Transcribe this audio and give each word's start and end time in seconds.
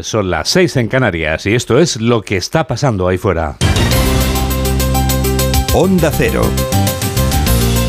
Son 0.00 0.30
las 0.30 0.48
seis 0.48 0.76
en 0.76 0.88
Canarias 0.88 1.44
y 1.44 1.54
esto 1.54 1.78
es 1.78 2.00
lo 2.00 2.22
que 2.22 2.38
está 2.38 2.66
pasando 2.66 3.06
ahí 3.06 3.18
fuera. 3.18 3.56
Onda 5.74 6.10
Cero. 6.10 6.42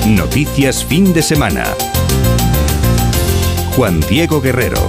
Noticias 0.08 0.84
fin 0.84 1.14
de 1.14 1.22
semana. 1.22 1.64
Juan 3.76 4.02
Diego 4.02 4.42
Guerrero. 4.42 4.80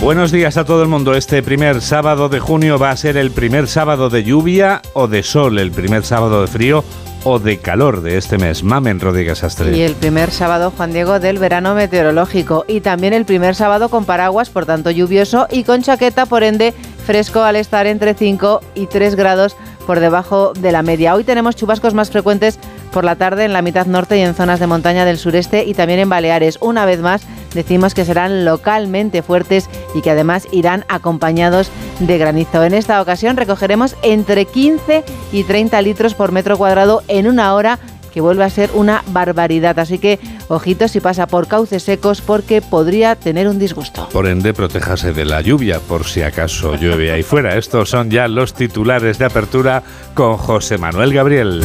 Buenos 0.00 0.30
días 0.30 0.56
a 0.56 0.64
todo 0.64 0.82
el 0.82 0.88
mundo. 0.88 1.14
Este 1.14 1.42
primer 1.42 1.80
sábado 1.80 2.28
de 2.28 2.38
junio 2.38 2.78
va 2.78 2.90
a 2.90 2.96
ser 2.96 3.16
el 3.16 3.32
primer 3.32 3.66
sábado 3.66 4.08
de 4.08 4.22
lluvia 4.22 4.82
o 4.92 5.08
de 5.08 5.24
sol, 5.24 5.58
el 5.58 5.72
primer 5.72 6.04
sábado 6.04 6.42
de 6.42 6.46
frío 6.46 6.84
o 7.28 7.40
de 7.40 7.58
calor 7.58 8.02
de 8.02 8.18
este 8.18 8.38
mes. 8.38 8.62
Mamen 8.62 9.00
Rodríguez 9.00 9.42
Astre. 9.42 9.76
Y 9.76 9.82
el 9.82 9.96
primer 9.96 10.30
sábado, 10.30 10.72
Juan 10.76 10.92
Diego, 10.92 11.18
del 11.18 11.40
verano 11.40 11.74
meteorológico. 11.74 12.64
Y 12.68 12.82
también 12.82 13.12
el 13.12 13.24
primer 13.24 13.56
sábado 13.56 13.88
con 13.88 14.04
paraguas, 14.04 14.48
por 14.48 14.64
tanto 14.64 14.92
lluvioso, 14.92 15.48
y 15.50 15.64
con 15.64 15.82
chaqueta, 15.82 16.26
por 16.26 16.44
ende 16.44 16.72
fresco 17.04 17.42
al 17.42 17.56
estar 17.56 17.88
entre 17.88 18.14
5 18.14 18.60
y 18.76 18.86
3 18.86 19.16
grados 19.16 19.56
por 19.88 19.98
debajo 19.98 20.52
de 20.52 20.70
la 20.70 20.82
media. 20.82 21.16
Hoy 21.16 21.24
tenemos 21.24 21.56
chubascos 21.56 21.94
más 21.94 22.10
frecuentes 22.10 22.60
por 22.92 23.04
la 23.04 23.16
tarde 23.16 23.44
en 23.44 23.52
la 23.52 23.62
mitad 23.62 23.86
norte 23.86 24.18
y 24.18 24.22
en 24.22 24.34
zonas 24.34 24.60
de 24.60 24.66
montaña 24.66 25.04
del 25.04 25.18
sureste 25.18 25.64
y 25.64 25.74
también 25.74 26.00
en 26.00 26.08
Baleares. 26.08 26.58
Una 26.60 26.84
vez 26.84 27.00
más 27.00 27.22
decimos 27.54 27.94
que 27.94 28.04
serán 28.04 28.44
localmente 28.44 29.22
fuertes 29.22 29.68
y 29.94 30.02
que 30.02 30.10
además 30.10 30.46
irán 30.52 30.84
acompañados 30.88 31.70
de 32.00 32.18
granizo. 32.18 32.64
En 32.64 32.74
esta 32.74 33.00
ocasión 33.00 33.36
recogeremos 33.36 33.96
entre 34.02 34.44
15 34.44 35.04
y 35.32 35.44
30 35.44 35.82
litros 35.82 36.14
por 36.14 36.32
metro 36.32 36.56
cuadrado 36.56 37.02
en 37.08 37.26
una 37.26 37.54
hora 37.54 37.78
que 38.16 38.22
vuelve 38.22 38.44
a 38.44 38.48
ser 38.48 38.70
una 38.72 39.04
barbaridad. 39.08 39.78
Así 39.78 39.98
que 39.98 40.18
ojito 40.48 40.88
si 40.88 41.00
pasa 41.00 41.26
por 41.26 41.48
cauces 41.48 41.82
secos 41.82 42.22
porque 42.22 42.62
podría 42.62 43.14
tener 43.14 43.46
un 43.46 43.58
disgusto. 43.58 44.08
Por 44.08 44.26
ende, 44.26 44.54
protéjase 44.54 45.12
de 45.12 45.26
la 45.26 45.42
lluvia 45.42 45.80
por 45.80 46.06
si 46.06 46.22
acaso 46.22 46.76
llueve 46.76 47.12
ahí 47.12 47.22
fuera. 47.22 47.58
Estos 47.58 47.90
son 47.90 48.10
ya 48.10 48.26
los 48.26 48.54
titulares 48.54 49.18
de 49.18 49.26
apertura 49.26 49.82
con 50.14 50.38
José 50.38 50.78
Manuel 50.78 51.12
Gabriel. 51.12 51.62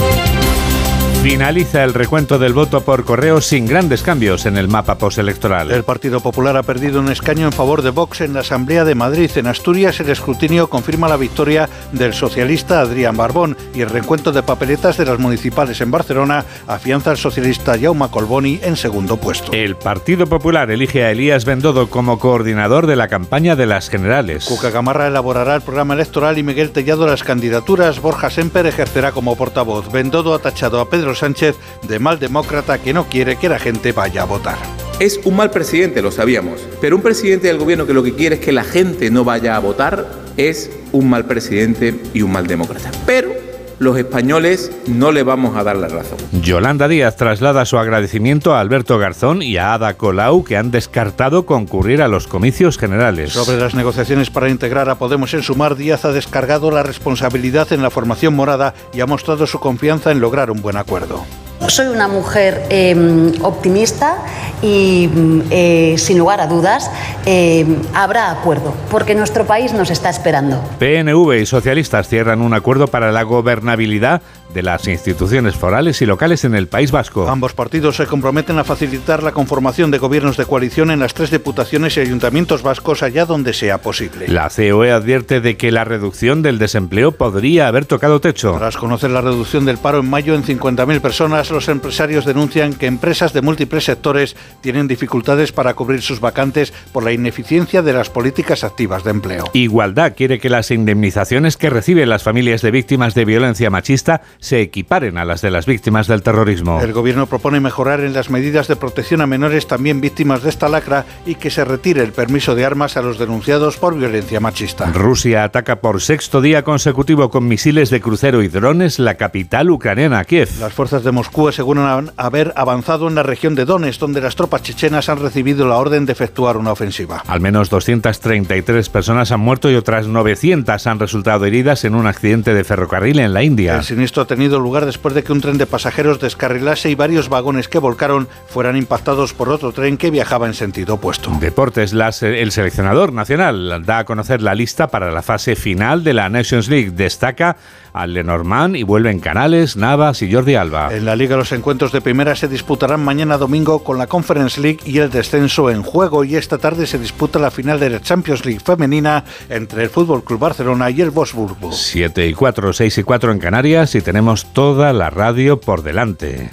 Finaliza 1.22 1.83
el 1.83 1.94
recuento 1.94 2.39
del 2.39 2.53
voto 2.53 2.81
por 2.81 3.05
correo 3.05 3.41
sin 3.41 3.67
grandes 3.67 4.02
cambios 4.02 4.47
en 4.47 4.58
el 4.58 4.67
mapa 4.67 4.97
postelectoral. 4.97 5.69
El 5.69 5.83
Partido 5.83 6.19
Popular 6.19 6.58
ha 6.58 6.64
perdido 6.64 7.00
un 7.00 7.11
escaño 7.11 7.45
en 7.45 7.53
favor 7.53 7.83
de 7.83 7.91
Vox 7.91 8.22
en 8.22 8.33
la 8.33 8.39
Asamblea 8.39 8.86
de 8.86 8.95
Madrid. 8.95 9.30
En 9.36 9.45
Asturias 9.45 9.99
el 9.99 10.09
escrutinio 10.09 10.67
confirma 10.67 11.08
la 11.08 11.17
victoria 11.17 11.69
del 11.92 12.16
socialista 12.16 12.81
Adrián 12.81 13.16
Barbón 13.16 13.55
y 13.75 13.81
el 13.81 13.92
recuento 13.92 14.31
de 14.31 14.42
papeletas 14.42 14.97
de 14.97 15.05
las 15.05 15.19
municipales 15.19 15.80
en 15.81 15.92
Barcelona 15.92 16.44
afianza 16.66 17.11
al 17.11 17.17
socialista 17.17 17.77
Jaume 17.80 18.09
Colboni 18.09 18.59
en 18.64 18.75
segundo 18.75 19.17
puesto. 19.17 19.52
El 19.52 19.75
Partido 19.75 20.25
Popular 20.25 20.72
elige 20.72 21.05
a 21.05 21.11
Elías 21.11 21.45
Bendodo 21.45 21.88
como 21.92 22.17
coordinador 22.17 22.88
de 22.88 22.95
la 22.95 23.08
campaña 23.08 23.55
de 23.55 23.67
las 23.67 23.89
generales. 23.89 24.45
Cuca 24.45 24.72
Gamarra 24.72 25.05
elaborará 25.05 25.53
el 25.53 25.61
programa 25.61 25.94
electoral 25.94 26.39
y 26.39 26.44
Miguel 26.44 26.72
Tellado 26.72 27.05
las 27.05 27.23
candidaturas. 27.23 28.02
Borja 28.02 28.31
Semper 28.31 28.66
ejercerá 28.66 29.11
como 29.11 29.36
portavoz. 29.36 29.92
Bendodo 29.92 30.33
ha 30.33 30.39
tachado 30.39 30.80
a 30.80 30.89
Pedro 30.89 31.11
Sánchez 31.16 31.56
de 31.88 32.00
mal 32.00 32.20
demócrata 32.20 32.78
que 32.80 32.94
no 32.94 33.08
quiere 33.08 33.38
que 33.38 33.50
la 33.50 33.59
gente 33.59 33.92
vaya 33.92 34.23
a 34.23 34.26
votar. 34.26 34.58
Es 35.00 35.20
un 35.23 35.36
mal 35.36 35.52
presidente, 35.52 36.02
lo 36.02 36.12
sabíamos, 36.12 36.62
pero 36.80 36.95
un 36.95 37.02
presidente 37.02 37.48
del 37.48 37.58
gobierno 37.58 37.88
que 37.88 37.94
lo 37.94 38.04
que 38.04 38.14
quiere 38.14 38.36
es 38.36 38.42
que 38.42 38.52
la 38.52 38.64
gente 38.64 39.09
no 39.09 39.23
vaya 39.23 39.56
a 39.56 39.59
votar 39.59 40.08
es 40.38 40.70
un 40.92 41.09
mal 41.09 41.26
presidente 41.26 42.00
y 42.14 42.22
un 42.22 42.32
mal 42.32 42.48
demócrata. 42.48 42.92
Pero 43.06 43.50
los 43.81 43.97
españoles 43.97 44.71
no 44.85 45.11
le 45.11 45.23
vamos 45.23 45.57
a 45.57 45.63
dar 45.63 45.75
la 45.75 45.87
razón. 45.87 46.19
Yolanda 46.31 46.87
Díaz 46.87 47.15
traslada 47.15 47.65
su 47.65 47.79
agradecimiento 47.79 48.53
a 48.53 48.59
Alberto 48.59 48.99
Garzón 48.99 49.41
y 49.41 49.57
a 49.57 49.73
Ada 49.73 49.95
Colau 49.95 50.43
que 50.43 50.55
han 50.55 50.69
descartado 50.69 51.47
concurrir 51.47 52.03
a 52.03 52.07
los 52.07 52.27
comicios 52.27 52.77
generales. 52.77 53.33
Sobre 53.33 53.57
las 53.57 53.73
negociaciones 53.73 54.29
para 54.29 54.49
integrar 54.49 54.87
a 54.89 54.99
Podemos 54.99 55.33
en 55.33 55.41
Sumar, 55.41 55.75
Díaz 55.75 56.05
ha 56.05 56.11
descargado 56.11 56.69
la 56.69 56.83
responsabilidad 56.83 57.73
en 57.73 57.81
la 57.81 57.89
formación 57.89 58.35
morada 58.35 58.75
y 58.93 59.02
ha 59.02 59.07
mostrado 59.07 59.47
su 59.47 59.59
confianza 59.59 60.11
en 60.11 60.19
lograr 60.19 60.52
un 60.52 60.61
buen 60.61 60.77
acuerdo. 60.77 61.25
Soy 61.67 61.88
una 61.88 62.08
mujer 62.08 62.64
eh, 62.70 63.32
optimista 63.42 64.17
y 64.61 65.10
eh, 65.52 65.95
sin 65.98 66.17
lugar 66.17 66.42
a 66.42 66.48
dudas 66.48 66.89
eh, 67.26 67.66
habrá 67.94 68.32
acuerdo, 68.32 68.73
porque 68.89 69.16
nuestro 69.16 69.45
país 69.45 69.73
nos 69.73 69.89
está 69.89 70.10
esperando. 70.10 70.61
PNV 70.80 71.42
y 71.42 71.45
socialistas 71.45 72.08
cierran 72.08 72.42
un 72.42 72.54
acuerdo 72.54 72.88
para 72.88 73.11
la 73.11 73.23
gobernabilidad 73.23 74.21
de 74.54 74.64
las 74.64 74.88
instituciones 74.88 75.56
forales 75.56 76.02
y 76.02 76.06
locales 76.06 76.44
en 76.44 76.56
el 76.56 76.67
País 76.67 76.92
Vasco. 76.92 77.30
Ambos 77.30 77.54
partidos 77.54 77.95
se 77.95 78.06
comprometen 78.06 78.60
a 78.60 78.64
facilitar 78.64 79.23
la 79.23 79.32
conformación 79.32 79.92
de 79.92 79.98
gobiernos 79.98 80.38
de 80.38 80.45
coalición 80.45 80.92
en 80.92 81.00
las 81.00 81.14
tres 81.14 81.32
diputaciones 81.32 81.98
y 81.98 82.02
ayuntamientos 82.02 82.64
vascos 82.64 83.04
allá 83.04 83.26
donde 83.26 83.54
sea 83.54 83.80
posible. 83.80 84.28
La 84.28 84.50
COE 84.50 84.92
advierte 84.92 85.42
de 85.42 85.58
que 85.58 85.72
la 85.72 85.84
reducción 85.84 86.42
del 86.42 86.60
desempleo 86.60 87.12
podría 87.12 87.67
haber 87.67 87.86
tocado 87.86 88.20
techo. 88.20 88.56
Tras 88.58 88.78
conocer 88.78 89.12
la 89.12 89.22
reducción 89.22 89.66
del 89.66 89.78
paro 89.78 90.00
en 90.00 90.10
mayo 90.10 90.36
en 90.36 90.44
50.000 90.44 91.02
personas, 91.02 91.52
los 91.52 91.68
empresarios 91.70 92.26
denuncian 92.26 92.73
que 92.73 92.88
empresas 92.88 93.33
de 93.33 93.42
múltiples 93.42 93.86
sectores 93.86 94.36
tienen 94.62 94.88
dificultades 94.88 95.52
para 95.52 95.73
cubrir 95.73 96.02
sus 96.02 96.20
vacantes 96.20 96.73
por 96.92 97.04
la 97.04 97.14
ineficiencia 97.14 97.82
de 97.82 97.94
las 97.94 98.10
políticas 98.10 98.64
activas 98.64 99.04
de 99.04 99.12
empleo. 99.12 99.45
Igualdad 99.54 100.14
quiere 100.16 100.39
que 100.39 100.50
las 100.50 100.72
indemnizaciones 100.72 101.58
que 101.58 101.70
reciben 101.70 102.10
las 102.10 102.23
familias 102.23 102.62
de 102.62 102.72
víctimas 102.72 103.14
de 103.14 103.26
violencia 103.26 103.70
machista 103.70 104.22
se 104.41 104.59
equiparen 104.59 105.17
a 105.17 105.23
las 105.23 105.41
de 105.41 105.52
las 105.52 105.65
víctimas 105.65 106.07
del 106.07 106.23
terrorismo. 106.23 106.81
El 106.81 106.91
gobierno 106.91 107.27
propone 107.27 107.59
mejorar 107.59 108.02
en 108.02 108.13
las 108.13 108.29
medidas 108.29 108.67
de 108.67 108.75
protección 108.75 109.21
a 109.21 109.27
menores 109.27 109.67
también 109.67 110.02
víctimas 110.02 110.43
de 110.43 110.49
esta 110.49 110.67
lacra 110.67 111.05
y 111.25 111.35
que 111.35 111.52
se 111.52 111.63
retire 111.63 112.03
el 112.03 112.11
permiso 112.11 112.55
de 112.55 112.65
armas 112.65 112.97
a 112.97 113.02
los 113.02 113.19
denunciados 113.19 113.77
por 113.77 113.95
violencia 113.97 114.39
machista. 114.39 114.87
Rusia 114.87 115.43
ataca 115.43 115.77
por 115.77 116.02
sexto 116.02 116.41
día 116.41 116.63
consecutivo 116.63 117.29
con 117.29 117.47
misiles 117.47 117.91
de 117.91 118.02
crucero 118.02 118.41
y 118.41 118.47
drones 118.47 118.99
la 118.99 119.15
capital 119.15 119.69
ucraniana, 119.69 120.25
Kiev. 120.25 120.49
Las 120.59 120.73
fuerzas 120.73 121.03
de 121.03 121.11
Moscú 121.11 121.47
aseguran 121.47 122.11
haber 122.17 122.52
avanzado 122.55 123.08
en 123.08 123.15
la 123.15 123.23
región 123.23 123.53
de 123.53 123.65
Donetsk, 123.65 123.99
donde 123.99 124.21
las 124.21 124.35
tropas 124.35 124.63
chechenas 124.63 125.08
han 125.08 125.19
recibido 125.19 125.67
la 125.67 125.77
orden 125.77 126.08
de 126.08 126.13
efectuar 126.13 126.58
una 126.58 126.71
ofensiva. 126.71 127.23
Al 127.27 127.41
menos 127.41 127.69
233 127.69 128.89
personas 128.89 129.31
han 129.31 129.39
muerto 129.39 129.69
y 129.69 129.75
otras 129.75 130.07
900 130.07 130.88
han 130.88 131.00
resultado 131.00 131.45
heridas 131.45 131.85
en 131.85 131.94
un 131.94 132.07
accidente 132.07 132.56
de 132.56 132.63
ferrocarril 132.63 133.19
en 133.19 133.33
la 133.33 133.44
India. 133.44 133.75
El 133.75 133.83
siniestro 133.83 134.25
tenido 134.31 134.62
lugar 134.62 134.86
después 134.86 135.13
de 135.13 135.25
que 135.25 135.33
un 135.33 135.42
tren 135.42 135.57
de 135.57 135.65
pasajeros 135.65 136.21
descarrilase 136.21 136.89
y 136.89 136.95
varios 136.95 137.27
vagones 137.27 137.68
que 137.68 137.80
volcaron 137.80 138.30
fueran 138.47 138.77
impactados 138.77 139.33
por 139.33 139.50
otro 139.50 139.74
tren 139.74 139.97
que 139.97 140.09
viajaba 140.09 140.47
en 140.47 140.53
sentido 140.53 140.94
opuesto. 140.94 141.31
Deportes, 141.42 141.92
el 142.21 142.51
seleccionador 142.53 143.12
nacional 143.12 143.83
da 143.86 143.97
a 143.97 144.06
conocer 144.06 144.41
la 144.41 144.56
lista 144.56 144.88
para 144.88 145.12
la 145.12 145.21
fase 145.21 145.57
final 145.57 146.06
de 146.06 146.13
la 146.13 146.30
Nations 146.30 146.69
League. 146.69 146.91
Destaca 146.91 147.57
al 147.91 148.13
Lenormand 148.13 148.77
y 148.77 148.83
vuelven 148.83 149.19
Canales, 149.19 149.75
Navas 149.75 150.21
y 150.21 150.31
Jordi 150.31 150.56
Alba. 150.56 150.95
En 150.95 151.03
la 151.03 151.18
liga 151.18 151.36
los 151.36 151.51
encuentros 151.51 151.91
de 151.91 152.00
primera 152.00 152.33
se 152.38 152.47
disputarán 152.47 153.03
mañana 153.03 153.38
domingo 153.38 153.83
con 153.83 153.97
la 153.97 154.07
Conference 154.07 154.62
League 154.62 154.80
y 154.86 155.00
el 155.00 155.09
descenso 155.09 155.69
en 155.69 155.83
juego 155.83 156.24
y 156.24 156.38
esta 156.38 156.57
tarde 156.57 156.88
se 156.88 156.97
disputa 156.97 157.38
la 157.38 157.51
final 157.51 157.81
de 157.81 157.89
la 157.89 158.00
Champions 158.00 158.45
League 158.45 158.62
femenina 158.63 159.25
entre 159.50 159.83
el 159.83 159.89
Fútbol 159.89 160.24
Club 160.24 160.39
Barcelona 160.39 160.89
y 160.89 161.01
el 161.01 161.09
Wolfsburgo. 161.09 161.74
7 161.74 162.27
y 162.27 162.33
4, 162.33 162.71
6 162.71 162.97
y 162.97 163.03
4 163.03 163.31
en 163.33 163.39
Canarias 163.39 163.95
y 163.95 164.01
tenemos 164.01 164.20
toda 164.54 164.94
la 164.94 165.09
radio 165.09 165.59
por 165.59 165.81
delante. 165.81 166.51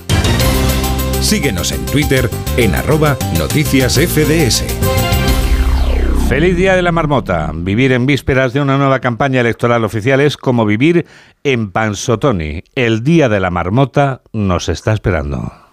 Síguenos 1.21 1.71
en 1.73 1.85
Twitter 1.85 2.31
en 2.57 2.75
arroba 2.75 3.17
noticias 3.39 3.95
FDS. 3.95 4.65
Feliz 6.29 6.57
Día 6.57 6.77
de 6.77 6.83
la 6.83 6.93
Marmota. 6.93 7.51
Vivir 7.55 7.93
en 7.93 8.07
vísperas 8.07 8.55
de 8.55 8.63
una 8.63 8.79
nueva 8.79 9.01
campaña 9.01 9.41
electoral 9.41 9.85
oficial 9.85 10.21
es 10.21 10.37
como 10.39 10.65
vivir 10.65 11.07
en 11.45 11.71
Pansotoni. 11.71 12.65
El 12.75 13.05
Día 13.05 13.29
de 13.29 13.41
la 13.41 13.51
Marmota 13.51 14.23
nos 14.33 14.71
está 14.71 14.95
esperando. 14.95 15.68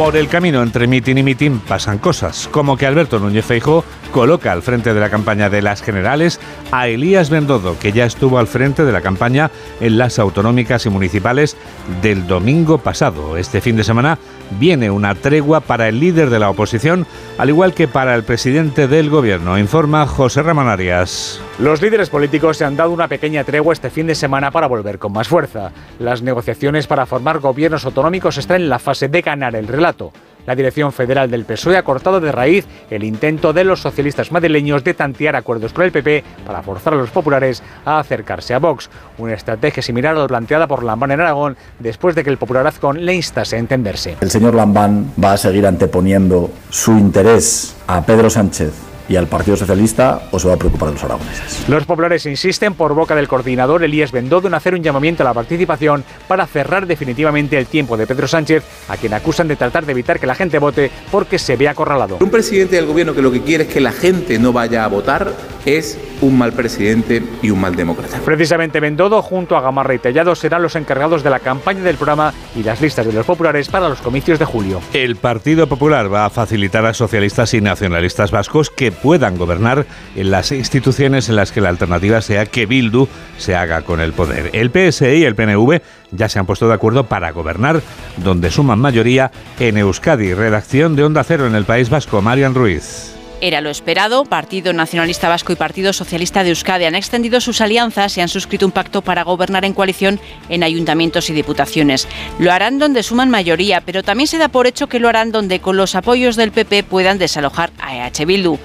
Por 0.00 0.16
el 0.16 0.28
camino 0.28 0.62
entre 0.62 0.86
mitin 0.86 1.18
y 1.18 1.22
mitin 1.22 1.60
pasan 1.60 1.98
cosas, 1.98 2.48
como 2.50 2.78
que 2.78 2.86
Alberto 2.86 3.18
Núñez 3.18 3.44
Feijóo 3.44 3.84
coloca 4.12 4.50
al 4.50 4.62
frente 4.62 4.94
de 4.94 4.98
la 4.98 5.10
campaña 5.10 5.50
de 5.50 5.60
las 5.60 5.82
generales 5.82 6.40
a 6.72 6.88
Elías 6.88 7.28
Bendodo, 7.28 7.78
que 7.78 7.92
ya 7.92 8.06
estuvo 8.06 8.38
al 8.38 8.46
frente 8.46 8.86
de 8.86 8.92
la 8.92 9.02
campaña 9.02 9.50
en 9.78 9.98
las 9.98 10.18
autonómicas 10.18 10.86
y 10.86 10.88
municipales 10.88 11.54
del 12.00 12.26
domingo 12.26 12.78
pasado. 12.78 13.36
Este 13.36 13.60
fin 13.60 13.76
de 13.76 13.84
semana 13.84 14.18
viene 14.58 14.90
una 14.90 15.14
tregua 15.14 15.60
para 15.60 15.88
el 15.88 16.00
líder 16.00 16.30
de 16.30 16.38
la 16.38 16.50
oposición, 16.50 17.06
al 17.38 17.48
igual 17.48 17.74
que 17.74 17.88
para 17.88 18.14
el 18.14 18.24
presidente 18.24 18.88
del 18.88 19.10
gobierno, 19.10 19.58
informa 19.58 20.06
José 20.06 20.42
Ramón 20.42 20.68
Arias. 20.68 21.40
Los 21.58 21.82
líderes 21.82 22.10
políticos 22.10 22.56
se 22.56 22.64
han 22.64 22.76
dado 22.76 22.90
una 22.90 23.08
pequeña 23.08 23.44
tregua 23.44 23.72
este 23.72 23.90
fin 23.90 24.06
de 24.06 24.14
semana 24.14 24.50
para 24.50 24.66
volver 24.66 24.98
con 24.98 25.12
más 25.12 25.28
fuerza. 25.28 25.72
Las 25.98 26.22
negociaciones 26.22 26.86
para 26.86 27.06
formar 27.06 27.38
gobiernos 27.38 27.84
autonómicos 27.84 28.38
están 28.38 28.62
en 28.62 28.68
la 28.68 28.78
fase 28.78 29.08
de 29.08 29.22
ganar 29.22 29.54
el 29.54 29.68
relato. 29.68 30.12
La 30.46 30.54
dirección 30.54 30.92
federal 30.92 31.30
del 31.30 31.44
PSOE 31.44 31.76
ha 31.76 31.82
cortado 31.82 32.20
de 32.20 32.32
raíz 32.32 32.66
el 32.90 33.04
intento 33.04 33.52
de 33.52 33.64
los 33.64 33.80
socialistas 33.80 34.32
madrileños 34.32 34.84
de 34.84 34.94
tantear 34.94 35.36
acuerdos 35.36 35.72
con 35.72 35.84
el 35.84 35.92
PP 35.92 36.24
para 36.46 36.62
forzar 36.62 36.94
a 36.94 36.96
los 36.96 37.10
populares 37.10 37.62
a 37.84 37.98
acercarse 37.98 38.54
a 38.54 38.58
Vox. 38.58 38.90
Una 39.18 39.34
estrategia 39.34 39.82
similar 39.82 40.16
a 40.16 40.20
la 40.20 40.28
planteada 40.28 40.66
por 40.66 40.82
Lambán 40.82 41.12
en 41.12 41.20
Aragón 41.20 41.56
después 41.78 42.14
de 42.14 42.24
que 42.24 42.30
el 42.30 42.38
popular 42.38 42.66
Azcón 42.66 43.04
le 43.04 43.14
instase 43.14 43.56
a 43.56 43.58
entenderse. 43.58 44.16
El 44.20 44.30
señor 44.30 44.54
Lambán 44.54 45.12
va 45.22 45.32
a 45.32 45.36
seguir 45.36 45.66
anteponiendo 45.66 46.50
su 46.68 46.92
interés 46.92 47.76
a 47.86 48.02
Pedro 48.02 48.30
Sánchez 48.30 48.89
y 49.10 49.16
al 49.16 49.26
Partido 49.26 49.56
Socialista 49.56 50.22
o 50.30 50.38
se 50.38 50.48
va 50.48 50.54
a 50.54 50.56
preocupar 50.56 50.88
de 50.88 50.94
los 50.94 51.04
aragoneses. 51.04 51.68
Los 51.68 51.84
populares 51.84 52.24
insisten 52.26 52.74
por 52.74 52.94
boca 52.94 53.16
del 53.16 53.26
coordinador 53.26 53.82
Elías 53.82 54.12
Bendodo 54.12 54.46
en 54.46 54.54
hacer 54.54 54.74
un 54.74 54.82
llamamiento 54.82 55.24
a 55.24 55.26
la 55.26 55.34
participación 55.34 56.04
para 56.28 56.46
cerrar 56.46 56.86
definitivamente 56.86 57.58
el 57.58 57.66
tiempo 57.66 57.96
de 57.96 58.06
Pedro 58.06 58.28
Sánchez, 58.28 58.62
a 58.88 58.96
quien 58.96 59.12
acusan 59.12 59.48
de 59.48 59.56
tratar 59.56 59.84
de 59.84 59.92
evitar 59.92 60.20
que 60.20 60.26
la 60.26 60.36
gente 60.36 60.60
vote 60.60 60.92
porque 61.10 61.40
se 61.40 61.56
ve 61.56 61.68
acorralado. 61.68 62.18
Un 62.20 62.30
presidente 62.30 62.76
del 62.76 62.86
gobierno 62.86 63.12
que 63.12 63.22
lo 63.22 63.32
que 63.32 63.42
quiere 63.42 63.64
es 63.64 63.70
que 63.70 63.80
la 63.80 63.92
gente 63.92 64.38
no 64.38 64.52
vaya 64.52 64.84
a 64.84 64.88
votar 64.88 65.32
es 65.66 65.98
un 66.20 66.38
mal 66.38 66.52
presidente 66.52 67.22
y 67.42 67.50
un 67.50 67.60
mal 67.60 67.74
demócrata. 67.74 68.18
Precisamente 68.24 68.80
Bendodo 68.80 69.22
junto 69.22 69.56
a 69.56 69.60
Gamarra 69.60 69.94
y 69.94 69.98
Tellado 69.98 70.34
serán 70.34 70.62
los 70.62 70.76
encargados 70.76 71.22
de 71.22 71.30
la 71.30 71.40
campaña 71.40 71.82
del 71.82 71.96
programa 71.96 72.32
y 72.54 72.62
las 72.62 72.80
listas 72.80 73.06
de 73.06 73.12
los 73.12 73.26
populares 73.26 73.68
para 73.68 73.88
los 73.88 74.00
comicios 74.00 74.38
de 74.38 74.44
julio. 74.44 74.80
El 74.92 75.16
Partido 75.16 75.66
Popular 75.66 76.12
va 76.12 76.26
a 76.26 76.30
facilitar 76.30 76.84
a 76.86 76.94
socialistas 76.94 77.54
y 77.54 77.60
nacionalistas 77.60 78.30
vascos 78.30 78.70
que 78.70 78.92
puedan 79.02 79.36
gobernar 79.36 79.86
en 80.16 80.30
las 80.30 80.52
instituciones 80.52 81.28
en 81.28 81.36
las 81.36 81.52
que 81.52 81.60
la 81.60 81.68
alternativa 81.68 82.20
sea 82.20 82.46
que 82.46 82.66
Bildu 82.66 83.08
se 83.38 83.54
haga 83.54 83.82
con 83.82 84.00
el 84.00 84.12
poder. 84.12 84.50
El 84.52 84.70
PSE 84.70 85.16
y 85.16 85.24
el 85.24 85.34
PNV 85.34 85.80
ya 86.12 86.28
se 86.28 86.38
han 86.38 86.46
puesto 86.46 86.68
de 86.68 86.74
acuerdo 86.74 87.04
para 87.04 87.30
gobernar 87.32 87.82
donde 88.16 88.50
suman 88.50 88.78
mayoría 88.78 89.30
en 89.58 89.78
Euskadi. 89.78 90.34
Redacción 90.34 90.96
de 90.96 91.04
Onda 91.04 91.24
Cero 91.24 91.46
en 91.46 91.54
el 91.54 91.64
País 91.64 91.90
Vasco, 91.90 92.20
Marian 92.20 92.54
Ruiz. 92.54 93.14
Era 93.42 93.62
lo 93.62 93.70
esperado. 93.70 94.24
Partido 94.26 94.72
Nacionalista 94.74 95.28
Vasco 95.28 95.52
y 95.52 95.56
Partido 95.56 95.94
Socialista 95.94 96.42
de 96.42 96.50
Euskadi 96.50 96.84
han 96.84 96.94
extendido 96.94 97.40
sus 97.40 97.62
alianzas 97.62 98.16
y 98.16 98.20
han 98.20 98.28
suscrito 98.28 98.66
un 98.66 98.72
pacto 98.72 99.00
para 99.00 99.22
gobernar 99.24 99.64
en 99.64 99.72
coalición 99.72 100.20
en 100.50 100.62
ayuntamientos 100.62 101.30
y 101.30 101.32
diputaciones. 101.32 102.06
Lo 102.38 102.52
harán 102.52 102.78
donde 102.78 103.02
suman 103.02 103.30
mayoría, 103.30 103.80
pero 103.80 104.02
también 104.02 104.26
se 104.26 104.36
da 104.36 104.48
por 104.48 104.66
hecho 104.66 104.88
que 104.88 105.00
lo 105.00 105.08
harán 105.08 105.32
donde 105.32 105.60
con 105.60 105.78
los 105.78 105.94
apoyos 105.94 106.36
del 106.36 106.52
PP 106.52 106.84
puedan 106.84 107.18
desalojar 107.18 107.70
a 107.78 107.96
EH 107.96 108.26
Bildu. 108.26 108.58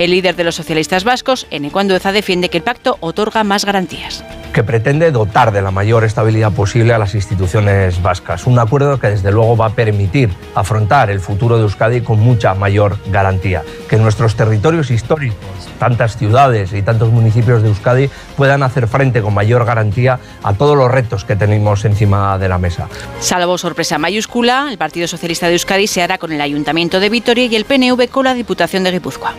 El 0.00 0.12
líder 0.12 0.34
de 0.34 0.44
los 0.44 0.54
socialistas 0.54 1.04
vascos, 1.04 1.46
Enecuandueza, 1.50 2.10
defiende 2.10 2.48
que 2.48 2.56
el 2.56 2.62
pacto 2.62 2.96
otorga 3.00 3.44
más 3.44 3.66
garantías 3.66 4.24
que 4.52 4.64
pretende 4.64 5.10
dotar 5.12 5.52
de 5.52 5.62
la 5.62 5.70
mayor 5.70 6.04
estabilidad 6.04 6.52
posible 6.52 6.92
a 6.92 6.98
las 6.98 7.14
instituciones 7.14 8.02
vascas. 8.02 8.46
Un 8.46 8.58
acuerdo 8.58 8.98
que 8.98 9.08
desde 9.08 9.30
luego 9.30 9.56
va 9.56 9.66
a 9.66 9.70
permitir 9.70 10.30
afrontar 10.54 11.10
el 11.10 11.20
futuro 11.20 11.56
de 11.56 11.62
Euskadi 11.62 12.00
con 12.00 12.18
mucha 12.18 12.54
mayor 12.54 12.98
garantía. 13.12 13.62
Que 13.88 13.96
nuestros 13.96 14.34
territorios 14.34 14.90
históricos, 14.90 15.38
tantas 15.78 16.16
ciudades 16.16 16.72
y 16.72 16.82
tantos 16.82 17.10
municipios 17.10 17.62
de 17.62 17.68
Euskadi 17.68 18.10
puedan 18.36 18.62
hacer 18.62 18.88
frente 18.88 19.22
con 19.22 19.34
mayor 19.34 19.64
garantía 19.64 20.18
a 20.42 20.52
todos 20.54 20.76
los 20.76 20.90
retos 20.90 21.24
que 21.24 21.36
tenemos 21.36 21.84
encima 21.84 22.36
de 22.38 22.48
la 22.48 22.58
mesa. 22.58 22.88
Salvo 23.20 23.56
sorpresa 23.56 23.98
mayúscula, 23.98 24.66
el 24.70 24.78
Partido 24.78 25.06
Socialista 25.06 25.46
de 25.46 25.52
Euskadi 25.52 25.86
se 25.86 26.02
hará 26.02 26.18
con 26.18 26.32
el 26.32 26.40
Ayuntamiento 26.40 27.00
de 27.00 27.08
Vitoria 27.08 27.44
y 27.44 27.54
el 27.54 27.64
PNV 27.64 28.08
con 28.08 28.24
la 28.24 28.34
Diputación 28.34 28.82
de 28.82 28.92
Guipúzcoa. 28.92 29.34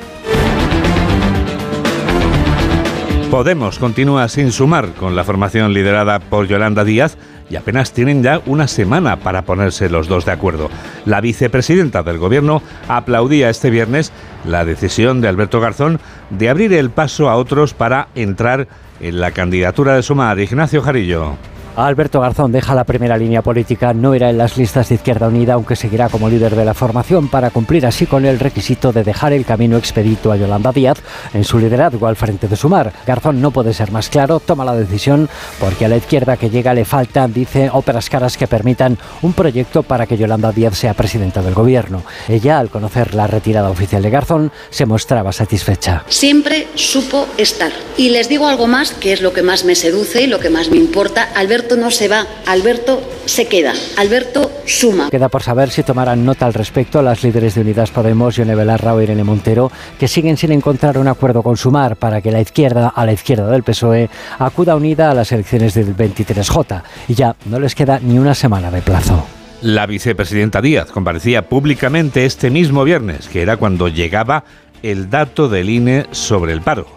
Podemos 3.31 3.79
continúa 3.79 4.27
sin 4.27 4.51
sumar 4.51 4.89
con 4.93 5.15
la 5.15 5.23
formación 5.23 5.73
liderada 5.73 6.19
por 6.19 6.47
Yolanda 6.47 6.83
Díaz 6.83 7.17
y 7.49 7.55
apenas 7.55 7.93
tienen 7.93 8.23
ya 8.23 8.41
una 8.45 8.67
semana 8.67 9.15
para 9.21 9.43
ponerse 9.43 9.89
los 9.89 10.09
dos 10.09 10.25
de 10.25 10.33
acuerdo. 10.33 10.69
La 11.05 11.21
vicepresidenta 11.21 12.03
del 12.03 12.17
Gobierno 12.17 12.61
aplaudía 12.89 13.49
este 13.49 13.69
viernes 13.69 14.11
la 14.45 14.65
decisión 14.65 15.21
de 15.21 15.29
Alberto 15.29 15.61
Garzón 15.61 15.99
de 16.29 16.49
abrir 16.49 16.73
el 16.73 16.89
paso 16.89 17.29
a 17.29 17.35
otros 17.35 17.73
para 17.73 18.09
entrar 18.15 18.67
en 18.99 19.21
la 19.21 19.31
candidatura 19.31 19.95
de 19.95 20.03
Sumar. 20.03 20.37
Ignacio 20.39 20.81
Jarillo. 20.81 21.37
Alberto 21.75 22.19
Garzón 22.19 22.51
deja 22.51 22.75
la 22.75 22.83
primera 22.83 23.17
línea 23.17 23.41
política, 23.41 23.93
no 23.93 24.13
irá 24.13 24.29
en 24.29 24.37
las 24.37 24.57
listas 24.57 24.89
de 24.89 24.95
Izquierda 24.95 25.29
Unida, 25.29 25.53
aunque 25.53 25.77
seguirá 25.77 26.09
como 26.09 26.29
líder 26.29 26.55
de 26.55 26.65
la 26.65 26.73
formación 26.73 27.29
para 27.29 27.49
cumplir 27.49 27.85
así 27.85 28.05
con 28.05 28.25
el 28.25 28.39
requisito 28.39 28.91
de 28.91 29.03
dejar 29.03 29.31
el 29.31 29.45
camino 29.45 29.77
expedito 29.77 30.31
a 30.31 30.35
Yolanda 30.35 30.73
Díaz 30.73 30.97
en 31.33 31.45
su 31.45 31.59
liderazgo 31.59 32.07
al 32.07 32.17
frente 32.17 32.49
de 32.49 32.57
Sumar. 32.57 32.91
Garzón 33.07 33.41
no 33.41 33.51
puede 33.51 33.73
ser 33.73 33.91
más 33.91 34.09
claro, 34.09 34.41
toma 34.41 34.65
la 34.65 34.75
decisión 34.75 35.29
porque 35.59 35.85
a 35.85 35.87
la 35.87 35.95
izquierda 35.95 36.35
que 36.35 36.49
llega 36.49 36.73
le 36.73 36.83
faltan, 36.83 37.33
dice, 37.33 37.69
óperas 37.71 38.09
caras 38.09 38.35
que 38.35 38.47
permitan 38.47 38.97
un 39.21 39.31
proyecto 39.31 39.83
para 39.83 40.05
que 40.05 40.17
Yolanda 40.17 40.51
Díaz 40.51 40.77
sea 40.77 40.93
presidenta 40.93 41.41
del 41.41 41.53
gobierno. 41.53 42.03
Ella, 42.27 42.59
al 42.59 42.69
conocer 42.69 43.15
la 43.15 43.27
retirada 43.27 43.69
oficial 43.69 44.01
de 44.01 44.09
Garzón, 44.09 44.51
se 44.69 44.85
mostraba 44.85 45.31
satisfecha. 45.31 46.03
Siempre 46.09 46.67
supo 46.75 47.27
estar. 47.37 47.71
Y 47.95 48.09
les 48.09 48.27
digo 48.27 48.47
algo 48.47 48.67
más, 48.67 48.91
que 48.91 49.13
es 49.13 49.21
lo 49.21 49.31
que 49.31 49.41
más 49.41 49.63
me 49.63 49.75
seduce 49.75 50.23
y 50.23 50.27
lo 50.27 50.39
que 50.39 50.49
más 50.49 50.69
me 50.69 50.77
importa. 50.77 51.29
Alberto 51.61 51.77
no 51.77 51.91
se 51.91 52.07
va, 52.07 52.25
Alberto 52.47 52.99
se 53.25 53.47
queda, 53.47 53.71
Alberto 53.95 54.49
suma. 54.65 55.11
Queda 55.11 55.29
por 55.29 55.43
saber 55.43 55.69
si 55.69 55.83
tomarán 55.83 56.25
nota 56.25 56.47
al 56.47 56.55
respecto 56.55 57.03
las 57.03 57.21
líderes 57.21 57.53
de 57.53 57.61
Unidas 57.61 57.91
Podemos, 57.91 58.35
Yone 58.35 58.55
Belarra 58.55 58.95
o 58.95 59.01
Irene 59.01 59.23
Montero, 59.23 59.71
que 59.99 60.07
siguen 60.07 60.37
sin 60.37 60.51
encontrar 60.53 60.97
un 60.97 61.07
acuerdo 61.07 61.43
con 61.43 61.57
Sumar 61.57 61.97
para 61.97 62.19
que 62.19 62.31
la 62.31 62.41
izquierda, 62.41 62.87
a 62.87 63.05
la 63.05 63.13
izquierda 63.13 63.47
del 63.47 63.61
PSOE, 63.61 64.09
acuda 64.39 64.75
unida 64.75 65.11
a 65.11 65.13
las 65.13 65.31
elecciones 65.31 65.75
del 65.75 65.95
23J. 65.95 66.81
Y 67.09 67.13
ya 67.13 67.35
no 67.45 67.59
les 67.59 67.75
queda 67.75 67.99
ni 67.99 68.17
una 68.17 68.33
semana 68.33 68.71
de 68.71 68.81
plazo. 68.81 69.23
La 69.61 69.85
vicepresidenta 69.85 70.63
Díaz 70.63 70.89
comparecía 70.89 71.47
públicamente 71.47 72.25
este 72.25 72.49
mismo 72.49 72.83
viernes, 72.83 73.27
que 73.27 73.43
era 73.43 73.57
cuando 73.57 73.87
llegaba 73.87 74.45
el 74.81 75.11
dato 75.11 75.47
del 75.47 75.69
INE 75.69 76.07
sobre 76.09 76.53
el 76.53 76.61
paro. 76.61 76.87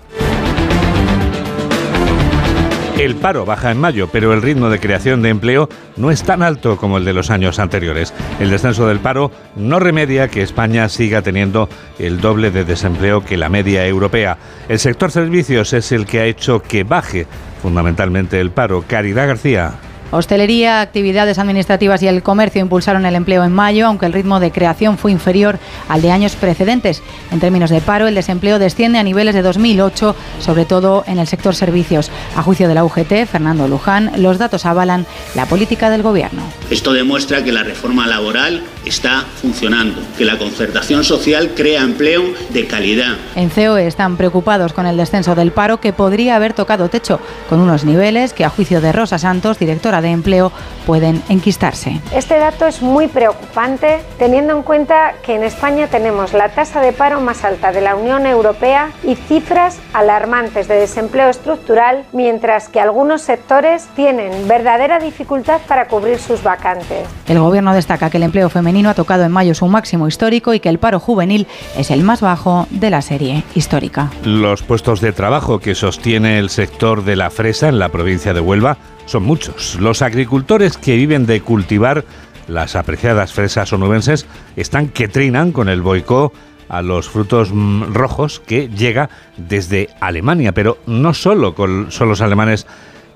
El 2.99 3.17
paro 3.17 3.44
baja 3.44 3.73
en 3.73 3.81
mayo, 3.81 4.08
pero 4.11 4.32
el 4.32 4.41
ritmo 4.41 4.70
de 4.70 4.79
creación 4.79 5.20
de 5.20 5.29
empleo 5.29 5.69
no 5.96 6.12
es 6.12 6.23
tan 6.23 6.43
alto 6.43 6.76
como 6.76 6.96
el 6.96 7.05
de 7.05 7.12
los 7.12 7.29
años 7.29 7.58
anteriores. 7.58 8.14
El 8.38 8.50
descenso 8.50 8.87
del 8.87 9.00
paro 9.00 9.32
no 9.56 9.81
remedia 9.81 10.29
que 10.29 10.43
España 10.43 10.88
siga 10.88 11.20
teniendo 11.20 11.69
el 11.99 12.20
doble 12.20 12.52
de 12.52 12.64
desempleo 12.64 13.25
que 13.25 13.37
la 13.37 13.49
media 13.49 13.85
europea. 13.87 14.38
El 14.69 14.79
sector 14.79 15.11
servicios 15.11 15.73
es 15.73 15.91
el 15.91 16.06
que 16.06 16.20
ha 16.20 16.26
hecho 16.26 16.62
que 16.62 16.85
baje 16.85 17.26
fundamentalmente 17.61 18.41
el 18.41 18.52
paro. 18.52 18.85
Caridad 18.87 19.26
García. 19.26 19.73
Hostelería, 20.14 20.81
actividades 20.81 21.40
administrativas 21.40 22.00
y 22.00 22.06
el 22.06 22.22
comercio 22.22 22.61
impulsaron 22.61 23.05
el 23.05 23.16
empleo 23.16 23.43
en 23.43 23.52
mayo, 23.52 23.87
aunque 23.88 24.06
el 24.06 24.12
ritmo 24.12 24.38
de 24.38 24.52
creación 24.52 24.96
fue 24.96 25.11
inferior 25.11 25.58
al 25.88 26.02
de 26.02 26.12
años 26.12 26.37
precedentes. 26.37 27.02
En 27.32 27.40
términos 27.40 27.70
de 27.70 27.81
paro, 27.81 28.06
el 28.06 28.14
desempleo 28.14 28.61
desciende 28.61 29.00
a 29.00 29.02
niveles 29.02 29.34
de 29.34 29.43
2008, 29.43 30.14
sobre 30.38 30.66
todo 30.66 31.02
en 31.08 31.19
el 31.19 31.26
sector 31.26 31.56
servicios. 31.56 32.12
A 32.37 32.43
juicio 32.44 32.69
de 32.69 32.75
la 32.75 32.84
UGT, 32.84 33.26
Fernando 33.26 33.66
Luján, 33.66 34.12
los 34.19 34.38
datos 34.38 34.66
avalan 34.66 35.05
la 35.34 35.46
política 35.46 35.90
del 35.90 36.05
Gobierno. 36.05 36.43
Esto 36.70 36.93
demuestra 36.93 37.43
que 37.43 37.50
la 37.50 37.64
reforma 37.64 38.06
laboral 38.06 38.62
está 38.87 39.25
funcionando, 39.40 40.00
que 40.16 40.25
la 40.25 40.38
concertación 40.38 41.02
social 41.02 41.52
crea 41.56 41.82
empleo 41.82 42.22
de 42.50 42.66
calidad. 42.66 43.16
En 43.35 43.49
COE 43.49 43.88
están 43.88 44.16
preocupados 44.16 44.73
con 44.73 44.87
el 44.87 44.97
descenso 44.97 45.35
del 45.35 45.50
paro 45.50 45.80
que 45.80 45.92
podría 45.92 46.37
haber 46.37 46.52
tocado 46.52 46.88
techo, 46.88 47.18
con 47.49 47.59
unos 47.59 47.85
niveles 47.85 48.33
que, 48.33 48.44
a 48.44 48.50
juicio 48.50 48.80
de 48.80 48.92
Rosa 48.92 49.18
Santos, 49.18 49.59
directora 49.59 50.00
de 50.04 50.11
empleo 50.11 50.52
pueden 50.87 51.20
enquistarse. 51.28 52.00
Este 52.14 52.38
dato 52.38 52.66
es 52.66 52.82
muy 52.82 53.08
preocupante 53.08 54.00
teniendo 54.18 54.56
en 54.56 54.62
cuenta 54.62 55.14
que 55.25 55.34
en 55.34 55.42
España 55.42 55.88
tenemos 55.88 56.32
la 56.32 56.50
tasa 56.50 56.80
de 56.80 56.92
paro 56.92 57.20
más 57.20 57.44
alta 57.44 57.73
de 57.73 57.80
la 57.80 57.96
Unión 57.96 58.26
Europea 58.26 58.90
y 59.02 59.16
cifras 59.16 59.80
alarmantes 59.92 60.68
de 60.68 60.76
desempleo 60.76 61.28
estructural, 61.28 62.04
mientras 62.12 62.68
que 62.68 62.80
algunos 62.80 63.23
sectores 63.23 63.88
tienen 63.96 64.46
verdadera 64.46 64.99
dificultad 64.99 65.61
para 65.66 65.88
cubrir 65.88 66.18
sus 66.18 66.42
vacantes. 66.42 67.08
El 67.26 67.40
Gobierno 67.40 67.75
destaca 67.75 68.11
que 68.11 68.18
el 68.18 68.23
empleo 68.23 68.50
femenino 68.50 68.90
ha 68.90 68.94
tocado 68.94 69.25
en 69.25 69.32
mayo 69.32 69.54
su 69.54 69.66
máximo 69.66 70.06
histórico 70.06 70.54
y 70.54 70.61
que 70.61 70.68
el 70.68 70.78
paro 70.78 71.00
juvenil 71.00 71.46
es 71.76 71.90
el 71.90 72.04
más 72.04 72.20
bajo 72.20 72.66
de 72.70 72.90
la 72.90 73.02
serie 73.02 73.42
histórica. 73.54 74.11
Los 74.25 74.62
puestos 74.62 75.00
de 75.00 75.12
trabajo 75.12 75.58
que 75.58 75.75
sostiene 75.75 76.38
el 76.38 76.50
sector 76.50 77.04
de 77.04 77.16
la 77.16 77.30
fresa 77.30 77.68
en 77.68 77.78
la 77.78 77.88
provincia 77.88 78.34
de 78.34 78.40
Huelva 78.40 78.76
son 79.06 79.23
muchos. 79.23 79.76
Los 79.80 80.02
agricultores 80.02 80.76
que 80.78 80.96
viven 80.96 81.26
de 81.26 81.40
cultivar 81.40 82.04
las 82.49 82.76
apreciadas 82.76 83.32
fresas 83.32 83.73
onubenses 83.73 84.26
están 84.56 84.88
que 84.88 85.08
trinan 85.08 85.52
con 85.52 85.68
el 85.68 85.82
boicot 85.82 86.32
a 86.68 86.82
los 86.82 87.08
frutos 87.08 87.50
mm, 87.52 87.92
rojos 87.92 88.40
que 88.40 88.68
llega 88.68 89.11
desde 89.37 89.90
Alemania, 90.00 90.52
pero 90.52 90.78
no 90.87 91.14
solo 91.14 91.54
con, 91.54 91.90
son 91.90 92.08
los 92.08 92.20
alemanes 92.20 92.66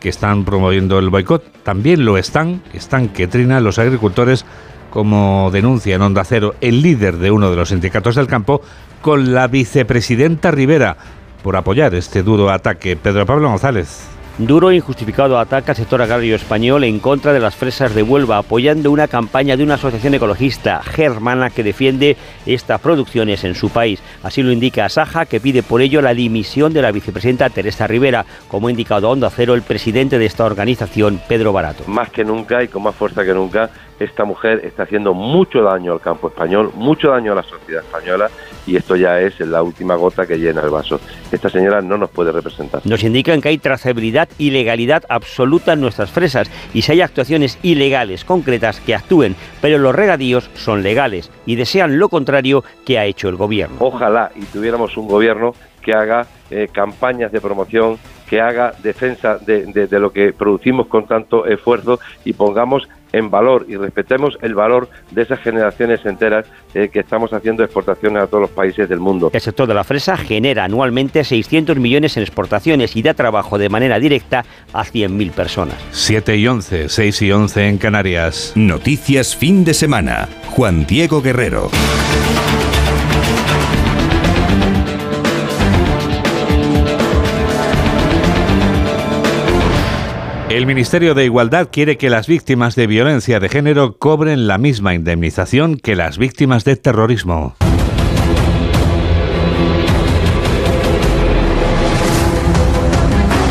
que 0.00 0.08
están 0.08 0.44
promoviendo 0.44 0.98
el 0.98 1.10
boicot, 1.10 1.62
también 1.62 2.04
lo 2.04 2.18
están, 2.18 2.62
están 2.72 3.08
que 3.08 3.26
trinan 3.26 3.64
los 3.64 3.78
agricultores, 3.78 4.44
como 4.90 5.50
denuncia 5.52 5.96
en 5.96 6.02
Onda 6.02 6.24
Cero 6.24 6.54
el 6.60 6.82
líder 6.82 7.18
de 7.18 7.30
uno 7.30 7.50
de 7.50 7.56
los 7.56 7.70
sindicatos 7.70 8.14
del 8.14 8.26
campo, 8.26 8.62
con 9.02 9.34
la 9.34 9.46
vicepresidenta 9.46 10.50
Rivera 10.50 10.96
por 11.42 11.56
apoyar 11.56 11.94
este 11.94 12.22
duro 12.22 12.50
ataque. 12.50 12.96
Pedro 12.96 13.26
Pablo 13.26 13.48
González. 13.48 14.17
Duro 14.38 14.70
e 14.70 14.76
injustificado 14.76 15.38
ataque 15.38 15.72
al 15.72 15.76
sector 15.76 16.00
agrario 16.00 16.36
español 16.36 16.84
en 16.84 17.00
contra 17.00 17.32
de 17.32 17.40
las 17.40 17.56
fresas 17.56 17.94
de 17.94 18.04
Huelva, 18.04 18.38
apoyando 18.38 18.90
una 18.92 19.08
campaña 19.08 19.56
de 19.56 19.64
una 19.64 19.74
asociación 19.74 20.14
ecologista 20.14 20.80
germana 20.82 21.50
que 21.50 21.64
defiende 21.64 22.16
estas 22.46 22.80
producciones 22.80 23.42
en 23.42 23.56
su 23.56 23.70
país. 23.70 24.00
Así 24.22 24.42
lo 24.42 24.52
indica 24.52 24.84
Asaja, 24.84 25.26
que 25.26 25.40
pide 25.40 25.62
por 25.62 25.82
ello 25.82 26.00
la 26.00 26.14
dimisión 26.14 26.72
de 26.72 26.82
la 26.82 26.92
vicepresidenta 26.92 27.50
Teresa 27.50 27.88
Rivera, 27.88 28.24
como 28.46 28.68
ha 28.68 28.70
indicado 28.70 29.10
Onda 29.10 29.30
Cero 29.30 29.54
el 29.54 29.62
presidente 29.62 30.18
de 30.18 30.26
esta 30.26 30.44
organización, 30.44 31.20
Pedro 31.28 31.52
Barato. 31.52 31.82
Más 31.88 32.10
que 32.10 32.24
nunca 32.24 32.62
y 32.62 32.68
con 32.68 32.84
más 32.84 32.94
fuerza 32.94 33.24
que 33.24 33.34
nunca, 33.34 33.70
esta 33.98 34.24
mujer 34.24 34.60
está 34.64 34.84
haciendo 34.84 35.14
mucho 35.14 35.62
daño 35.62 35.92
al 35.92 36.00
campo 36.00 36.28
español, 36.28 36.70
mucho 36.74 37.10
daño 37.10 37.32
a 37.32 37.36
la 37.36 37.42
sociedad 37.42 37.82
española 37.82 38.30
y 38.66 38.76
esto 38.76 38.96
ya 38.96 39.20
es 39.20 39.40
la 39.40 39.62
última 39.62 39.94
gota 39.96 40.26
que 40.26 40.38
llena 40.38 40.62
el 40.62 40.70
vaso. 40.70 41.00
Esta 41.32 41.48
señora 41.48 41.80
no 41.80 41.98
nos 41.98 42.10
puede 42.10 42.32
representar. 42.32 42.82
Nos 42.84 43.02
indican 43.02 43.40
que 43.40 43.48
hay 43.48 43.58
trazabilidad 43.58 44.28
y 44.38 44.50
legalidad 44.50 45.04
absoluta 45.08 45.72
en 45.72 45.80
nuestras 45.80 46.10
fresas 46.10 46.50
y 46.74 46.82
si 46.82 46.92
hay 46.92 47.00
actuaciones 47.00 47.58
ilegales 47.62 48.24
concretas 48.24 48.80
que 48.80 48.94
actúen, 48.94 49.36
pero 49.60 49.78
los 49.78 49.94
regadíos 49.94 50.50
son 50.54 50.82
legales 50.82 51.30
y 51.46 51.56
desean 51.56 51.98
lo 51.98 52.08
contrario 52.08 52.64
que 52.84 52.98
ha 52.98 53.04
hecho 53.04 53.28
el 53.28 53.36
gobierno. 53.36 53.76
Ojalá 53.80 54.30
y 54.34 54.44
tuviéramos 54.44 54.96
un 54.96 55.08
gobierno 55.08 55.54
que 55.82 55.92
haga 55.92 56.26
eh, 56.50 56.68
campañas 56.70 57.32
de 57.32 57.40
promoción, 57.40 57.98
que 58.28 58.40
haga 58.40 58.74
defensa 58.82 59.38
de, 59.38 59.66
de 59.66 59.98
lo 59.98 60.12
que 60.12 60.32
producimos 60.32 60.86
con 60.86 61.06
tanto 61.06 61.46
esfuerzo 61.46 61.98
y 62.24 62.34
pongamos 62.34 62.86
en 63.12 63.30
valor 63.30 63.66
y 63.68 63.76
respetemos 63.76 64.38
el 64.42 64.54
valor 64.54 64.88
de 65.10 65.22
esas 65.22 65.40
generaciones 65.40 66.04
enteras 66.04 66.46
eh, 66.74 66.88
que 66.88 67.00
estamos 67.00 67.32
haciendo 67.32 67.64
exportaciones 67.64 68.22
a 68.22 68.26
todos 68.26 68.42
los 68.42 68.50
países 68.50 68.88
del 68.88 69.00
mundo. 69.00 69.30
El 69.32 69.40
sector 69.40 69.66
de 69.66 69.74
la 69.74 69.84
fresa 69.84 70.16
genera 70.16 70.64
anualmente 70.64 71.24
600 71.24 71.76
millones 71.78 72.16
en 72.16 72.22
exportaciones 72.22 72.96
y 72.96 73.02
da 73.02 73.14
trabajo 73.14 73.58
de 73.58 73.68
manera 73.68 73.98
directa 73.98 74.44
a 74.72 74.84
100.000 74.84 75.30
personas. 75.32 75.76
7 75.92 76.36
y 76.36 76.46
11, 76.46 76.88
6 76.88 77.22
y 77.22 77.32
11 77.32 77.68
en 77.68 77.78
Canarias. 77.78 78.52
Noticias 78.54 79.36
fin 79.36 79.64
de 79.64 79.74
semana. 79.74 80.28
Juan 80.50 80.86
Diego 80.86 81.22
Guerrero. 81.22 81.70
El 90.50 90.64
Ministerio 90.64 91.14
de 91.14 91.26
Igualdad 91.26 91.68
quiere 91.70 91.98
que 91.98 92.08
las 92.08 92.26
víctimas 92.26 92.74
de 92.74 92.86
violencia 92.86 93.38
de 93.38 93.50
género 93.50 93.98
cobren 93.98 94.46
la 94.46 94.56
misma 94.56 94.94
indemnización 94.94 95.76
que 95.76 95.94
las 95.94 96.16
víctimas 96.16 96.64
de 96.64 96.76
terrorismo. 96.76 97.54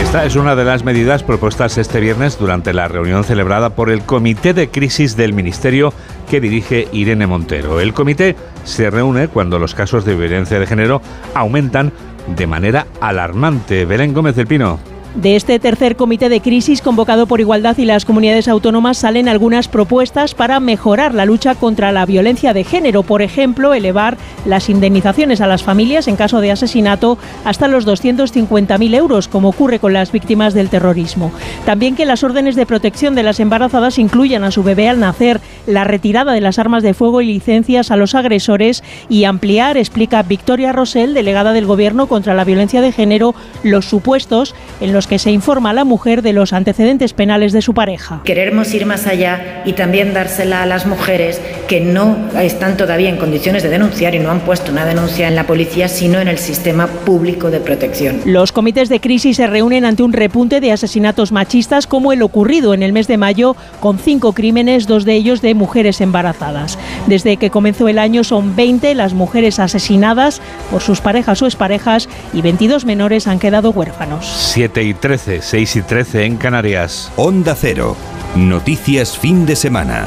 Esta 0.01 0.25
es 0.25 0.35
una 0.35 0.55
de 0.55 0.65
las 0.65 0.83
medidas 0.83 1.21
propuestas 1.21 1.77
este 1.77 1.99
viernes 1.99 2.39
durante 2.39 2.73
la 2.73 2.87
reunión 2.87 3.23
celebrada 3.23 3.75
por 3.75 3.91
el 3.91 4.01
Comité 4.01 4.55
de 4.55 4.69
Crisis 4.69 5.15
del 5.15 5.33
Ministerio 5.33 5.93
que 6.27 6.41
dirige 6.41 6.87
Irene 6.91 7.27
Montero. 7.27 7.79
El 7.79 7.93
comité 7.93 8.35
se 8.63 8.89
reúne 8.89 9.27
cuando 9.27 9.59
los 9.59 9.75
casos 9.75 10.03
de 10.03 10.15
violencia 10.15 10.59
de 10.59 10.65
género 10.65 11.03
aumentan 11.35 11.93
de 12.35 12.47
manera 12.47 12.87
alarmante. 13.01 13.85
Belén 13.85 14.15
Gómez 14.15 14.35
del 14.35 14.47
Pino. 14.47 14.96
De 15.15 15.35
este 15.35 15.57
tercer 15.57 15.95
comité 15.95 16.29
de 16.29 16.41
crisis 16.41 16.81
convocado 16.81 17.25
por 17.25 17.39
Igualdad 17.39 17.75
y 17.77 17.85
las 17.85 18.05
comunidades 18.05 18.47
autónomas 18.47 18.99
salen 18.99 19.27
algunas 19.27 19.67
propuestas 19.67 20.35
para 20.35 20.59
mejorar 20.59 21.15
la 21.15 21.25
lucha 21.25 21.55
contra 21.55 21.91
la 21.91 22.05
violencia 22.05 22.53
de 22.53 22.63
género. 22.63 23.01
Por 23.01 23.23
ejemplo, 23.23 23.73
elevar 23.73 24.17
las 24.45 24.69
indemnizaciones 24.69 25.41
a 25.41 25.47
las 25.47 25.63
familias 25.63 26.07
en 26.07 26.17
caso 26.17 26.39
de 26.39 26.51
asesinato 26.51 27.17
hasta 27.45 27.67
los 27.67 27.87
250.000 27.87 28.95
euros, 28.95 29.27
como 29.27 29.49
ocurre 29.49 29.79
con 29.79 29.93
las 29.93 30.11
víctimas 30.11 30.53
del 30.53 30.69
terrorismo. 30.69 31.31
También 31.65 31.95
que 31.95 32.05
las 32.05 32.23
órdenes 32.23 32.55
de 32.55 32.65
protección 32.65 33.15
de 33.15 33.23
las 33.23 33.39
embarazadas 33.39 33.97
incluyan 33.97 34.43
a 34.43 34.51
su 34.51 34.61
bebé 34.61 34.87
al 34.87 34.99
nacer, 34.99 35.41
la 35.65 35.83
retirada 35.83 36.33
de 36.33 36.41
las 36.41 36.59
armas 36.59 36.83
de 36.83 36.93
fuego 36.93 37.21
y 37.21 37.27
licencias 37.27 37.91
a 37.91 37.97
los 37.97 38.13
agresores 38.13 38.83
y 39.09 39.23
ampliar, 39.23 39.77
explica 39.77 40.21
Victoria 40.23 40.73
Rosell, 40.73 41.13
delegada 41.13 41.53
del 41.53 41.65
Gobierno 41.65 42.07
contra 42.07 42.33
la 42.33 42.43
violencia 42.43 42.81
de 42.81 42.91
género, 42.91 43.35
los 43.63 43.85
supuestos 43.85 44.53
en 44.79 44.93
los 44.93 44.96
que 45.05 45.19
se 45.19 45.29
informa 45.29 45.69
a 45.69 45.73
la 45.73 45.83
mujer 45.83 46.23
de 46.23 46.33
los 46.33 46.53
antecedentes 46.53 47.13
penales 47.13 47.51
de 47.51 47.61
su 47.61 47.75
pareja. 47.75 48.21
Queremos 48.23 48.73
ir 48.73 48.87
más 48.87 49.05
allá 49.05 49.61
y 49.65 49.73
también 49.73 50.13
dársela 50.13 50.63
a 50.63 50.65
las 50.65 50.87
mujeres 50.87 51.39
que 51.67 51.81
no 51.81 52.17
están 52.39 52.77
todavía 52.77 53.09
en 53.09 53.17
condiciones 53.17 53.61
de 53.61 53.69
denunciar 53.69 54.15
y 54.15 54.19
no 54.19 54.31
han 54.31 54.39
puesto 54.39 54.71
una 54.71 54.85
denuncia 54.85 55.27
en 55.27 55.35
la 55.35 55.45
policía, 55.45 55.87
sino 55.89 56.19
en 56.19 56.27
el 56.27 56.37
sistema 56.37 56.87
público 56.87 57.51
de 57.51 57.59
protección. 57.59 58.21
Los 58.25 58.51
comités 58.51 58.89
de 58.89 58.99
crisis 58.99 59.37
se 59.37 59.47
reúnen 59.47 59.85
ante 59.85 60.03
un 60.03 60.13
repunte 60.13 60.61
de 60.61 60.71
asesinatos 60.71 61.31
machistas 61.31 61.85
como 61.85 62.13
el 62.13 62.21
ocurrido 62.21 62.73
en 62.73 62.81
el 62.81 62.93
mes 62.93 63.07
de 63.07 63.17
mayo 63.17 63.55
con 63.79 63.99
cinco 63.99 64.33
crímenes, 64.33 64.87
dos 64.87 65.05
de 65.05 65.13
ellos 65.13 65.41
de 65.41 65.53
mujeres 65.53 66.01
embarazadas. 66.01 66.79
Desde 67.07 67.37
que 67.37 67.49
comenzó 67.49 67.87
el 67.87 67.99
año 67.99 68.23
son 68.23 68.55
20 68.55 68.95
las 68.95 69.13
mujeres 69.13 69.59
asesinadas 69.59 70.41
por 70.71 70.81
sus 70.81 71.01
parejas 71.01 71.41
o 71.41 71.45
exparejas 71.45 72.07
y 72.33 72.41
22 72.41 72.85
menores 72.85 73.27
han 73.27 73.39
quedado 73.39 73.71
huérfanos. 73.71 74.25
7 74.25 74.83
y 74.87 74.93
13, 74.93 75.41
6 75.41 75.75
y 75.75 75.81
13 75.81 76.25
en 76.25 76.37
Canarias. 76.37 77.11
Onda 77.15 77.55
Cero. 77.55 77.95
Noticias 78.35 79.17
fin 79.17 79.45
de 79.45 79.55
semana. 79.55 80.05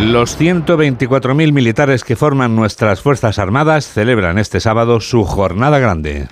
Los 0.00 0.38
124.000 0.38 1.52
militares 1.52 2.04
que 2.04 2.16
forman 2.16 2.56
nuestras 2.56 3.00
Fuerzas 3.00 3.38
Armadas 3.38 3.86
celebran 3.86 4.38
este 4.38 4.60
sábado 4.60 5.00
su 5.00 5.24
jornada 5.24 5.78
grande. 5.78 6.28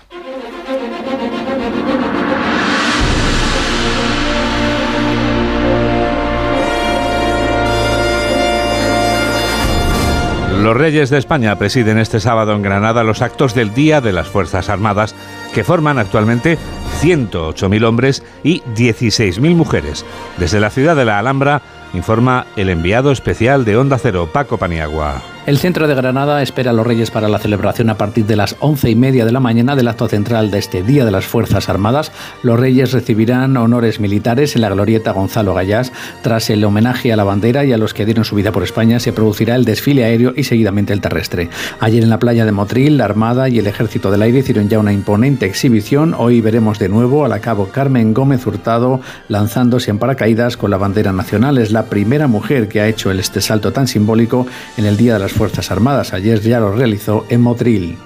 Los 10.73 10.81
reyes 10.81 11.11
de 11.11 11.19
España 11.19 11.55
presiden 11.59 11.99
este 11.99 12.19
sábado 12.19 12.55
en 12.55 12.63
Granada 12.63 13.05
los 13.05 13.21
actos 13.21 13.55
del 13.55 13.75
Día 13.75 14.01
de 14.01 14.15
las 14.15 14.29
Fuerzas 14.29 14.71
Armadas, 14.71 15.15
que 15.53 15.65
forman 15.65 15.99
actualmente 15.99 16.57
108.000 17.03 17.85
hombres 17.85 18.23
y 18.43 18.63
16.000 18.75 19.55
mujeres. 19.55 20.07
Desde 20.39 20.61
la 20.61 20.71
ciudad 20.71 20.97
de 20.97 21.05
la 21.05 21.19
Alhambra, 21.19 21.61
informa 21.93 22.47
el 22.57 22.71
enviado 22.71 23.13
especial 23.13 23.67
de 23.67 23.77
Onda 23.77 23.99
Cero, 23.99 24.31
Paco 24.33 24.57
Paniagua. 24.57 25.21
El 25.45 25.59
centro 25.59 25.89
de 25.89 25.97
Granada 25.97 26.41
espera 26.41 26.71
a 26.71 26.73
los 26.73 26.87
Reyes 26.87 27.11
para 27.11 27.29
la 27.29 27.41
celebración 27.41 27.91
a 27.91 27.99
partir 27.99 28.27
de 28.27 28.37
las 28.37 28.55
once 28.61 28.89
y 28.89 28.95
media 28.95 29.25
de 29.25 29.33
la 29.33 29.41
mañana 29.41 29.75
del 29.75 29.89
acto 29.89 30.07
central 30.07 30.53
de 30.53 30.61
este 30.61 30.85
Día 30.85 31.05
de 31.05 31.11
las 31.11 31.25
Fuerzas 31.25 31.69
Armadas. 31.69 32.13
Los 32.45 32.61
Reyes 32.61 32.93
recibirán 32.93 33.57
honores 33.57 33.99
militares 33.99 34.55
en 34.55 34.63
la 34.63 34.69
glorieta 34.69 35.11
Gonzalo 35.11 35.53
Gallás. 35.53 35.93
Tras 36.23 36.49
el 36.49 36.65
homenaje 36.65 37.13
a 37.13 37.17
la 37.17 37.25
bandera 37.25 37.65
y 37.65 37.73
a 37.73 37.77
los 37.77 37.93
que 37.93 38.05
dieron 38.05 38.25
su 38.25 38.37
vida 38.37 38.53
por 38.53 38.63
España, 38.63 39.01
se 39.01 39.13
producirá 39.13 39.57
el 39.57 39.65
desfile 39.65 40.05
aéreo 40.05 40.33
y 40.37 40.45
seguidamente 40.45 40.93
el 40.93 41.01
terrestre. 41.01 41.51
Ayer 41.81 42.05
en 42.05 42.11
la 42.11 42.21
playa 42.21 42.45
de 42.45 42.53
Motril, 42.53 42.99
la 42.99 43.07
Armada 43.07 43.49
y 43.49 43.59
el 43.59 43.67
Ejército 43.67 44.13
del 44.13 44.23
Aire 44.23 44.39
hicieron 44.39 44.69
ya 44.69 44.79
una 44.79 44.93
imponente 44.93 45.47
exhibición. 45.47 46.15
Hoy 46.17 46.41
veremos 46.41 46.79
de 46.79 46.89
nuevo 46.89 47.25
a 47.25 47.29
la 47.29 47.41
cabo 47.41 47.67
Carmen 47.67 48.15
Gómez 48.15 48.47
Hurtado 48.47 49.01
lanzándose 49.27 49.91
en 49.91 49.99
paracaídas 49.99 50.57
con 50.57 50.71
la 50.71 50.77
bandera 50.77 51.13
nacional. 51.13 51.59
Es 51.59 51.73
la 51.73 51.87
primera 51.87 52.29
mujer 52.29 52.69
que 52.69 52.81
ha 52.81 52.87
hecho 52.87 53.11
este 53.11 53.41
salto 53.41 53.73
tan 53.73 53.89
simbólico 53.89 54.47
en 54.77 54.85
el 54.85 54.97
Día 54.97 55.15
de 55.15 55.19
las 55.19 55.32
Fuerzas 55.33 55.71
Armadas. 55.71 56.13
Ayer 56.13 56.41
ya 56.41 56.61
lo 56.61 56.73
realizó 56.73 57.27
en 57.29 57.41
Motril. 57.41 57.99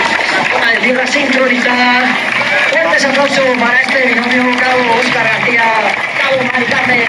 Una 0.56 0.71
de 0.73 0.78
tierra 0.78 1.06
sincronizada. 1.06 2.16
Fuertes 2.71 3.04
aplausos 3.04 3.45
para 3.59 3.80
este 3.83 4.09
binomio 4.09 4.59
Cabo 4.59 4.83
Oscar 5.00 5.25
García, 5.25 5.64
Cabo 6.21 6.37
Maricarmen 6.52 7.06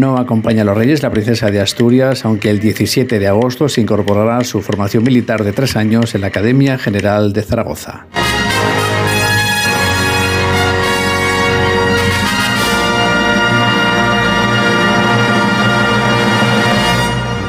No 0.00 0.18
acompaña 0.18 0.62
a 0.62 0.64
los 0.64 0.76
Reyes 0.76 1.02
la 1.02 1.10
princesa 1.10 1.50
de 1.50 1.60
Asturias, 1.60 2.24
aunque 2.24 2.50
el 2.50 2.60
17 2.60 3.18
de 3.18 3.28
agosto 3.28 3.68
se 3.68 3.80
incorporará 3.80 4.38
a 4.38 4.44
su 4.44 4.62
formación 4.62 5.04
militar 5.04 5.44
de 5.44 5.52
tres 5.52 5.76
años 5.76 6.14
en 6.14 6.22
la 6.22 6.28
Academia 6.28 6.78
General 6.78 7.32
de 7.32 7.42
Zaragoza. 7.42 8.06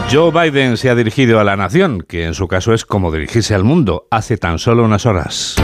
Joe 0.09 0.31
Biden 0.31 0.77
se 0.77 0.89
ha 0.89 0.95
dirigido 0.95 1.37
a 1.37 1.43
la 1.43 1.57
nación, 1.57 2.01
que 2.07 2.25
en 2.25 2.33
su 2.33 2.47
caso 2.47 2.73
es 2.73 2.85
como 2.85 3.11
dirigirse 3.11 3.53
al 3.53 3.65
mundo, 3.65 4.07
hace 4.09 4.37
tan 4.37 4.57
solo 4.57 4.85
unas 4.85 5.05
horas. 5.05 5.55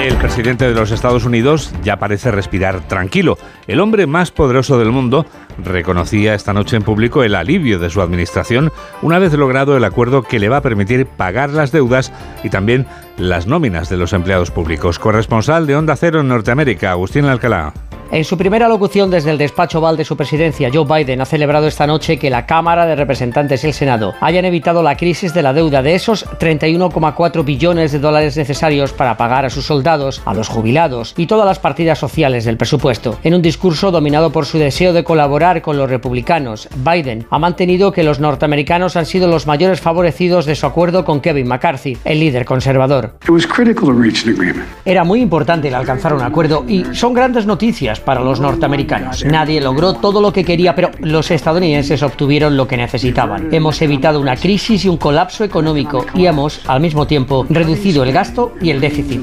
El 0.00 0.14
presidente 0.16 0.68
de 0.68 0.74
los 0.74 0.92
Estados 0.92 1.24
Unidos 1.24 1.72
ya 1.82 1.98
parece 1.98 2.30
respirar 2.30 2.86
tranquilo. 2.86 3.36
El 3.66 3.80
hombre 3.80 4.06
más 4.06 4.30
poderoso 4.30 4.78
del 4.78 4.92
mundo 4.92 5.26
reconocía 5.58 6.34
esta 6.34 6.52
noche 6.52 6.76
en 6.76 6.84
público 6.84 7.24
el 7.24 7.34
alivio 7.34 7.80
de 7.80 7.90
su 7.90 8.00
administración 8.00 8.70
una 9.02 9.18
vez 9.18 9.32
logrado 9.32 9.76
el 9.76 9.82
acuerdo 9.82 10.22
que 10.22 10.38
le 10.38 10.48
va 10.48 10.58
a 10.58 10.62
permitir 10.62 11.06
pagar 11.06 11.50
las 11.50 11.72
deudas 11.72 12.12
y 12.44 12.48
también 12.48 12.86
las 13.16 13.48
nóminas 13.48 13.88
de 13.88 13.96
los 13.96 14.12
empleados 14.12 14.52
públicos. 14.52 15.00
Corresponsal 15.00 15.66
de 15.66 15.74
Onda 15.74 15.96
Cero 15.96 16.20
en 16.20 16.28
Norteamérica, 16.28 16.92
Agustín 16.92 17.24
Alcalá. 17.24 17.74
En 18.10 18.24
su 18.24 18.38
primera 18.38 18.68
locución 18.68 19.10
desde 19.10 19.30
el 19.30 19.36
despacho 19.36 19.80
Oval 19.80 19.98
de 19.98 20.04
su 20.04 20.16
presidencia, 20.16 20.70
Joe 20.72 20.86
Biden 20.86 21.20
ha 21.20 21.26
celebrado 21.26 21.66
esta 21.66 21.86
noche 21.86 22.18
que 22.18 22.30
la 22.30 22.46
Cámara 22.46 22.86
de 22.86 22.96
Representantes 22.96 23.62
y 23.62 23.66
el 23.66 23.74
Senado 23.74 24.14
hayan 24.22 24.46
evitado 24.46 24.82
la 24.82 24.96
crisis 24.96 25.34
de 25.34 25.42
la 25.42 25.52
deuda 25.52 25.82
de 25.82 25.94
esos 25.94 26.24
31,4 26.24 27.44
billones 27.44 27.92
de 27.92 27.98
dólares 27.98 28.38
necesarios 28.38 28.94
para 28.94 29.18
pagar 29.18 29.44
a 29.44 29.50
sus 29.50 29.66
soldados, 29.66 30.22
a 30.24 30.32
los 30.32 30.48
jubilados 30.48 31.12
y 31.18 31.26
todas 31.26 31.44
las 31.44 31.58
partidas 31.58 31.98
sociales 31.98 32.46
del 32.46 32.56
presupuesto. 32.56 33.18
En 33.24 33.34
un 33.34 33.42
discurso 33.42 33.90
dominado 33.90 34.32
por 34.32 34.46
su 34.46 34.56
deseo 34.56 34.94
de 34.94 35.04
colaborar 35.04 35.60
con 35.60 35.76
los 35.76 35.90
republicanos, 35.90 36.66
Biden 36.76 37.26
ha 37.28 37.38
mantenido 37.38 37.92
que 37.92 38.04
los 38.04 38.20
norteamericanos 38.20 38.96
han 38.96 39.04
sido 39.04 39.28
los 39.28 39.46
mayores 39.46 39.82
favorecidos 39.82 40.46
de 40.46 40.54
su 40.54 40.64
acuerdo 40.64 41.04
con 41.04 41.20
Kevin 41.20 41.46
McCarthy, 41.46 41.98
el 42.06 42.20
líder 42.20 42.46
conservador. 42.46 43.18
Era 44.86 45.04
muy 45.04 45.20
importante 45.20 45.68
el 45.68 45.74
alcanzar 45.74 46.14
un 46.14 46.22
acuerdo 46.22 46.64
y 46.66 46.86
son 46.94 47.12
grandes 47.12 47.44
noticias 47.44 47.97
para 48.00 48.20
los 48.20 48.40
norteamericanos. 48.40 49.24
Nadie 49.24 49.60
logró 49.60 49.94
todo 49.94 50.20
lo 50.20 50.32
que 50.32 50.44
quería, 50.44 50.74
pero 50.74 50.90
los 51.00 51.30
estadounidenses 51.30 52.02
obtuvieron 52.02 52.56
lo 52.56 52.66
que 52.66 52.76
necesitaban. 52.76 53.48
Hemos 53.52 53.80
evitado 53.82 54.20
una 54.20 54.36
crisis 54.36 54.84
y 54.84 54.88
un 54.88 54.96
colapso 54.96 55.44
económico 55.44 56.06
y 56.14 56.26
hemos, 56.26 56.60
al 56.68 56.80
mismo 56.80 57.06
tiempo, 57.06 57.46
reducido 57.48 58.02
el 58.02 58.12
gasto 58.12 58.54
y 58.60 58.70
el 58.70 58.80
déficit. 58.80 59.22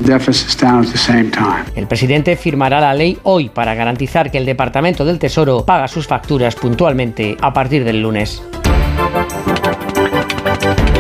El 1.76 1.88
presidente 1.88 2.36
firmará 2.36 2.80
la 2.80 2.94
ley 2.94 3.18
hoy 3.24 3.50
para 3.50 3.76
garantizar 3.76 4.32
que 4.32 4.38
el 4.38 4.46
Departamento 4.46 5.06
del 5.06 5.20
Tesoro 5.20 5.66
paga 5.66 5.88
sus 5.88 6.08
facturas 6.08 6.56
puntualmente 6.56 7.38
a 7.42 7.54
partir 7.54 7.84
del 7.84 8.02
lunes. 8.02 8.42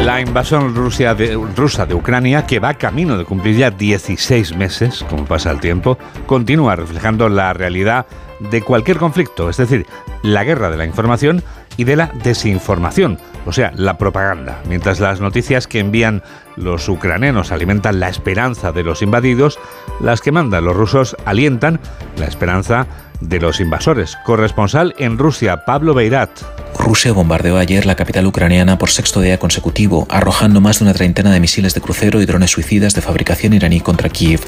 La 0.06 0.22
invasión 0.22 0.76
rusa 0.76 1.16
de 1.16 1.96
Ucrania, 1.96 2.46
que 2.46 2.60
va 2.60 2.76
camino 2.76 3.18
de 3.18 3.26
cumplir 3.26 3.58
ya 3.58 3.72
16 3.72 4.56
meses, 4.56 5.04
como 5.10 5.26
pasa 5.26 5.50
el 5.50 5.60
tiempo, 5.60 5.98
continúa 6.28 6.76
reflejando 6.76 7.28
la 7.28 7.54
realidad 7.54 8.06
de 8.52 8.62
cualquier 8.62 8.98
conflicto, 8.98 9.50
es 9.50 9.58
decir, 9.58 9.88
la 10.22 10.44
guerra 10.44 10.70
de 10.70 10.78
la 10.78 10.86
información 10.86 11.42
y 11.76 11.86
de 11.86 11.96
la 11.96 12.12
desinformación, 12.24 13.18
o 13.48 13.52
sea, 13.52 13.72
la 13.76 13.98
propaganda. 13.98 14.62
Mientras 14.70 15.00
las 15.00 15.22
noticias 15.22 15.66
que 15.66 15.80
envían 15.80 16.22
los 16.56 16.88
ucranianos 16.88 17.52
alimentan 17.52 18.00
la 18.00 18.08
esperanza 18.08 18.72
de 18.72 18.84
los 18.84 19.02
invadidos, 19.02 19.58
las 20.02 20.22
que 20.22 20.32
mandan 20.32 20.66
los 20.66 20.76
rusos 20.76 21.18
alientan 21.26 21.80
la 22.18 22.28
esperanza 22.28 22.86
de 23.22 23.39
los 23.39 23.60
invasores. 23.60 24.17
Corresponsal 24.24 24.95
en 24.98 25.17
Rusia, 25.17 25.65
Pablo 25.65 25.93
Beirat. 25.93 26.29
Rusia 26.77 27.13
bombardeó 27.13 27.57
ayer 27.57 27.86
la 27.86 27.95
capital 27.95 28.27
ucraniana 28.27 28.77
por 28.77 28.89
sexto 28.89 29.22
día 29.22 29.39
consecutivo, 29.39 30.05
arrojando 30.10 30.62
más 30.62 30.79
de 30.79 30.86
una 30.86 30.93
treintena 30.93 31.31
de 31.31 31.39
misiles 31.39 31.74
de 31.74 31.81
crucero 31.81 32.22
y 32.22 32.25
drones 32.25 32.51
suicidas 32.51 32.93
de 32.93 33.01
fabricación 33.01 33.53
iraní 33.53 33.79
contra 33.79 34.10
Kiev. 34.10 34.41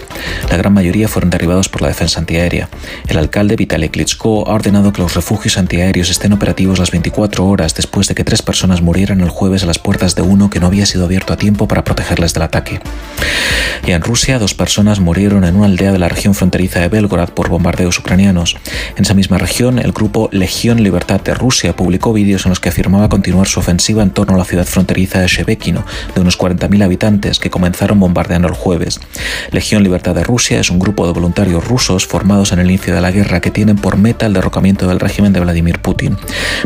La 0.49 0.57
gran 0.57 0.73
mayoría 0.73 1.07
fueron 1.07 1.29
derribados 1.29 1.69
por 1.69 1.81
la 1.81 1.87
defensa 1.87 2.19
antiaérea. 2.19 2.69
El 3.07 3.17
alcalde 3.17 3.55
Vitaly 3.55 3.89
Klitschko 3.89 4.47
ha 4.47 4.53
ordenado 4.53 4.91
que 4.91 5.01
los 5.01 5.15
refugios 5.15 5.57
antiaéreos 5.57 6.09
estén 6.09 6.33
operativos 6.33 6.79
las 6.79 6.91
24 6.91 7.45
horas 7.45 7.73
después 7.75 8.07
de 8.07 8.15
que 8.15 8.23
tres 8.23 8.41
personas 8.41 8.81
murieran 8.81 9.21
el 9.21 9.29
jueves 9.29 9.63
a 9.63 9.67
las 9.67 9.79
puertas 9.79 10.15
de 10.15 10.21
uno 10.21 10.49
que 10.49 10.59
no 10.59 10.67
había 10.67 10.85
sido 10.85 11.05
abierto 11.05 11.33
a 11.33 11.37
tiempo 11.37 11.67
para 11.67 11.83
protegerles 11.83 12.33
del 12.33 12.43
ataque. 12.43 12.81
Y 13.85 13.91
en 13.91 14.01
Rusia, 14.01 14.37
dos 14.37 14.53
personas 14.53 14.99
murieron 14.99 15.45
en 15.45 15.55
una 15.55 15.67
aldea 15.67 15.93
de 15.93 15.99
la 15.99 16.09
región 16.09 16.35
fronteriza 16.35 16.81
de 16.81 16.89
Belgorod 16.89 17.29
por 17.29 17.49
bombardeos 17.49 17.99
ucranianos. 17.99 18.56
En 18.95 19.03
esa 19.03 19.13
misma 19.13 19.37
región, 19.37 19.79
el 19.79 19.91
grupo 19.91 20.29
Legión 20.31 20.83
Libertad 20.83 21.21
de 21.21 21.33
Rusia 21.33 21.75
publicó 21.75 22.13
vídeos 22.13 22.45
en 22.45 22.49
los 22.49 22.59
que 22.59 22.69
afirmaba 22.69 23.09
continuar 23.09 23.47
su 23.47 23.59
ofensiva 23.59 24.03
en 24.03 24.11
torno 24.11 24.35
a 24.35 24.37
la 24.37 24.45
ciudad 24.45 24.65
fronteriza 24.65 25.19
de 25.19 25.27
Shebekino, 25.27 25.85
de 26.15 26.21
unos 26.21 26.37
40.000 26.37 26.83
habitantes 26.83 27.39
que 27.39 27.49
comenzaron 27.49 27.99
bombardeando 27.99 28.47
el 28.47 28.53
jueves. 28.53 28.99
Legión 29.51 29.83
Libertad 29.83 30.15
de 30.15 30.23
Rusia 30.23 30.59
es 30.59 30.69
un 30.69 30.79
grupo 30.79 31.05
de 31.05 31.13
voluntarios 31.13 31.67
rusos 31.67 32.05
formados 32.05 32.51
en 32.51 32.59
el 32.59 32.69
inicio 32.69 32.93
de 32.93 33.01
la 33.01 33.11
guerra 33.11 33.39
que 33.39 33.51
tienen 33.51 33.77
por 33.77 33.97
meta 33.97 34.25
el 34.25 34.33
derrocamiento 34.33 34.87
del 34.87 34.99
régimen 34.99 35.33
de 35.33 35.39
Vladimir 35.39 35.79
Putin. 35.79 36.17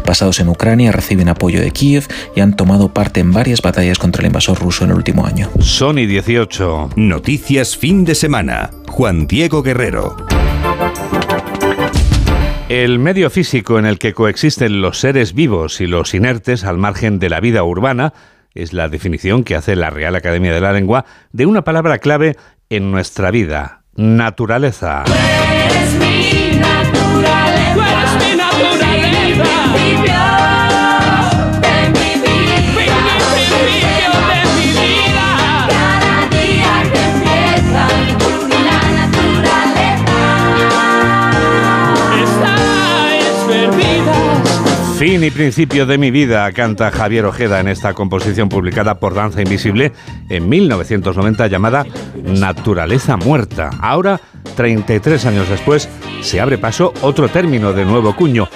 Basados 0.06 0.40
en 0.40 0.50
Ucrania, 0.50 0.92
reciben 0.92 1.30
apoyo 1.30 1.62
de 1.62 1.72
Kiev 1.72 2.08
y 2.36 2.42
han 2.42 2.56
tomado 2.56 2.94
parte 2.94 3.20
en 3.20 3.32
varias 3.32 3.62
batallas 3.62 4.00
contra 4.00 4.22
el 4.22 4.28
invasor 4.28 4.60
ruso 4.60 4.84
en 4.84 4.92
el 4.92 4.98
último 4.98 5.26
año. 5.26 5.50
Sony 5.60 6.08
18. 6.08 6.92
Noticias 6.96 7.78
fin 7.78 8.06
de 8.06 8.16
semana. 8.16 8.72
Juan 8.88 9.28
Diego 9.28 9.64
Guerrero. 9.64 10.16
El 12.72 13.00
medio 13.00 13.30
físico 13.30 13.80
en 13.80 13.86
el 13.86 14.00
que 14.00 14.14
coexisten 14.14 14.80
los 14.80 14.98
seres 14.98 15.34
vivos 15.34 15.82
y 15.82 15.88
los 15.88 16.14
inertes 16.14 16.64
al 16.64 16.78
margen 16.78 17.20
de 17.20 17.30
la 17.30 17.42
vida 17.42 17.66
urbana 17.66 18.14
es 18.54 18.72
la 18.72 18.88
definición 18.88 19.44
que 19.44 19.56
hace 19.56 19.76
la 19.76 19.90
Real 19.90 20.16
Academia 20.16 20.54
de 20.54 20.62
la 20.62 20.72
Lengua 20.72 21.04
de 21.34 21.46
una 21.46 21.66
palabra 21.66 21.98
clave 21.98 22.38
en 22.70 22.90
nuestra 22.90 23.30
vida, 23.30 23.84
naturaleza. 23.98 25.04
Fin 45.02 45.24
y 45.24 45.32
principio 45.32 45.88
de 45.88 45.98
mi 45.98 46.12
vida, 46.12 46.52
canta 46.52 46.92
Javier 46.92 47.26
Ojeda 47.26 47.60
en 47.60 47.68
esta 47.68 47.96
composición 47.96 48.50
publicada 48.50 49.00
por 49.00 49.16
Danza 49.16 49.42
Invisible 49.42 49.94
en 50.30 50.48
1990 50.48 51.48
llamada 51.48 51.88
Naturaleza 52.24 53.18
Muerta. 53.18 53.72
Ahora, 53.82 54.22
33 54.56 55.26
años 55.26 55.50
después, 55.50 55.90
se 56.22 56.40
abre 56.40 56.60
paso 56.60 56.94
otro 57.02 57.30
término 57.30 57.74
de 57.74 57.84
nuevo 57.84 58.16
cuño, 58.16 58.48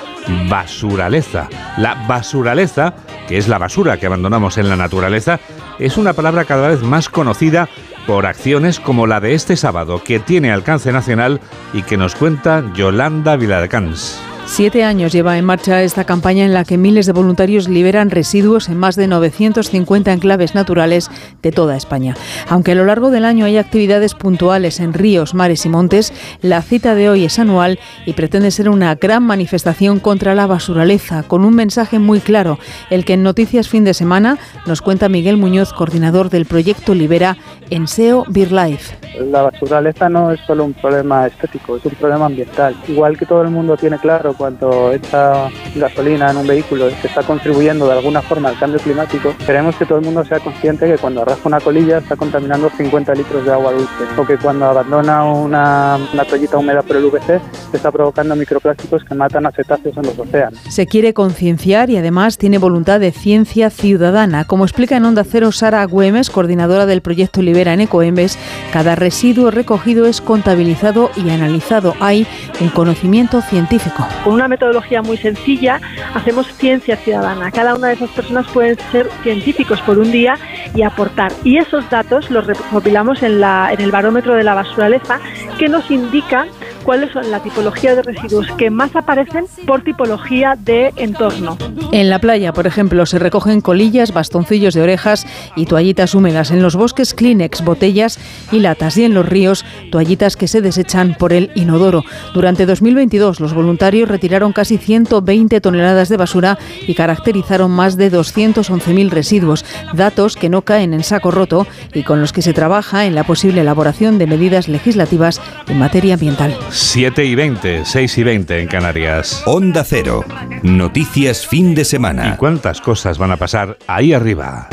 basuraleza. 0.48 1.50
La 1.80 1.96
basuraleza, 2.08 2.94
que 3.28 3.40
es 3.40 3.48
la 3.48 3.58
basura 3.58 3.98
que 3.98 4.06
abandonamos 4.06 4.60
en 4.60 4.70
la 4.70 4.76
naturaleza, 4.76 5.40
es 5.80 5.98
una 5.98 6.14
palabra 6.14 6.46
cada 6.46 6.68
vez 6.68 6.84
más 6.84 7.10
conocida 7.10 7.70
por 8.06 8.28
acciones 8.28 8.80
como 8.80 9.08
la 9.08 9.20
de 9.20 9.34
este 9.34 9.58
sábado, 9.58 10.04
que 10.04 10.20
tiene 10.20 10.52
alcance 10.52 10.92
nacional 10.92 11.42
y 11.74 11.82
que 11.82 11.98
nos 11.98 12.14
cuenta 12.14 12.64
Yolanda 12.76 13.36
Viladecans. 13.36 14.22
Siete 14.48 14.84
años 14.84 15.12
lleva 15.12 15.38
en 15.38 15.44
marcha 15.44 15.82
esta 15.82 16.06
campaña 16.06 16.46
en 16.46 16.54
la 16.54 16.64
que 16.64 16.78
miles 16.78 17.08
de 17.08 17.12
voluntarios 17.12 17.68
liberan 17.68 18.12
residuos 18.12 18.70
en 18.70 18.78
más 18.78 18.96
de 18.96 19.08
950 19.08 20.14
enclaves 20.14 20.54
naturales 20.54 21.10
de 21.42 21.52
toda 21.52 21.76
España. 21.76 22.16
Aunque 22.48 22.72
a 22.72 22.76
lo 22.76 22.86
largo 22.86 23.10
del 23.10 23.26
año 23.26 23.46
hay 23.46 23.58
actividades 23.58 24.14
puntuales 24.14 24.80
en 24.80 24.94
ríos, 24.94 25.34
mares 25.34 25.66
y 25.66 25.70
montes, 25.70 26.14
la 26.42 26.62
cita 26.62 26.94
de 26.96 27.10
hoy 27.10 27.26
es 27.26 27.40
anual 27.40 27.80
y 28.06 28.14
pretende 28.14 28.52
ser 28.52 28.70
una 28.70 28.96
gran 28.96 29.24
manifestación 29.24 30.00
contra 30.00 30.36
la 30.36 30.48
basuraleza, 30.48 31.24
con 31.24 31.44
un 31.44 31.56
mensaje 31.56 31.98
muy 31.98 32.20
claro, 32.20 32.60
el 32.92 33.04
que 33.04 33.14
en 33.14 33.24
Noticias 33.24 33.68
Fin 33.68 33.84
de 33.84 33.96
Semana 33.96 34.38
nos 34.68 34.82
cuenta 34.82 35.10
Miguel 35.10 35.38
Muñoz, 35.38 35.74
coordinador 35.74 36.30
del 36.30 36.46
proyecto 36.46 36.94
Libera 36.94 37.36
en 37.72 37.88
SEO 37.88 38.26
Beer 38.30 38.52
Life. 38.52 38.96
La 39.20 39.42
basuraleza 39.42 40.08
no 40.08 40.32
es 40.32 40.40
solo 40.42 40.66
un 40.66 40.74
problema 40.74 41.26
estético, 41.28 41.78
es 41.78 41.86
un 41.86 41.94
problema 41.94 42.26
ambiental. 42.26 42.76
Igual 42.88 43.18
que 43.18 43.26
todo 43.26 43.42
el 43.42 43.50
mundo 43.50 43.76
tiene 43.76 43.98
claro 43.98 44.35
cuando 44.38 44.92
echa 44.94 45.50
gasolina 45.76 46.32
en 46.32 46.38
un 46.38 46.48
vehículo 46.48 46.88
que 47.02 47.08
está 47.08 47.24
contribuyendo 47.24 47.88
de 47.88 47.94
alguna 47.94 48.22
forma 48.22 48.50
al 48.50 48.60
cambio 48.60 48.80
climático, 48.80 49.34
queremos 49.46 49.76
que 49.76 49.86
todo 49.86 50.00
el 50.00 50.06
mundo 50.06 50.24
sea 50.26 50.40
consciente 50.40 50.88
que 50.88 50.98
cuando 50.98 51.22
arrastra 51.22 51.48
una 51.48 51.60
colilla 51.60 51.98
está 52.00 52.16
contaminando 52.16 52.70
50 52.70 53.14
litros 53.16 53.46
de 53.46 53.52
agua 53.52 53.72
dulce 53.72 53.92
o 54.18 54.26
que 54.26 54.38
cuando 54.38 54.66
abandona 54.66 55.24
una, 55.24 55.98
una 56.14 56.26
toallita 56.26 56.58
húmeda 56.58 56.82
por 56.82 56.96
el 56.98 57.06
VC 57.06 57.40
está 57.74 57.92
provocando 57.92 58.36
microplásticos 58.36 59.04
que 59.04 59.16
matan 59.16 59.46
a 59.46 59.52
cetáceos 59.52 59.96
en 59.98 60.04
los 60.04 60.18
océanos. 60.18 60.60
Se 60.70 60.88
quiere 60.88 61.14
concienciar 61.14 61.90
y 61.90 61.98
además 61.98 62.38
tiene 62.38 62.58
voluntad 62.58 63.00
de 63.00 63.12
ciencia 63.12 63.70
ciudadana. 63.70 64.46
Como 64.46 64.66
explica 64.66 64.98
en 64.98 65.06
Onda 65.06 65.24
Cero 65.24 65.52
Sara 65.52 65.86
Güemes, 65.86 66.30
coordinadora 66.30 66.86
del 66.86 67.02
proyecto 67.02 67.42
Libera 67.42 67.74
en 67.74 67.82
Ecoembes, 67.82 68.38
cada 68.72 68.96
residuo 68.96 69.52
recogido 69.52 70.06
es 70.06 70.22
contabilizado 70.22 71.10
y 71.16 71.30
analizado. 71.30 71.94
Hay 72.00 72.28
un 72.62 72.70
conocimiento 72.70 73.42
científico. 73.42 74.06
Con 74.26 74.34
una 74.34 74.48
metodología 74.48 75.04
muy 75.04 75.18
sencilla 75.18 75.80
hacemos 76.16 76.48
ciencia 76.48 76.98
ciudadana. 76.98 77.52
Cada 77.52 77.76
una 77.76 77.90
de 77.90 77.94
esas 77.94 78.10
personas 78.10 78.48
pueden 78.48 78.76
ser 78.92 79.08
científicos 79.22 79.80
por 79.82 80.00
un 80.00 80.12
día 80.12 80.34
y 80.74 80.82
aportar. 80.82 81.32
Y 81.44 81.60
esos 81.60 81.88
datos 81.92 82.32
los 82.32 82.48
recopilamos 82.48 83.22
en, 83.22 83.40
la, 83.40 83.72
el 83.78 83.92
barómetro 83.92 84.34
de 84.34 84.44
la 84.44 84.56
basuraleza 84.56 85.20
que 85.60 85.70
nos 85.70 85.92
indica 85.92 86.48
cuáles 86.86 87.12
son 87.12 87.32
la 87.32 87.42
tipología 87.42 87.96
de 87.96 88.04
residuos 88.04 88.46
que 88.58 88.70
más 88.70 88.96
aparecen 88.96 89.46
por 89.66 89.84
tipología 89.84 90.56
de 90.58 90.94
entorno. 90.96 91.58
En 91.92 92.10
la 92.10 92.20
playa, 92.20 92.54
por 92.54 92.68
ejemplo, 92.68 93.06
se 93.06 93.18
recogen 93.18 93.62
colillas, 93.62 94.14
bastoncillos 94.14 94.76
de 94.76 94.84
orejas 94.84 95.26
y 95.56 95.66
toallitas 95.66 96.14
húmedas. 96.14 96.52
En 96.52 96.62
los 96.62 96.76
bosques, 96.76 97.14
Kleenex, 97.14 97.64
botellas 97.64 98.20
y 98.52 98.60
latas. 98.60 98.98
Y 98.98 99.04
en 99.04 99.14
los 99.14 99.28
ríos, 99.28 99.66
toallitas 99.92 100.36
que 100.38 100.48
se 100.48 100.62
desechan 100.62 101.16
por 101.18 101.34
el 101.34 101.52
inodoro. 101.56 102.04
Durante 102.34 102.66
2022, 102.66 103.40
los 103.40 103.54
voluntarios 103.54 104.08
retiraron 104.08 104.54
casi 104.54 104.78
120 104.78 105.62
toneladas 105.62 106.10
de 106.10 106.18
basura 106.18 106.60
y 106.88 106.94
caracterizaron 106.94 107.72
más 107.72 107.98
de 107.98 108.12
211.000 108.12 109.10
residuos. 109.10 109.66
Datos 109.94 110.36
que 110.36 110.50
no 110.50 110.62
caen 110.62 110.94
en 110.94 111.04
saco 111.04 111.32
roto 111.32 111.66
y 111.94 112.04
con 112.04 112.22
los 112.22 112.32
que 112.32 112.42
se 112.42 112.54
trabaja 112.54 113.06
en 113.06 113.16
la 113.16 113.24
posible 113.24 113.62
elaboración 113.62 114.18
de 114.20 114.28
medidas 114.28 114.68
legislativas 114.68 115.42
en 115.68 115.80
materia 115.80 116.14
ambiental. 116.14 116.56
7 116.78 117.24
y 117.24 117.36
20, 117.36 117.86
6 117.86 118.18
y 118.18 118.24
20 118.24 118.60
en 118.60 118.68
Canarias. 118.68 119.44
Onda 119.46 119.86
Cero. 119.86 120.26
Noticias 120.62 121.48
fin 121.48 121.74
de 121.74 121.86
semana. 121.86 122.34
¿Y 122.34 122.38
cuántas 122.38 122.82
cosas 122.82 123.18
van 123.18 123.32
a 123.32 123.38
pasar 123.38 123.78
ahí 123.88 124.12
arriba? 124.12 124.68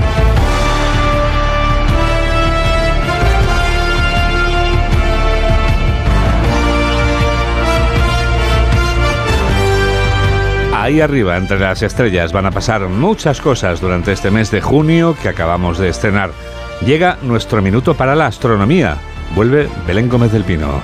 Ahí 10.75 11.01
arriba, 11.01 11.37
entre 11.37 11.61
las 11.61 11.83
estrellas, 11.83 12.33
van 12.33 12.47
a 12.47 12.51
pasar 12.51 12.89
muchas 12.89 13.41
cosas 13.41 13.81
durante 13.81 14.11
este 14.11 14.33
mes 14.33 14.51
de 14.51 14.61
junio 14.61 15.17
que 15.23 15.29
acabamos 15.29 15.79
de 15.79 15.89
estrenar. 15.89 16.33
Llega 16.85 17.19
nuestro 17.23 17.63
minuto 17.63 17.95
para 17.95 18.17
la 18.17 18.27
astronomía. 18.27 18.97
Vuelve 19.37 19.69
Belén 19.87 20.09
Gómez 20.09 20.33
del 20.33 20.43
Pino. 20.43 20.83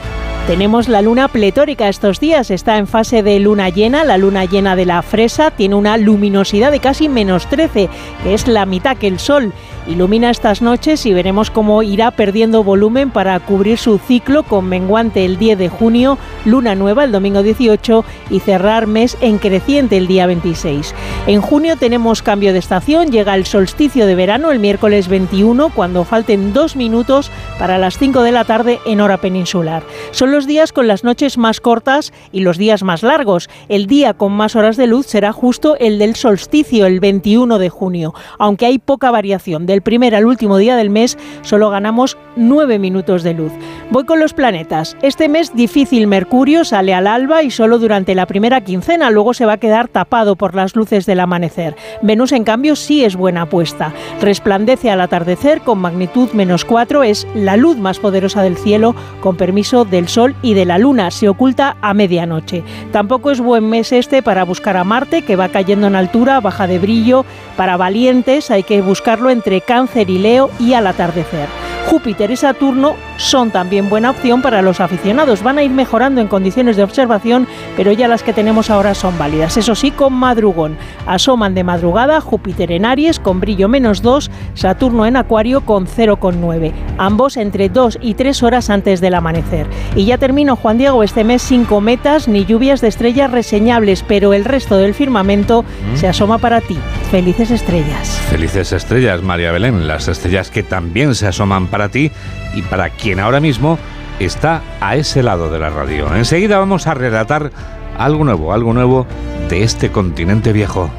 Tenemos 0.49 0.89
la 0.89 1.03
luna 1.03 1.29
pletórica 1.29 1.91
estos 1.91 2.21
días, 2.21 2.51
está 2.51 2.79
en 2.79 2.87
fase 2.87 3.23
de 3.23 3.39
luna 3.39 3.69
llena, 3.69 4.03
la 4.03 4.17
luna 4.17 4.47
llena 4.47 4.77
de 4.77 4.87
la 4.87 5.03
fresa 5.03 5.51
tiene 5.51 5.75
una 5.75 5.99
luminosidad 5.99 6.73
de 6.73 6.81
casi 6.81 7.11
menos 7.11 7.47
13, 7.51 7.91
que 8.23 8.33
es 8.33 8.49
la 8.49 8.65
mitad 8.65 8.97
que 8.97 9.09
el 9.09 9.19
Sol. 9.19 9.53
Ilumina 9.89 10.29
estas 10.29 10.61
noches 10.61 11.07
y 11.07 11.15
veremos 11.15 11.51
cómo 11.51 11.83
irá 11.83 12.11
perdiendo 12.11 12.63
volumen 12.63 13.11
para 13.11 13.41
cubrir 13.41 13.79
su 13.79 13.97
ciclo 13.97 14.43
con 14.43 14.67
menguante 14.67 15.25
el 15.25 15.39
10 15.39 15.57
de 15.59 15.71
junio, 15.71 16.19
luna 16.45 16.75
nueva 16.75 17.05
el 17.05 17.13
domingo 17.13 17.43
18 17.43 18.05
y 18.29 18.41
cerrar 18.41 18.87
mes 18.87 19.17
en 19.23 19.39
creciente 19.39 19.97
el 19.97 20.07
día 20.07 20.27
26. 20.27 20.95
En 21.27 21.41
junio 21.41 21.77
tenemos 21.77 22.21
cambio 22.21 22.53
de 22.53 22.59
estación, 22.59 23.11
llega 23.11 23.35
el 23.35 23.47
solsticio 23.47 24.05
de 24.05 24.15
verano 24.15 24.51
el 24.51 24.59
miércoles 24.59 25.09
21 25.09 25.71
cuando 25.71 26.05
falten 26.05 26.53
dos 26.53 26.77
minutos 26.77 27.31
para 27.59 27.79
las 27.79 27.97
5 27.97 28.21
de 28.23 28.33
la 28.33 28.45
tarde 28.45 28.81
en 28.85 29.01
hora 29.01 29.17
peninsular. 29.17 29.83
Son 30.11 30.33
los 30.33 30.47
días 30.47 30.73
con 30.73 30.87
las 30.87 31.03
noches 31.03 31.39
más 31.39 31.61
cortas 31.61 32.13
y 32.31 32.41
los 32.41 32.59
días 32.59 32.83
más 32.83 33.03
largos. 33.03 33.49
El 33.71 33.87
día 33.87 34.13
con 34.13 34.33
más 34.33 34.55
horas 34.55 34.77
de 34.77 34.87
luz 34.87 35.07
será 35.07 35.33
justo 35.33 35.77
el 35.79 35.99
del 35.99 36.15
solsticio 36.15 36.85
el 36.85 37.01
21 37.01 37.59
de 37.59 37.71
junio, 37.71 38.15
aunque 38.39 38.67
hay 38.67 38.79
poca 38.79 39.11
variación 39.11 39.65
primer 39.83 40.15
al 40.15 40.27
último 40.27 40.59
día 40.59 40.77
del 40.77 40.91
mes 40.91 41.19
solo 41.43 41.71
ganamos 41.71 42.17
9 42.37 42.79
minutos 42.79 43.23
de 43.23 43.35
luz. 43.35 43.53
Voy 43.91 44.05
con 44.05 44.21
los 44.21 44.35
planetas. 44.35 44.99
Este 45.01 45.31
mes 45.31 45.57
difícil 45.57 46.07
Mercurio 46.07 46.67
sale 46.67 46.93
al 46.93 47.07
alba 47.07 47.43
y 47.43 47.51
solo 47.51 47.79
durante 47.79 48.15
la 48.15 48.27
primera 48.27 48.61
quincena, 48.61 49.11
luego 49.11 49.33
se 49.33 49.47
va 49.47 49.55
a 49.55 49.59
quedar 49.59 49.89
tapado 49.89 50.37
por 50.37 50.55
las 50.55 50.77
luces 50.77 51.07
del 51.07 51.21
amanecer. 51.21 51.75
Venus 52.03 52.33
en 52.33 52.45
cambio 52.45 52.77
sí 52.77 53.03
es 53.03 53.17
buena 53.17 53.43
apuesta. 53.43 53.95
Resplandece 54.21 54.91
al 54.91 55.01
atardecer 55.01 55.63
con 55.63 55.79
magnitud 55.79 56.29
menos 56.33 56.67
4, 56.67 57.03
es 57.03 57.27
la 57.35 57.57
luz 57.57 57.79
más 57.79 57.99
poderosa 57.99 58.43
del 58.43 58.59
cielo 58.59 58.95
con 59.23 59.39
permiso 59.39 59.87
del 59.87 60.09
Sol 60.09 60.35
y 60.43 60.53
de 60.53 60.67
la 60.67 60.77
Luna. 60.77 61.11
Se 61.11 61.31
oculta 61.31 61.79
a 61.81 61.95
medianoche. 61.95 62.65
Tampoco 62.93 63.31
es 63.31 63.41
buen 63.41 63.71
mes 63.71 63.93
este 63.93 64.23
para 64.23 64.45
buscar 64.45 64.77
a 64.77 64.85
Marte, 64.85 65.23
que 65.23 65.37
va 65.37 65.49
cayendo 65.49 65.87
en 65.87 65.97
altura, 65.97 66.41
baja 66.41 66.67
de 66.67 66.79
brillo. 66.79 67.25
Para 67.57 67.79
valientes 67.79 68.51
hay 68.51 68.65
que 68.65 68.83
buscarlo 68.83 69.31
entre 69.31 69.63
Cáncer 69.63 70.11
y 70.11 70.19
Leo 70.19 70.51
y 70.61 70.75
al 70.75 70.87
atardecer. 70.87 71.49
Júpiter 71.89 72.31
y 72.31 72.37
Saturno 72.37 72.97
son 73.17 73.51
también 73.51 73.78
buena 73.83 74.11
opción 74.11 74.43
para 74.43 74.63
los 74.63 74.81
aficionados. 74.81 75.43
Van 75.43 75.59
a 75.59 75.63
ir 75.63 75.71
mejorando 75.71 76.21
en 76.21 76.29
condiciones 76.29 76.77
de 76.77 76.83
observación, 76.83 77.47
pero 77.77 77.93
ya 77.93 78.09
las 78.09 78.23
que 78.23 78.33
tenemos 78.33 78.71
ahora 78.71 78.95
son 78.95 79.17
válidas. 79.19 79.57
Eso 79.57 79.75
sí, 79.75 79.91
con 79.91 80.13
madrugón. 80.13 80.77
Asoman 81.07 81.55
de 81.55 81.65
madrugada 81.65 82.21
Júpiter 82.21 82.73
en 82.73 82.85
Aries 82.85 83.19
con 83.21 83.41
brillo 83.41 83.69
menos 83.69 84.03
2, 84.03 84.31
Saturno 84.55 85.07
en 85.07 85.17
Acuario 85.17 85.63
con 85.63 85.87
0,9. 85.87 86.73
Ambos 86.99 87.37
entre 87.37 87.69
2 87.69 87.99
y 88.03 88.15
3 88.15 88.43
horas 88.43 88.71
antes 88.71 89.01
del 89.01 89.15
amanecer. 89.15 89.67
Y 89.95 90.05
ya 90.05 90.19
termino, 90.19 90.57
Juan 90.57 90.79
Diego, 90.79 91.03
este 91.03 91.25
mes 91.25 91.43
sin 91.43 91.65
cometas 91.65 92.29
ni 92.29 92.45
lluvias 92.45 92.81
de 92.81 92.89
estrellas 92.89 93.31
reseñables, 93.31 94.05
pero 94.07 94.33
el 94.35 94.45
resto 94.45 94.77
del 94.77 94.95
firmamento 94.95 95.65
se 95.95 96.09
asoma 96.09 96.39
para 96.39 96.61
ti. 96.61 96.79
Felices 97.11 97.51
estrellas. 97.51 98.09
Felices 98.31 98.73
estrellas, 98.73 99.23
María 99.23 99.53
Belén. 99.53 99.87
Las 99.87 100.09
estrellas 100.09 100.51
que 100.51 100.63
también 100.63 101.15
se 101.15 101.27
asoman 101.27 101.67
para 101.67 101.89
ti 101.89 102.11
y 102.59 102.63
para 102.63 102.91
quien 102.91 103.21
ahora 103.21 103.39
mismo 103.41 103.79
está 104.19 104.63
a 104.81 104.97
ese 104.97 105.23
lado 105.23 105.49
de 105.49 105.61
la 105.61 105.71
radio. 105.71 106.13
Enseguida 106.15 106.59
vamos 106.59 106.87
a 106.89 106.95
relatar 106.95 107.53
algo 107.97 108.25
nuevo, 108.25 108.53
algo 108.53 108.73
nuevo 108.73 109.07
de 109.49 109.63
este 109.63 109.91
continente 109.91 110.53
viejo. 110.53 110.91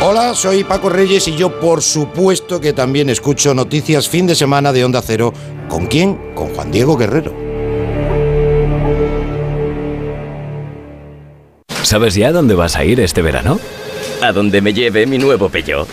Hola, 0.00 0.32
soy 0.34 0.62
Paco 0.62 0.88
Reyes 0.88 1.26
y 1.26 1.36
yo 1.36 1.58
por 1.58 1.82
supuesto 1.82 2.60
que 2.60 2.72
también 2.72 3.10
escucho 3.10 3.52
noticias 3.52 4.08
fin 4.08 4.26
de 4.26 4.36
semana 4.36 4.72
de 4.72 4.84
Onda 4.84 5.02
Cero. 5.02 5.32
¿Con 5.68 5.86
quién? 5.86 6.34
Con 6.34 6.54
Juan 6.54 6.70
Diego 6.70 6.96
Guerrero. 6.96 7.47
¿Sabes 11.88 12.14
ya 12.14 12.32
dónde 12.32 12.54
vas 12.54 12.76
a 12.76 12.84
ir 12.84 13.00
este 13.00 13.22
verano? 13.22 13.58
A 14.20 14.30
donde 14.32 14.60
me 14.60 14.74
lleve 14.74 15.06
mi 15.06 15.16
nuevo 15.16 15.48
Peugeot. 15.48 15.88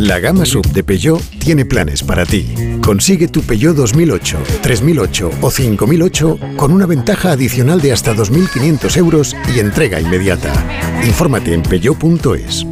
La 0.00 0.18
gama 0.18 0.44
sub 0.44 0.66
de 0.72 0.82
Peugeot 0.82 1.22
tiene 1.38 1.64
planes 1.64 2.02
para 2.02 2.26
ti. 2.26 2.52
Consigue 2.82 3.28
tu 3.28 3.40
Peugeot 3.42 3.76
2008, 3.76 4.38
3008 4.62 5.30
o 5.40 5.48
5008 5.48 6.38
con 6.56 6.72
una 6.72 6.86
ventaja 6.86 7.30
adicional 7.30 7.80
de 7.80 7.92
hasta 7.92 8.14
2.500 8.14 8.96
euros 8.96 9.36
y 9.54 9.60
entrega 9.60 10.00
inmediata. 10.00 10.52
Infórmate 11.04 11.54
en 11.54 11.62
peugeot.es. 11.62 12.66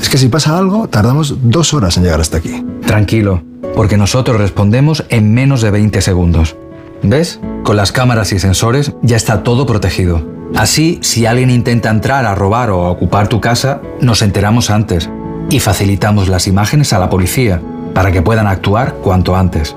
Es 0.00 0.08
que 0.08 0.18
si 0.18 0.28
pasa 0.28 0.56
algo, 0.56 0.86
tardamos 0.86 1.34
dos 1.42 1.74
horas 1.74 1.96
en 1.96 2.04
llegar 2.04 2.20
hasta 2.20 2.36
aquí. 2.36 2.64
Tranquilo, 2.86 3.42
porque 3.74 3.96
nosotros 3.96 4.38
respondemos 4.38 5.04
en 5.08 5.34
menos 5.34 5.62
de 5.62 5.72
20 5.72 6.00
segundos. 6.00 6.54
¿Ves? 7.02 7.40
Con 7.64 7.76
las 7.76 7.90
cámaras 7.90 8.32
y 8.32 8.38
sensores 8.38 8.92
ya 9.02 9.16
está 9.16 9.42
todo 9.42 9.66
protegido. 9.66 10.31
Así, 10.56 10.98
si 11.02 11.26
alguien 11.26 11.50
intenta 11.50 11.90
entrar 11.90 12.24
a 12.26 12.34
robar 12.34 12.70
o 12.70 12.84
a 12.84 12.90
ocupar 12.90 13.28
tu 13.28 13.40
casa, 13.40 13.80
nos 14.00 14.22
enteramos 14.22 14.70
antes 14.70 15.08
y 15.50 15.60
facilitamos 15.60 16.28
las 16.28 16.46
imágenes 16.46 16.92
a 16.92 16.98
la 16.98 17.08
policía 17.10 17.60
para 17.94 18.12
que 18.12 18.22
puedan 18.22 18.46
actuar 18.46 18.94
cuanto 18.94 19.36
antes. 19.36 19.76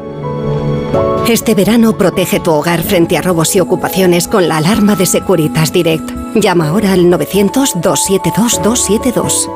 Este 1.27 1.55
verano 1.55 1.97
protege 1.97 2.39
tu 2.39 2.51
hogar 2.51 2.83
frente 2.83 3.17
a 3.17 3.21
robos 3.21 3.55
y 3.55 3.59
ocupaciones 3.59 4.27
con 4.27 4.47
la 4.47 4.57
alarma 4.57 4.95
de 4.95 5.07
Securitas 5.07 5.73
Direct. 5.73 6.07
Llama 6.35 6.69
ahora 6.69 6.93
al 6.93 7.05
900-272-272. 7.05 9.49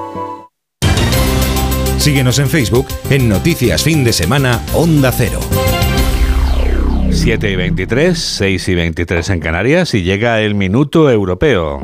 Síguenos 1.99 2.39
en 2.39 2.49
Facebook 2.49 2.87
en 3.09 3.29
Noticias 3.29 3.83
Fin 3.83 4.03
de 4.03 4.13
Semana 4.13 4.61
Onda 4.73 5.11
Cero. 5.11 5.39
7 7.11 7.51
y 7.51 7.55
23, 7.55 8.17
6 8.17 8.69
y 8.69 8.75
23 8.75 9.29
en 9.29 9.39
Canarias 9.39 9.93
y 9.93 10.03
llega 10.03 10.41
el 10.41 10.55
minuto 10.55 11.09
europeo. 11.09 11.79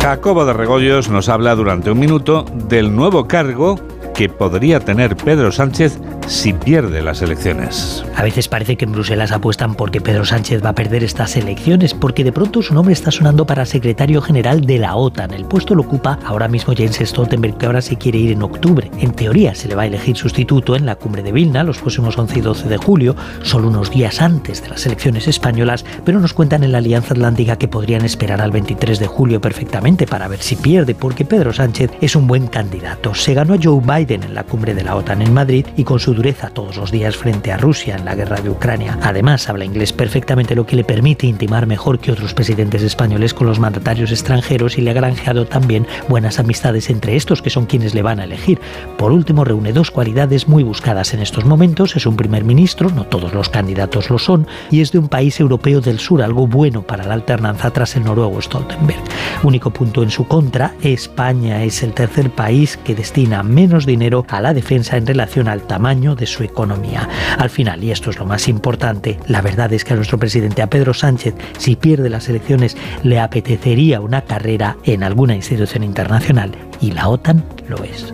Jacobo 0.00 0.44
de 0.44 0.52
Regoyos 0.52 1.08
nos 1.08 1.28
habla 1.28 1.54
durante 1.54 1.90
un 1.90 1.98
minuto 1.98 2.44
del 2.68 2.94
nuevo 2.94 3.26
cargo 3.26 3.78
que 4.14 4.28
podría 4.28 4.80
tener 4.80 5.16
Pedro 5.16 5.50
Sánchez 5.50 5.98
si 6.26 6.52
pierde 6.52 7.02
las 7.02 7.22
elecciones. 7.22 8.04
A 8.16 8.22
veces 8.22 8.48
parece 8.48 8.76
que 8.76 8.84
en 8.84 8.92
Bruselas 8.92 9.32
apuestan 9.32 9.74
porque 9.74 10.00
Pedro 10.00 10.24
Sánchez 10.24 10.64
va 10.64 10.70
a 10.70 10.74
perder 10.74 11.04
estas 11.04 11.36
elecciones, 11.36 11.94
porque 11.94 12.24
de 12.24 12.32
pronto 12.32 12.62
su 12.62 12.74
nombre 12.74 12.92
está 12.92 13.10
sonando 13.10 13.46
para 13.46 13.66
secretario 13.66 14.22
general 14.22 14.62
de 14.62 14.78
la 14.78 14.96
OTAN. 14.96 15.32
El 15.32 15.44
puesto 15.44 15.74
lo 15.74 15.82
ocupa 15.82 16.18
ahora 16.24 16.48
mismo 16.48 16.74
Jens 16.74 16.98
Stoltenberg, 16.98 17.58
que 17.58 17.66
ahora 17.66 17.82
se 17.82 17.96
quiere 17.96 18.18
ir 18.18 18.32
en 18.32 18.42
octubre. 18.42 18.90
En 18.98 19.12
teoría 19.12 19.54
se 19.54 19.68
le 19.68 19.74
va 19.74 19.82
a 19.82 19.86
elegir 19.86 20.16
sustituto 20.16 20.76
en 20.76 20.86
la 20.86 20.96
cumbre 20.96 21.22
de 21.22 21.32
Vilna 21.32 21.64
los 21.64 21.78
próximos 21.78 22.16
11 22.16 22.38
y 22.38 22.42
12 22.42 22.68
de 22.68 22.76
julio, 22.76 23.16
solo 23.42 23.68
unos 23.68 23.90
días 23.90 24.22
antes 24.22 24.62
de 24.62 24.70
las 24.70 24.86
elecciones 24.86 25.28
españolas, 25.28 25.84
pero 26.04 26.20
nos 26.20 26.32
cuentan 26.32 26.64
en 26.64 26.72
la 26.72 26.78
Alianza 26.78 27.14
Atlántica 27.14 27.56
que 27.56 27.68
podrían 27.68 28.04
esperar 28.04 28.40
al 28.40 28.50
23 28.50 28.98
de 28.98 29.06
julio 29.06 29.40
perfectamente 29.40 30.06
para 30.06 30.28
ver 30.28 30.40
si 30.40 30.56
pierde, 30.56 30.94
porque 30.94 31.24
Pedro 31.24 31.52
Sánchez 31.52 31.90
es 32.00 32.16
un 32.16 32.26
buen 32.26 32.46
candidato. 32.46 33.14
Se 33.14 33.34
ganó 33.34 33.54
a 33.54 33.58
Joe 33.62 33.80
Biden 33.80 34.22
en 34.22 34.34
la 34.34 34.44
cumbre 34.44 34.74
de 34.74 34.84
la 34.84 34.96
OTAN 34.96 35.22
en 35.22 35.34
Madrid 35.34 35.66
y 35.76 35.84
con 35.84 35.98
su 35.98 36.13
dureza 36.14 36.50
todos 36.50 36.76
los 36.76 36.90
días 36.90 37.16
frente 37.16 37.52
a 37.52 37.56
Rusia 37.56 37.96
en 37.96 38.04
la 38.04 38.14
guerra 38.14 38.40
de 38.40 38.50
Ucrania. 38.50 38.98
Además, 39.02 39.48
habla 39.48 39.64
inglés 39.64 39.92
perfectamente, 39.92 40.54
lo 40.54 40.66
que 40.66 40.76
le 40.76 40.84
permite 40.84 41.26
intimar 41.26 41.66
mejor 41.66 41.98
que 41.98 42.12
otros 42.12 42.34
presidentes 42.34 42.82
españoles 42.82 43.34
con 43.34 43.46
los 43.46 43.58
mandatarios 43.58 44.10
extranjeros 44.10 44.78
y 44.78 44.80
le 44.80 44.90
ha 44.90 44.94
granjeado 44.94 45.46
también 45.46 45.86
buenas 46.08 46.38
amistades 46.38 46.90
entre 46.90 47.16
estos, 47.16 47.42
que 47.42 47.50
son 47.50 47.66
quienes 47.66 47.94
le 47.94 48.02
van 48.02 48.20
a 48.20 48.24
elegir. 48.24 48.60
Por 48.96 49.12
último, 49.12 49.44
reúne 49.44 49.72
dos 49.72 49.90
cualidades 49.90 50.48
muy 50.48 50.62
buscadas 50.62 51.14
en 51.14 51.20
estos 51.20 51.44
momentos. 51.44 51.96
Es 51.96 52.06
un 52.06 52.16
primer 52.16 52.44
ministro, 52.44 52.90
no 52.90 53.04
todos 53.04 53.34
los 53.34 53.48
candidatos 53.48 54.10
lo 54.10 54.18
son, 54.18 54.46
y 54.70 54.80
es 54.80 54.92
de 54.92 54.98
un 54.98 55.08
país 55.08 55.38
europeo 55.40 55.80
del 55.80 55.98
sur, 55.98 56.22
algo 56.22 56.46
bueno 56.46 56.82
para 56.82 57.04
la 57.04 57.14
alternanza 57.14 57.70
tras 57.70 57.96
el 57.96 58.04
noruego 58.04 58.40
Stoltenberg. 58.40 59.02
Único 59.42 59.70
punto 59.70 60.02
en 60.02 60.10
su 60.10 60.26
contra, 60.26 60.74
España 60.82 61.62
es 61.64 61.82
el 61.82 61.92
tercer 61.92 62.30
país 62.30 62.78
que 62.84 62.94
destina 62.94 63.42
menos 63.42 63.86
dinero 63.86 64.24
a 64.28 64.40
la 64.40 64.54
defensa 64.54 64.96
en 64.96 65.06
relación 65.06 65.48
al 65.48 65.62
tamaño 65.62 66.03
de 66.14 66.26
su 66.26 66.42
economía. 66.42 67.08
Al 67.38 67.48
final, 67.48 67.82
y 67.82 67.90
esto 67.90 68.10
es 68.10 68.18
lo 68.18 68.26
más 68.26 68.46
importante, 68.48 69.18
la 69.26 69.40
verdad 69.40 69.72
es 69.72 69.84
que 69.84 69.94
a 69.94 69.96
nuestro 69.96 70.18
presidente, 70.18 70.60
a 70.60 70.68
Pedro 70.68 70.92
Sánchez, 70.92 71.34
si 71.56 71.76
pierde 71.76 72.10
las 72.10 72.28
elecciones, 72.28 72.76
le 73.02 73.18
apetecería 73.18 74.02
una 74.02 74.20
carrera 74.20 74.76
en 74.84 75.02
alguna 75.02 75.34
institución 75.34 75.82
internacional 75.82 76.52
y 76.82 76.92
la 76.92 77.08
OTAN 77.08 77.42
lo 77.68 77.82
es. 77.82 78.12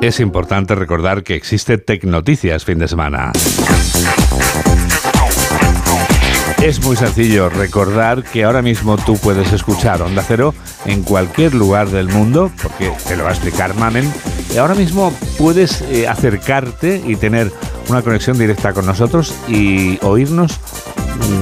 Es 0.00 0.20
importante 0.20 0.74
recordar 0.74 1.22
que 1.22 1.34
existe 1.34 1.76
Tecnoticias 1.76 2.64
fin 2.64 2.78
de 2.78 2.88
semana. 2.88 3.32
Es 6.62 6.82
muy 6.82 6.96
sencillo 6.96 7.48
recordar 7.48 8.24
que 8.24 8.42
ahora 8.42 8.62
mismo 8.62 8.96
tú 8.98 9.16
puedes 9.16 9.52
escuchar 9.52 10.02
Onda 10.02 10.24
Cero 10.26 10.54
en 10.86 11.04
cualquier 11.04 11.54
lugar 11.54 11.88
del 11.88 12.08
mundo, 12.08 12.50
porque 12.60 12.92
te 13.06 13.16
lo 13.16 13.22
va 13.24 13.30
a 13.30 13.32
explicar 13.32 13.74
Mamen. 13.74 14.12
Y 14.52 14.56
ahora 14.56 14.74
mismo 14.74 15.12
puedes 15.38 15.82
eh, 15.82 16.08
acercarte 16.08 17.00
y 17.06 17.14
tener 17.14 17.52
una 17.88 18.02
conexión 18.02 18.36
directa 18.38 18.72
con 18.72 18.86
nosotros 18.86 19.34
y 19.46 19.98
oírnos, 20.02 20.58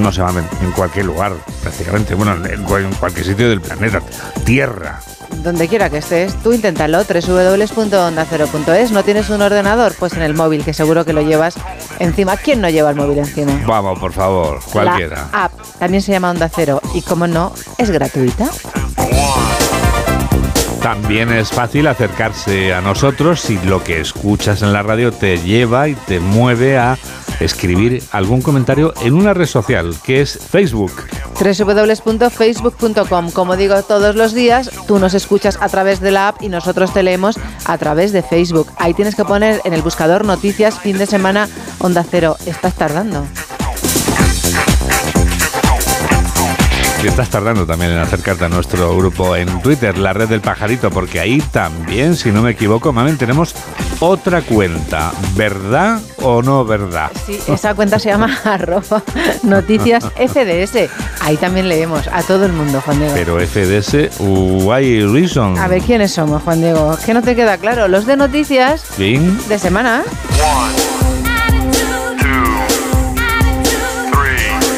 no 0.01 0.13
sé, 0.13 0.21
Mamen, 0.21 0.45
en 0.63 0.73
cualquier 0.73 1.07
lugar, 1.07 1.33
prácticamente, 1.63 2.15
bueno, 2.15 2.37
en 2.47 2.93
cualquier 2.95 3.25
sitio 3.25 3.49
del 3.49 3.63
planeta, 3.63 4.03
Tierra, 4.45 5.01
donde 5.43 5.69
quiera 5.69 5.91
que 5.91 5.99
estés, 5.99 6.35
tú 6.43 6.53
inténtalo, 6.53 7.05
www.ondacero.es. 7.05 8.91
¿No 8.91 9.05
tienes 9.05 9.31
un 9.31 9.43
ordenador? 9.43 9.95
Pues 9.99 10.13
en 10.15 10.23
el 10.23 10.35
móvil, 10.35 10.65
que 10.65 10.73
seguro 10.73 11.05
que 11.05 11.13
lo 11.13 11.23
llevas 11.23 11.55
encima. 11.99 12.37
¿Quién 12.37 12.61
no 12.61 12.69
lleva 12.69 12.91
el 12.91 12.97
móvil 12.97 13.19
encima? 13.19 13.61
Vamos, 13.67 13.99
por 13.99 14.13
favor, 14.13 14.61
cualquiera. 14.73 15.29
La 15.33 15.45
app 15.45 15.53
también 15.79 16.03
se 16.03 16.13
llama 16.13 16.31
Onda 16.31 16.49
Cero 16.49 16.81
y 16.95 17.03
como 17.03 17.27
no, 17.27 17.53
es 17.79 17.91
gratuita. 17.91 18.51
También 20.83 21.33
es 21.33 21.51
fácil 21.51 21.89
acercarse 21.89 22.73
a 22.73 22.81
nosotros 22.81 23.41
si 23.41 23.59
lo 23.65 23.83
que 23.83 24.01
escuchas 24.01 24.63
en 24.63 24.73
la 24.73 24.83
radio 24.83 25.11
te 25.11 25.39
lleva 25.39 25.89
y 25.89 25.95
te 25.95 26.21
mueve 26.21 26.79
a 26.79 26.97
escribir 27.41 28.03
algún 28.13 28.43
comentario 28.43 28.95
en 29.01 29.15
una 29.15 29.35
red 29.35 29.47
social 29.47 29.95
que 30.03 30.21
es 30.21 30.39
Facebook. 30.39 30.93
www.facebook.com. 31.39 33.31
Como 33.31 33.57
digo 33.57 33.83
todos 33.83 34.17
los 34.17 34.35
días, 34.35 34.71
tú 34.87 34.99
nos 34.99 35.15
escuchas 35.15 35.59
a 35.61 35.69
través 35.69 36.01
de 36.01 36.11
la 36.11 36.29
app 36.29 36.43
y 36.43 36.49
nosotros 36.49 36.93
te 36.93 37.03
leemos 37.03 37.39
a 37.65 37.79
través 37.79 38.13
de 38.13 38.23
Facebook. 38.23 38.69
Ahí 38.77 38.95
tienes 38.95 39.15
que 39.15 39.25
poner 39.25 39.61
en 39.65 39.73
el 39.73 39.83
buscador 39.83 40.25
noticias 40.25 40.79
fin 40.79 40.99
de 40.99 41.07
semana 41.07 41.49
Onda 41.79 42.05
Cero. 42.09 42.37
Estás 42.47 42.75
tardando. 42.75 43.27
Estás 47.07 47.31
tardando 47.31 47.65
también 47.65 47.93
en 47.93 47.99
acercarte 47.99 48.45
a 48.45 48.49
nuestro 48.49 48.95
grupo 48.97 49.37
en 49.37 49.63
Twitter, 49.63 49.97
la 49.97 50.13
red 50.13 50.29
del 50.29 50.41
pajarito, 50.41 50.91
porque 50.91 51.19
ahí 51.19 51.41
también, 51.51 52.15
si 52.15 52.31
no 52.31 52.43
me 52.43 52.51
equivoco, 52.51 52.93
mamen, 52.93 53.17
tenemos 53.17 53.55
otra 54.01 54.43
cuenta. 54.43 55.13
¿Verdad 55.35 56.01
o 56.19 56.43
no 56.43 56.65
verdad? 56.65 57.11
Sí, 57.25 57.39
esa 57.49 57.75
cuenta 57.75 57.99
se 57.99 58.11
llama 58.11 58.37
arroba 58.45 59.03
noticias 59.45 60.05
FDS. 60.05 60.91
Ahí 61.23 61.37
también 61.37 61.69
leemos 61.69 62.07
a 62.09 62.23
todo 62.23 62.45
el 62.45 62.53
mundo, 62.53 62.83
Juan 62.85 62.99
Diego. 62.99 63.15
Pero 63.15 63.39
FDS, 63.39 64.21
why 64.21 65.07
reason? 65.07 65.57
A 65.59 65.69
ver, 65.69 65.83
¿quiénes 65.83 66.13
somos, 66.13 66.43
Juan 66.43 66.61
Diego? 66.61 66.99
¿Qué 67.07 67.15
no 67.15 67.23
te 67.23 67.35
queda 67.35 67.57
claro? 67.57 67.89
Los 67.89 68.05
de 68.05 68.17
noticias 68.17 68.85
de 68.99 69.59
semana. 69.59 70.03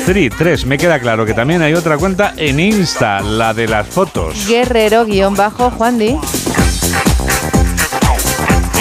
3. 0.08 0.64
Me 0.64 0.78
queda 0.78 1.00
claro 1.00 1.26
que 1.26 1.34
también 1.34 1.60
hay 1.60 1.74
otra 1.74 1.98
cuenta 1.98 2.32
en 2.38 2.60
Insta, 2.60 3.20
la 3.20 3.52
de 3.52 3.68
las 3.68 3.86
fotos. 3.86 4.48
Guerrero-Juan 4.48 5.98
Di. 5.98 6.16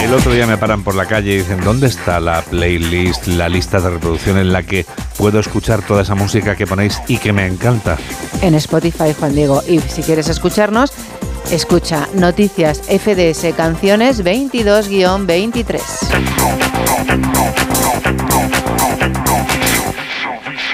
El 0.02 0.14
otro 0.14 0.32
día 0.32 0.46
me 0.46 0.56
paran 0.56 0.82
por 0.82 0.94
la 0.94 1.04
calle 1.04 1.34
y 1.34 1.38
dicen, 1.40 1.60
¿dónde 1.62 1.88
está 1.88 2.18
la 2.18 2.40
playlist, 2.40 3.26
la 3.26 3.50
lista 3.50 3.78
de 3.78 3.90
reproducción 3.90 4.38
en 4.38 4.54
la 4.54 4.62
que 4.62 4.86
puedo 5.18 5.38
escuchar 5.38 5.82
toda 5.82 6.00
esa 6.00 6.14
música 6.14 6.56
que 6.56 6.66
ponéis 6.66 6.98
y 7.08 7.18
que 7.18 7.34
me 7.34 7.46
encanta? 7.46 7.98
En 8.40 8.54
Spotify, 8.54 9.14
Juan 9.18 9.34
Diego. 9.34 9.62
Y 9.68 9.80
si 9.80 10.02
quieres 10.02 10.30
escucharnos, 10.30 10.94
escucha 11.50 12.08
Noticias 12.14 12.80
FDS 12.80 13.54
Canciones 13.54 14.24
22-23. 14.24 16.88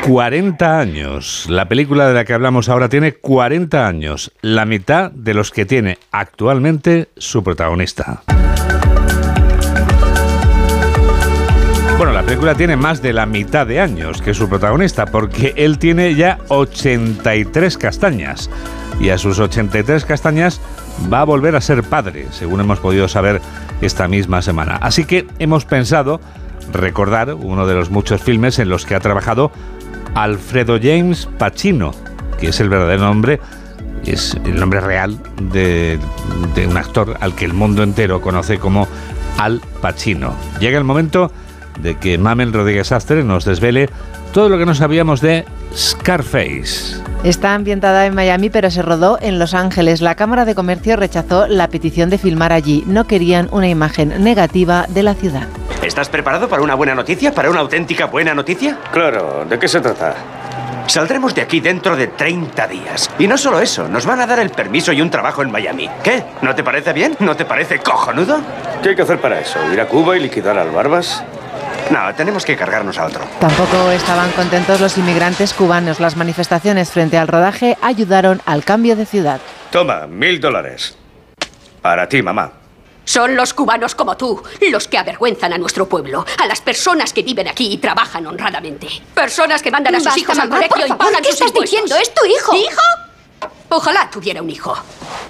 40 0.07 0.79
años. 0.79 1.47
La 1.49 1.67
película 1.67 2.07
de 2.07 2.13
la 2.13 2.27
que 2.27 2.35
hablamos 2.35 2.69
ahora 2.69 2.91
tiene 2.91 3.15
40 3.15 3.87
años, 3.87 4.33
la 4.43 4.67
mitad 4.67 5.11
de 5.11 5.33
los 5.33 5.51
que 5.51 5.65
tiene 5.65 5.99
actualmente 6.13 7.09
su 7.17 7.43
protagonista. 7.43 8.23
Bueno, 11.97 12.13
la 12.13 12.23
película 12.23 12.55
tiene 12.55 12.77
más 12.77 13.01
de 13.01 13.15
la 13.15 13.25
mitad 13.25 13.67
de 13.67 13.81
años 13.81 14.21
que 14.21 14.35
su 14.35 14.47
protagonista, 14.47 15.07
porque 15.07 15.55
él 15.57 15.79
tiene 15.79 16.15
ya 16.15 16.39
83 16.49 17.79
castañas. 17.79 18.51
Y 19.01 19.09
a 19.09 19.17
sus 19.17 19.39
83 19.39 20.05
castañas 20.05 20.61
va 21.11 21.23
a 21.23 21.25
volver 21.25 21.57
a 21.57 21.63
ser 21.63 21.83
padre, 21.83 22.27
según 22.31 22.61
hemos 22.61 22.79
podido 22.79 23.09
saber 23.09 23.41
esta 23.81 24.07
misma 24.07 24.43
semana. 24.43 24.77
Así 24.77 25.07
que 25.07 25.27
hemos 25.39 25.65
pensado 25.65 26.21
recordar 26.73 27.33
uno 27.35 27.67
de 27.67 27.75
los 27.75 27.91
muchos 27.91 28.23
filmes 28.23 28.59
en 28.59 28.69
los 28.69 28.85
que 28.85 28.95
ha 28.95 29.01
trabajado 29.01 29.51
Alfredo 30.15 30.79
James 30.81 31.29
Pacino, 31.39 31.93
que 32.39 32.49
es 32.49 32.61
el 32.61 32.69
verdadero 32.69 33.03
nombre, 33.03 33.41
es 34.05 34.37
el 34.45 34.59
nombre 34.59 34.81
real 34.81 35.19
de, 35.51 35.99
de 36.55 36.67
un 36.67 36.77
actor 36.77 37.17
al 37.21 37.35
que 37.35 37.45
el 37.45 37.53
mundo 37.53 37.83
entero 37.83 38.21
conoce 38.21 38.59
como 38.59 38.87
Al 39.39 39.61
Pacino. 39.81 40.35
Llega 40.61 40.79
el 40.79 40.85
momento 40.85 41.31
de 41.81 41.97
que 41.97 42.19
Mamel 42.19 42.53
Rodríguez 42.53 42.93
Astre 42.93 43.25
nos 43.25 43.45
desvele 43.45 43.89
todo 44.33 44.49
lo 44.49 44.59
que 44.59 44.67
no 44.67 44.75
sabíamos 44.75 45.21
de 45.21 45.45
Scarface. 45.75 47.03
Está 47.25 47.55
ambientada 47.55 48.05
en 48.05 48.15
Miami, 48.15 48.51
pero 48.51 48.71
se 48.71 48.83
rodó 48.83 49.17
en 49.19 49.39
Los 49.39 49.55
Ángeles. 49.55 50.03
La 50.03 50.15
Cámara 50.15 50.45
de 50.45 50.55
Comercio 50.55 50.95
rechazó 50.95 51.47
la 51.47 51.69
petición 51.69 52.11
de 52.11 52.19
filmar 52.19 52.53
allí. 52.53 52.85
No 52.87 53.07
querían 53.07 53.49
una 53.51 53.67
imagen 53.67 54.23
negativa 54.23 54.85
de 54.91 55.03
la 55.03 55.15
ciudad. 55.15 55.49
¿Estás 55.83 56.11
preparado 56.11 56.51
para 56.51 56.61
una 56.61 56.75
buena 56.75 56.95
noticia? 56.95 57.33
¿Para 57.33 57.49
una 57.49 57.61
auténtica 57.61 58.05
buena 58.09 58.35
noticia? 58.35 58.79
Claro, 58.93 59.47
¿de 59.49 59.59
qué 59.59 59.67
se 59.69 59.81
trata? 59.81 60.15
Saldremos 60.87 61.35
de 61.35 61.41
aquí 61.41 61.61
dentro 61.61 61.97
de 61.97 62.09
30 62.09 62.67
días. 62.67 63.11
Y 63.19 63.27
no 63.27 63.39
solo 63.39 63.59
eso, 63.59 63.89
nos 63.89 64.05
van 64.05 64.21
a 64.21 64.27
dar 64.27 64.39
el 64.41 64.51
permiso 64.51 64.93
y 64.93 65.01
un 65.01 65.09
trabajo 65.09 65.41
en 65.41 65.51
Miami. 65.51 65.89
¿Qué? 66.03 66.23
¿No 66.43 66.55
te 66.55 66.63
parece 66.63 66.93
bien? 66.93 67.17
¿No 67.21 67.35
te 67.35 67.47
parece 67.47 67.79
cojonudo? 67.79 68.39
¿Qué 68.83 68.91
hay 68.91 68.97
que 68.97 69.03
hacer 69.03 69.19
para 69.19 69.41
eso? 69.41 69.59
¿Ir 69.73 69.81
a 69.81 69.89
Cuba 69.89 70.19
y 70.19 70.21
liquidar 70.21 70.59
al 70.59 70.73
Barbas? 70.73 71.25
No, 71.91 72.15
tenemos 72.15 72.45
que 72.45 72.57
cargarnos 72.57 72.99
a 72.99 73.07
otro. 73.07 73.21
Tampoco 73.41 73.91
estaban 73.91 74.31
contentos 74.33 74.81
los 74.81 74.97
inmigrantes 74.99 75.53
cubanos. 75.53 76.01
Las 76.01 76.17
manifestaciones 76.17 76.91
frente 76.91 77.19
al 77.19 77.29
rodaje 77.29 77.77
ayudaron 77.83 78.41
al 78.47 78.65
cambio 78.65 78.97
de 78.97 79.07
ciudad. 79.07 79.41
Toma, 79.71 80.07
mil 80.07 80.41
dólares. 80.41 80.97
Para 81.83 82.09
ti, 82.09 82.23
mamá. 82.23 82.53
Son 83.05 83.37
los 83.37 83.53
cubanos 83.53 83.95
como 83.95 84.17
tú 84.17 84.43
los 84.71 84.89
que 84.89 84.97
avergüenzan 84.97 85.53
a 85.53 85.59
nuestro 85.59 85.87
pueblo, 85.87 86.25
a 86.43 86.47
las 86.47 86.63
personas 86.63 87.13
que 87.13 87.23
viven 87.23 87.47
aquí 87.47 87.71
y 87.71 87.77
trabajan 87.77 88.27
honradamente. 88.27 88.89
Personas 89.15 89.61
que 89.61 89.71
mandan 89.71 89.95
a 89.95 89.99
sus 89.99 90.07
Basta, 90.07 90.21
hijos 90.21 90.39
al 90.39 90.49
mamá, 90.49 90.67
colegio 90.69 90.77
por 90.77 90.87
y 90.87 90.89
favor, 90.89 91.07
pagan 91.07 91.23
¿qué 91.23 91.29
sus 91.33 91.35
estás 91.35 91.49
impuestos. 91.49 91.71
diciendo? 91.71 91.97
¿Es 92.03 92.15
tu 92.15 92.25
hijo? 92.25 92.55
¿Hijo? 92.57 92.81
Ojalá 93.69 94.09
tuviera 94.11 94.43
un 94.43 94.51
hijo. 94.51 94.75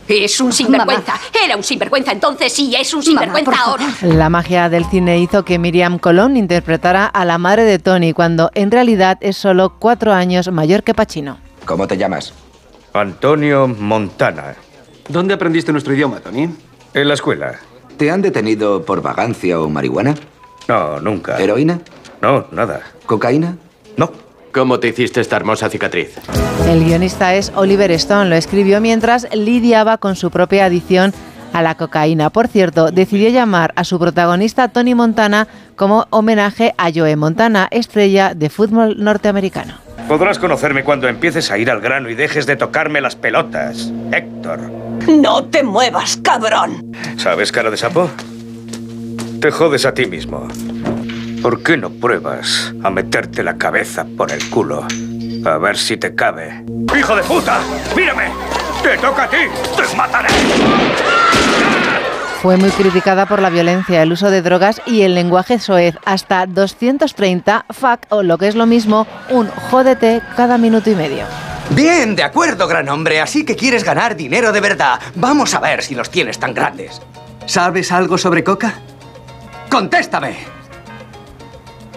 Es 0.06 0.40
un 0.40 0.52
sinvergüenza. 0.52 1.14
Era 1.44 1.56
un 1.56 1.62
sinvergüenza 1.62 2.12
entonces 2.12 2.52
sí, 2.52 2.74
es 2.78 2.92
un 2.92 3.02
sinvergüenza 3.02 3.52
ahora. 3.64 3.86
La 4.02 4.28
magia 4.28 4.68
del 4.68 4.84
cine 4.86 5.18
hizo 5.18 5.44
que 5.44 5.58
Miriam 5.58 5.98
Colón 5.98 6.36
interpretara 6.36 7.06
a 7.06 7.24
la 7.24 7.38
madre 7.38 7.64
de 7.64 7.78
Tony 7.78 8.12
cuando 8.12 8.50
en 8.54 8.70
realidad 8.70 9.18
es 9.20 9.36
solo 9.36 9.76
cuatro 9.78 10.12
años 10.12 10.50
mayor 10.50 10.82
que 10.82 10.94
Pacino. 10.94 11.38
¿Cómo 11.64 11.86
te 11.86 11.96
llamas? 11.96 12.34
Antonio 12.92 13.66
Montana. 13.66 14.54
¿Dónde 15.08 15.34
aprendiste 15.34 15.72
nuestro 15.72 15.94
idioma, 15.94 16.20
Tony? 16.20 16.48
En 16.92 17.08
la 17.08 17.14
escuela. 17.14 17.58
¿Te 17.96 18.10
han 18.10 18.22
detenido 18.22 18.84
por 18.84 19.02
vagancia 19.02 19.60
o 19.60 19.68
marihuana? 19.68 20.14
No, 20.68 21.00
nunca. 21.00 21.38
¿Heroína? 21.38 21.80
No, 22.20 22.46
nada. 22.52 22.82
¿Cocaína? 23.06 23.56
No. 23.96 24.10
¿Cómo 24.54 24.78
te 24.78 24.86
hiciste 24.86 25.20
esta 25.20 25.34
hermosa 25.34 25.68
cicatriz? 25.68 26.14
El 26.68 26.84
guionista 26.84 27.34
es 27.34 27.50
Oliver 27.56 27.90
Stone, 27.90 28.30
lo 28.30 28.36
escribió 28.36 28.80
mientras 28.80 29.26
lidiaba 29.34 29.98
con 29.98 30.14
su 30.14 30.30
propia 30.30 30.66
adicción 30.66 31.12
a 31.52 31.60
la 31.60 31.74
cocaína. 31.74 32.30
Por 32.30 32.46
cierto, 32.46 32.92
decidió 32.92 33.30
llamar 33.30 33.72
a 33.74 33.82
su 33.82 33.98
protagonista 33.98 34.68
Tony 34.68 34.94
Montana 34.94 35.48
como 35.74 36.06
homenaje 36.10 36.72
a 36.78 36.92
Joe 36.94 37.16
Montana, 37.16 37.66
estrella 37.72 38.32
de 38.34 38.48
fútbol 38.48 39.02
norteamericano. 39.02 39.74
Podrás 40.06 40.38
conocerme 40.38 40.84
cuando 40.84 41.08
empieces 41.08 41.50
a 41.50 41.58
ir 41.58 41.68
al 41.68 41.80
grano 41.80 42.08
y 42.08 42.14
dejes 42.14 42.46
de 42.46 42.54
tocarme 42.54 43.00
las 43.00 43.16
pelotas. 43.16 43.92
Héctor. 44.12 44.60
No 45.08 45.46
te 45.46 45.64
muevas, 45.64 46.16
cabrón. 46.22 46.92
¿Sabes, 47.16 47.50
cara 47.50 47.72
de 47.72 47.76
sapo? 47.76 48.08
Te 49.40 49.50
jodes 49.50 49.84
a 49.84 49.94
ti 49.94 50.06
mismo. 50.06 50.46
¿Por 51.44 51.62
qué 51.62 51.76
no 51.76 51.90
pruebas 51.90 52.72
a 52.82 52.88
meterte 52.88 53.42
la 53.42 53.58
cabeza 53.58 54.06
por 54.16 54.32
el 54.32 54.48
culo? 54.48 54.86
A 55.44 55.58
ver 55.58 55.76
si 55.76 55.98
te 55.98 56.14
cabe. 56.14 56.64
¡Hijo 56.98 57.14
de 57.14 57.22
puta! 57.22 57.60
¡Mírame! 57.94 58.30
¡Te 58.82 58.96
toca 58.96 59.24
a 59.24 59.28
ti! 59.28 59.36
¡Te 59.76 59.94
mataré! 59.94 60.30
Fue 62.40 62.56
muy 62.56 62.70
criticada 62.70 63.26
por 63.26 63.42
la 63.42 63.50
violencia, 63.50 64.02
el 64.02 64.12
uso 64.12 64.30
de 64.30 64.40
drogas 64.40 64.80
y 64.86 65.02
el 65.02 65.14
lenguaje 65.14 65.58
soez. 65.58 65.96
Hasta 66.06 66.46
230 66.46 67.66
fuck 67.68 68.06
o 68.08 68.22
lo 68.22 68.38
que 68.38 68.48
es 68.48 68.54
lo 68.54 68.64
mismo, 68.64 69.06
un 69.28 69.48
jódete 69.48 70.22
cada 70.38 70.56
minuto 70.56 70.88
y 70.88 70.94
medio. 70.94 71.26
Bien, 71.68 72.16
de 72.16 72.22
acuerdo, 72.22 72.66
gran 72.66 72.88
hombre. 72.88 73.20
Así 73.20 73.44
que 73.44 73.54
quieres 73.54 73.84
ganar 73.84 74.16
dinero 74.16 74.50
de 74.50 74.62
verdad. 74.62 74.98
Vamos 75.14 75.54
a 75.54 75.60
ver 75.60 75.82
si 75.82 75.94
los 75.94 76.10
tienes 76.10 76.38
tan 76.38 76.54
grandes. 76.54 77.02
¿Sabes 77.44 77.92
algo 77.92 78.16
sobre 78.16 78.42
coca? 78.42 78.76
¡Contéstame! 79.68 80.53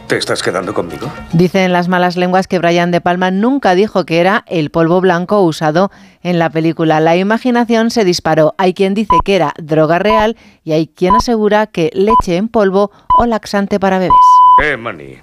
¿Te 0.08 0.18
estás 0.18 0.42
quedando 0.42 0.74
conmigo? 0.74 1.12
Dicen 1.34 1.74
las 1.74 1.90
malas 1.90 2.16
lenguas 2.16 2.48
que 2.48 2.60
Brian 2.60 2.92
De 2.92 3.02
Palma 3.02 3.30
nunca 3.30 3.76
dijo 3.76 4.06
que 4.06 4.20
era 4.20 4.46
el 4.48 4.70
polvo 4.72 5.02
blanco 5.02 5.42
usado 5.42 5.92
en 6.24 6.40
la 6.40 6.50
película. 6.50 7.02
La 7.02 7.18
imaginación 7.18 7.92
se 7.92 8.06
disparó. 8.06 8.56
Hay 8.58 8.74
quien 8.74 8.94
dice 8.94 9.18
que 9.26 9.36
era 9.36 9.54
droga 9.58 10.00
real 10.00 10.38
y 10.64 10.72
hay 10.72 10.88
quien 10.88 11.14
asegura 11.16 11.68
que 11.68 11.92
leche 11.94 12.38
en 12.38 12.48
polvo 12.48 12.90
o 13.20 13.26
laxante 13.26 13.82
para 13.82 14.00
bebés. 14.00 14.16
Eh, 14.64 14.78
Manny. 14.78 15.18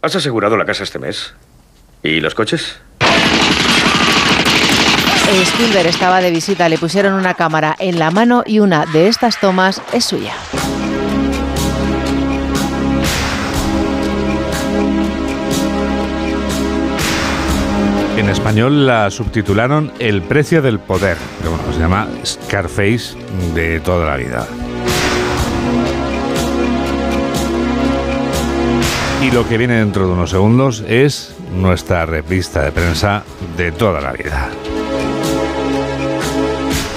¿Has 0.00 0.14
asegurado 0.14 0.56
la 0.56 0.64
casa 0.64 0.84
este 0.84 1.00
mes? 1.00 1.34
¿Y 2.04 2.20
los 2.20 2.36
coches? 2.36 2.78
Spielberg 5.42 5.88
estaba 5.88 6.20
de 6.20 6.30
visita, 6.30 6.68
le 6.68 6.78
pusieron 6.78 7.14
una 7.14 7.34
cámara 7.34 7.74
en 7.78 7.98
la 7.98 8.10
mano 8.10 8.44
y 8.46 8.60
una 8.60 8.86
de 8.86 9.08
estas 9.08 9.40
tomas 9.40 9.82
es 9.92 10.04
suya. 10.04 10.34
En 18.16 18.28
español 18.28 18.86
la 18.86 19.10
subtitularon 19.10 19.92
El 19.98 20.22
precio 20.22 20.62
del 20.62 20.78
poder, 20.78 21.16
bueno, 21.42 21.58
se 21.72 21.80
llama 21.80 22.06
Scarface 22.24 23.16
de 23.54 23.80
toda 23.80 24.06
la 24.06 24.16
vida. 24.16 24.46
Y 29.20 29.32
lo 29.32 29.48
que 29.48 29.58
viene 29.58 29.78
dentro 29.78 30.06
de 30.06 30.12
unos 30.12 30.30
segundos 30.30 30.84
es 30.86 31.34
nuestra 31.56 32.06
revista 32.06 32.62
de 32.62 32.70
prensa 32.70 33.24
de 33.56 33.72
toda 33.72 34.00
la 34.00 34.12
vida. 34.12 34.48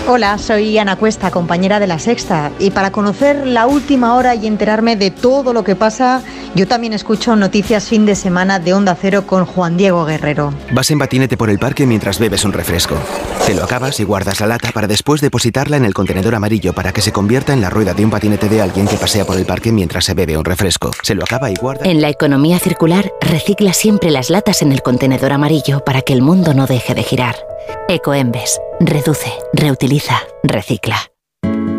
Hola, 0.08 0.38
soy 0.38 0.78
Ana 0.78 0.98
Cuesta, 0.98 1.32
compañera 1.32 1.80
de 1.80 1.88
La 1.88 2.00
Sexta, 2.00 2.52
y 2.60 2.72
para 2.72 2.92
conocer 2.92 3.46
la 3.48 3.66
última 3.66 4.14
hora 4.16 4.36
y 4.36 4.46
enterarme 4.46 4.96
de 4.96 5.12
todo 5.12 5.52
lo 5.52 5.64
que 5.64 5.76
pasa, 5.76 6.22
yo 6.58 6.68
también 6.68 6.92
escucho 6.92 7.36
noticias 7.36 7.88
fin 7.88 8.08
de 8.08 8.16
semana 8.16 8.58
de 8.58 8.74
Onda 8.74 8.98
Cero 9.00 9.28
con 9.28 9.46
Juan 9.46 9.78
Diego 9.78 10.06
Guerrero. 10.06 10.52
Vas 10.74 10.90
en 10.90 10.98
patinete 10.98 11.38
por 11.38 11.52
el 11.52 11.60
parque 11.60 11.86
mientras 11.86 12.18
bebes 12.18 12.44
un 12.46 12.52
refresco. 12.52 12.98
Te 13.46 13.54
lo 13.54 13.64
acabas 13.64 14.00
y 14.00 14.04
guardas 14.04 14.40
la 14.42 14.48
lata 14.48 14.72
para 14.72 14.88
después 14.88 15.22
depositarla 15.22 15.78
en 15.78 15.86
el 15.86 15.94
contenedor 15.94 16.34
amarillo 16.34 16.74
para 16.74 16.92
que 16.92 17.02
se 17.02 17.12
convierta 17.12 17.54
en 17.54 17.62
la 17.62 17.70
rueda 17.70 17.94
de 17.94 18.04
un 18.04 18.10
patinete 18.10 18.50
de 18.50 18.60
alguien 18.60 18.88
que 18.88 18.98
pasea 18.98 19.24
por 19.24 19.38
el 19.38 19.46
parque 19.46 19.72
mientras 19.72 20.06
se 20.06 20.16
bebe 20.16 20.36
un 20.36 20.46
refresco. 20.46 20.90
Se 21.04 21.14
lo 21.14 21.24
acaba 21.24 21.52
y 21.52 21.54
guarda. 21.54 21.86
En 21.86 22.02
la 22.02 22.10
economía 22.10 22.58
circular, 22.58 23.12
recicla 23.22 23.74
siempre 23.74 24.10
las 24.10 24.32
latas 24.32 24.64
en 24.64 24.72
el 24.72 24.82
contenedor 24.82 25.34
amarillo 25.34 25.86
para 25.86 26.02
que 26.02 26.14
el 26.14 26.24
mundo 26.24 26.56
no 26.56 26.66
deje 26.66 26.96
de 26.96 27.04
girar. 27.04 27.36
Ecoembes. 27.88 28.60
Reduce, 28.80 29.32
reutiliza, 29.54 30.22
recicla. 30.42 30.98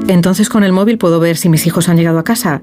Entonces 0.06 0.48
con 0.48 0.62
el 0.62 0.72
móvil 0.72 0.98
puedo 0.98 1.18
ver 1.18 1.36
si 1.36 1.48
mis 1.48 1.66
hijos 1.66 1.88
han 1.88 1.96
llegado 1.96 2.20
a 2.20 2.24
casa 2.24 2.62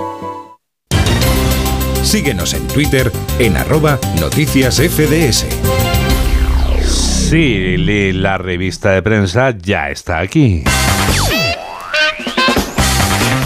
Síguenos 2.11 2.53
en 2.53 2.67
Twitter 2.67 3.09
en 3.39 3.55
arroba 3.55 3.97
noticias 4.19 4.75
FDS. 4.81 5.45
Sí, 6.85 7.77
la 8.11 8.37
revista 8.37 8.91
de 8.91 9.01
prensa 9.01 9.51
ya 9.57 9.89
está 9.89 10.19
aquí. 10.19 10.65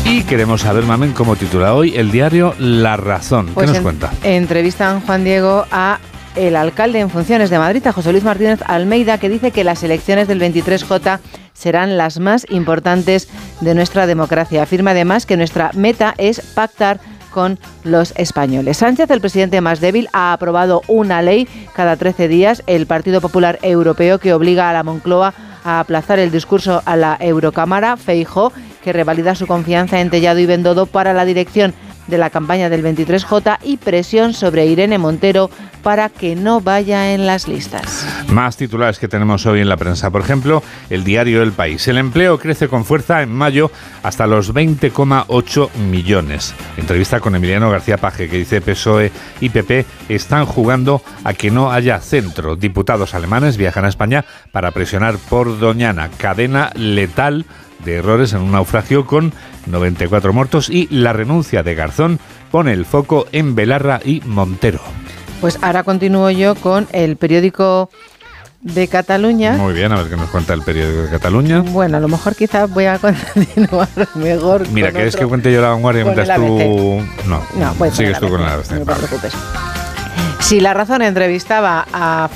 Y 0.04 0.23
queremos 0.23 0.62
saber, 0.62 0.84
Mamen, 0.84 1.13
cómo 1.13 1.36
titula 1.36 1.75
hoy 1.75 1.93
el 1.95 2.10
diario 2.12 2.56
La 2.58 2.97
Razón. 2.97 3.45
¿Qué 3.47 3.54
Pues 3.54 3.67
nos 3.67 3.78
en- 3.78 3.84
cuenta? 3.84 4.12
Entrevistan 4.23 5.01
Juan 5.01 5.23
Diego 5.23 5.67
a 5.71 5.99
el 6.36 6.56
alcalde 6.56 6.99
en 7.01 7.12
funciones 7.12 7.51
de 7.51 7.60
Madrid, 7.60 7.86
a 7.86 7.93
José 7.93 8.12
Luis 8.13 8.23
Martínez 8.23 8.62
Almeida, 8.65 9.19
que 9.19 9.30
dice 9.30 9.51
que 9.51 9.63
las 9.63 9.84
elecciones 9.84 10.28
del 10.28 10.39
23J 10.41 11.19
serán 11.54 11.97
las 11.97 12.19
más 12.19 12.47
importantes 12.49 13.30
de 13.62 13.75
nuestra 13.75 14.08
democracia. 14.08 14.63
Afirma 14.63 14.91
además 14.91 15.28
que 15.28 15.38
nuestra 15.38 15.69
meta 15.75 16.15
es 16.17 16.41
pactar 16.41 16.99
con 17.36 17.60
los 17.84 18.13
españoles. 18.15 18.78
Sánchez, 18.78 19.12
el 19.12 19.19
presidente 19.19 19.60
más 19.60 19.82
débil, 19.82 20.08
ha 20.13 20.32
aprobado 20.32 20.82
una 20.88 21.21
ley 21.21 21.50
cada 21.74 21.98
13 21.98 22.30
días, 22.30 22.63
el 22.65 22.88
Partido 22.88 23.19
Popular 23.19 23.60
Europeo, 23.62 24.19
que 24.19 24.34
obliga 24.34 24.69
a 24.69 24.74
la 24.74 24.84
Moncloa 24.84 25.34
a 25.65 25.82
aplazar 25.82 26.17
el 26.19 26.32
discurso 26.32 26.82
a 26.86 26.95
la 26.95 27.17
Eurocámara, 27.19 27.98
Feijó, 27.98 28.54
que 28.82 28.93
revalida 28.93 29.36
su 29.36 29.48
confianza 29.48 30.00
en 30.00 30.10
Tellado 30.10 30.39
y 30.39 30.45
Bendodo 30.45 30.86
para 30.86 31.13
la 31.13 31.26
dirección 31.26 31.74
de 32.08 32.18
la 32.18 32.30
campaña 32.30 32.70
del 32.70 32.84
23J 32.84 33.60
y 33.63 33.78
presión 33.78 34.34
sobre 34.34 34.65
Irene 34.65 34.98
Montero 34.98 35.50
para 35.84 36.10
que 36.10 36.36
no 36.36 36.62
vaya 36.62 37.13
en 37.13 37.28
las 37.28 37.48
listas. 37.48 38.08
Más 38.30 38.58
titulares 38.58 38.98
que 38.98 39.08
tenemos 39.08 39.46
hoy 39.46 39.62
en 39.62 39.70
la 39.70 39.78
prensa. 39.78 40.10
Por 40.10 40.22
ejemplo, 40.22 40.63
el 40.89 41.04
diario 41.04 41.44
El 41.44 41.52
País. 41.52 41.88
El 41.88 42.00
empleo 42.00 42.39
crece 42.39 42.68
con 42.68 42.86
fuerza 42.86 43.22
en 43.22 43.32
mayo 43.32 43.70
hasta 44.02 44.26
los 44.26 44.54
20,8 44.54 45.74
millones. 45.76 46.56
Entrevista 46.78 47.20
con 47.20 47.36
Emiliano 47.36 47.70
García 47.70 47.98
Paje, 47.98 48.28
que 48.28 48.38
dice 48.38 48.62
PSOE 48.62 49.12
y 49.41 49.50
PP 49.50 49.86
están 50.10 50.46
jugando 50.46 51.04
a 51.24 51.34
que 51.34 51.52
no 51.52 51.72
haya 51.72 52.00
centro. 52.00 52.56
Diputados 52.56 53.13
alemanes 53.13 53.58
viajan 53.58 53.86
a 53.86 53.89
España 53.89 54.26
para 54.52 54.72
presionar 54.72 55.18
por 55.30 55.60
Doñana. 55.60 56.10
Cadena 56.18 56.72
letal 56.76 57.46
de 57.84 57.96
errores 57.96 58.34
en 58.34 58.42
un 58.42 58.52
naufragio 58.52 59.06
con 59.06 59.34
94 59.68 60.34
muertos 60.34 60.70
y 60.70 60.88
la 60.90 61.14
renuncia 61.14 61.64
de 61.64 61.76
Garzón 61.76 62.20
pone 62.52 62.74
el 62.74 62.86
foco 62.86 63.26
en 63.32 63.56
Belarra 63.56 64.00
y 64.04 64.22
Montero. 64.26 64.80
Pues 65.42 65.60
ahora 65.62 65.84
continúo 65.84 66.30
yo 66.32 66.56
con 66.56 66.88
el 66.92 67.18
periódico 67.18 67.90
de 68.62 68.88
Cataluña. 68.88 69.54
Muy 69.54 69.74
bien, 69.74 69.92
a 69.92 69.96
ver 69.98 70.10
qué 70.10 70.18
nos 70.18 70.30
cuenta 70.30 70.54
el 70.54 70.64
periódico 70.64 71.04
de 71.04 71.10
Cataluña. 71.10 71.62
Bueno, 71.62 71.98
a 71.98 72.00
lo 72.00 72.08
mejor 72.08 72.36
quizás 72.36 72.70
voy 72.72 72.86
a 72.86 72.98
continuar 73.34 73.90
mejor. 74.16 74.68
Mira, 74.70 74.92
¿quieres 74.92 75.16
que 75.16 75.26
cuente 75.26 75.54
yo 75.54 75.62
la 75.62 75.70
vanguardia 75.70 76.04
mientras 76.04 76.36
tú...? 76.36 77.02
No, 77.28 77.92
sigues 77.92 78.20
tú 78.20 78.30
con 78.30 78.42
la 78.42 78.54
ABC. 78.54 78.72
no 78.72 78.86
te 78.86 78.94
preocupes. 78.94 79.34
Si 80.46 80.60
la 80.60 80.76
razón 80.76 81.02
entrevistaba 81.02 81.88
a, 81.92 82.30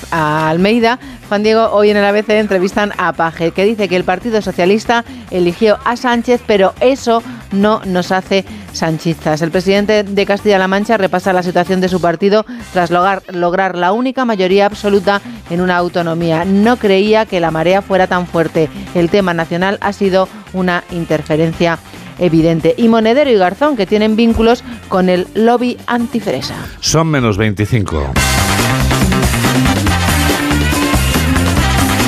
Almeida, 0.49 0.97
Juan 1.27 1.43
Diego 1.43 1.69
hoy 1.71 1.91
en 1.91 1.97
el 1.97 2.05
ABC 2.05 2.31
entrevistan 2.31 2.91
a 2.97 3.13
Paje, 3.13 3.51
que 3.51 3.65
dice 3.65 3.87
que 3.87 3.95
el 3.95 4.03
Partido 4.03 4.41
Socialista 4.41 5.05
eligió 5.29 5.77
a 5.85 5.95
Sánchez, 5.95 6.41
pero 6.47 6.73
eso 6.79 7.21
no 7.51 7.83
nos 7.85 8.11
hace 8.11 8.45
sanchistas. 8.73 9.43
El 9.43 9.51
presidente 9.51 10.03
de 10.03 10.25
Castilla-La 10.25 10.67
Mancha 10.67 10.97
repasa 10.97 11.33
la 11.33 11.43
situación 11.43 11.81
de 11.81 11.89
su 11.89 12.01
partido 12.01 12.47
tras 12.73 12.89
lograr 12.89 13.77
la 13.77 13.91
única 13.91 14.25
mayoría 14.25 14.65
absoluta 14.65 15.21
en 15.51 15.61
una 15.61 15.77
autonomía. 15.77 16.45
No 16.45 16.77
creía 16.77 17.27
que 17.27 17.39
la 17.39 17.51
marea 17.51 17.83
fuera 17.83 18.07
tan 18.07 18.25
fuerte. 18.25 18.69
El 18.95 19.11
tema 19.11 19.35
nacional 19.35 19.77
ha 19.81 19.93
sido 19.93 20.27
una 20.53 20.83
interferencia 20.89 21.77
evidente. 22.19 22.75
Y 22.77 22.87
Monedero 22.87 23.29
y 23.29 23.35
Garzón, 23.35 23.75
que 23.75 23.85
tienen 23.85 24.15
vínculos 24.15 24.63
con 24.87 25.09
el 25.09 25.27
lobby 25.33 25.77
antifresa. 25.87 26.55
Son 26.79 27.07
menos 27.07 27.37
25. 27.37 28.13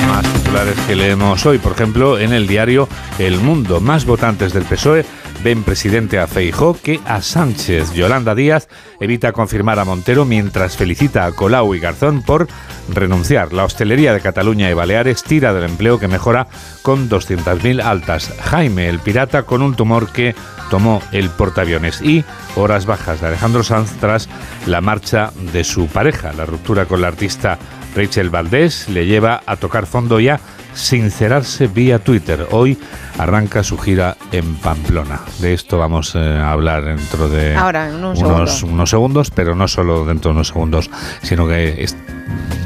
Más 0.08 0.32
titulares 0.34 0.74
que 0.86 0.94
leemos 0.94 1.44
hoy, 1.46 1.58
por 1.58 1.72
ejemplo, 1.72 2.18
en 2.18 2.32
el 2.32 2.46
diario 2.46 2.88
El 3.18 3.38
Mundo. 3.38 3.80
Más 3.80 4.04
votantes 4.04 4.52
del 4.52 4.64
PSOE 4.64 5.04
ven 5.42 5.64
presidente 5.64 6.18
a 6.18 6.26
Feijó 6.26 6.76
que 6.80 7.00
a 7.04 7.22
Sánchez. 7.22 7.92
Yolanda 7.94 8.34
Díaz 8.34 8.68
evita 9.00 9.32
confirmar 9.32 9.78
a 9.78 9.84
Montero 9.84 10.24
mientras 10.24 10.76
felicita 10.76 11.26
a 11.26 11.32
Colau 11.32 11.74
y 11.74 11.80
Garzón 11.80 12.22
por 12.22 12.48
renunciar. 12.88 13.52
La 13.52 13.64
hostelería 13.64 14.12
de 14.12 14.20
Cataluña 14.20 14.70
y 14.70 14.74
Baleares 14.74 15.22
tira 15.22 15.52
del 15.52 15.64
empleo 15.64 15.98
que 15.98 16.08
mejora 16.08 16.46
con 16.82 17.08
200.000 17.08 17.82
altas. 17.82 18.32
Jaime, 18.42 18.88
el 18.88 19.00
pirata, 19.00 19.42
con 19.42 19.62
un 19.62 19.74
tumor 19.74 20.12
que 20.12 20.34
tomó 20.70 21.02
el 21.12 21.28
portaaviones 21.30 22.00
y 22.02 22.24
horas 22.56 22.86
bajas 22.86 23.20
de 23.20 23.28
Alejandro 23.28 23.62
Sanz 23.62 23.92
tras 24.00 24.28
la 24.66 24.80
marcha 24.80 25.32
de 25.52 25.64
su 25.64 25.86
pareja. 25.86 26.32
La 26.32 26.46
ruptura 26.46 26.86
con 26.86 27.00
la 27.00 27.08
artista 27.08 27.58
Rachel 27.94 28.30
Valdés 28.30 28.88
le 28.88 29.06
lleva 29.06 29.42
a 29.46 29.56
tocar 29.56 29.86
fondo 29.86 30.20
y 30.20 30.28
a 30.28 30.40
sincerarse 30.74 31.66
vía 31.66 31.98
Twitter. 31.98 32.46
Hoy 32.50 32.78
arranca 33.18 33.62
su 33.62 33.76
gira 33.78 34.16
en 34.32 34.54
Pamplona. 34.56 35.20
De 35.40 35.54
esto 35.54 35.78
vamos 35.78 36.14
eh, 36.14 36.18
a 36.18 36.52
hablar 36.52 36.84
dentro 36.84 37.28
de 37.28 37.54
Ahora, 37.56 37.88
en 37.88 37.96
un 37.96 38.04
unos, 38.04 38.18
segundo. 38.18 38.74
unos 38.74 38.90
segundos, 38.90 39.30
pero 39.30 39.54
no 39.54 39.68
solo 39.68 40.04
dentro 40.04 40.30
de 40.30 40.36
unos 40.36 40.48
segundos, 40.48 40.90
sino 41.22 41.46
que 41.46 41.82
es- 41.84 41.96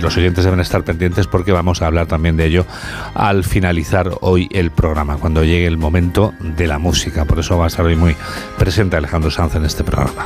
los 0.00 0.16
oyentes 0.16 0.44
deben 0.44 0.60
estar 0.60 0.84
pendientes 0.84 1.26
porque 1.26 1.52
vamos 1.52 1.80
a 1.82 1.86
hablar 1.86 2.06
también 2.06 2.36
de 2.36 2.44
ello 2.44 2.66
al 3.14 3.44
finalizar 3.44 4.10
hoy 4.20 4.48
el 4.52 4.70
programa, 4.70 5.16
cuando 5.16 5.42
llegue 5.42 5.66
el 5.66 5.78
momento 5.78 6.34
de 6.40 6.66
la 6.66 6.78
música. 6.78 7.24
Por 7.24 7.38
eso 7.40 7.56
va 7.58 7.64
a 7.64 7.68
estar 7.68 7.84
hoy 7.84 7.96
muy 7.96 8.14
presente 8.58 8.96
Alejandro 8.96 9.30
Sanz 9.30 9.54
en 9.56 9.64
este 9.64 9.82
programa. 9.84 10.24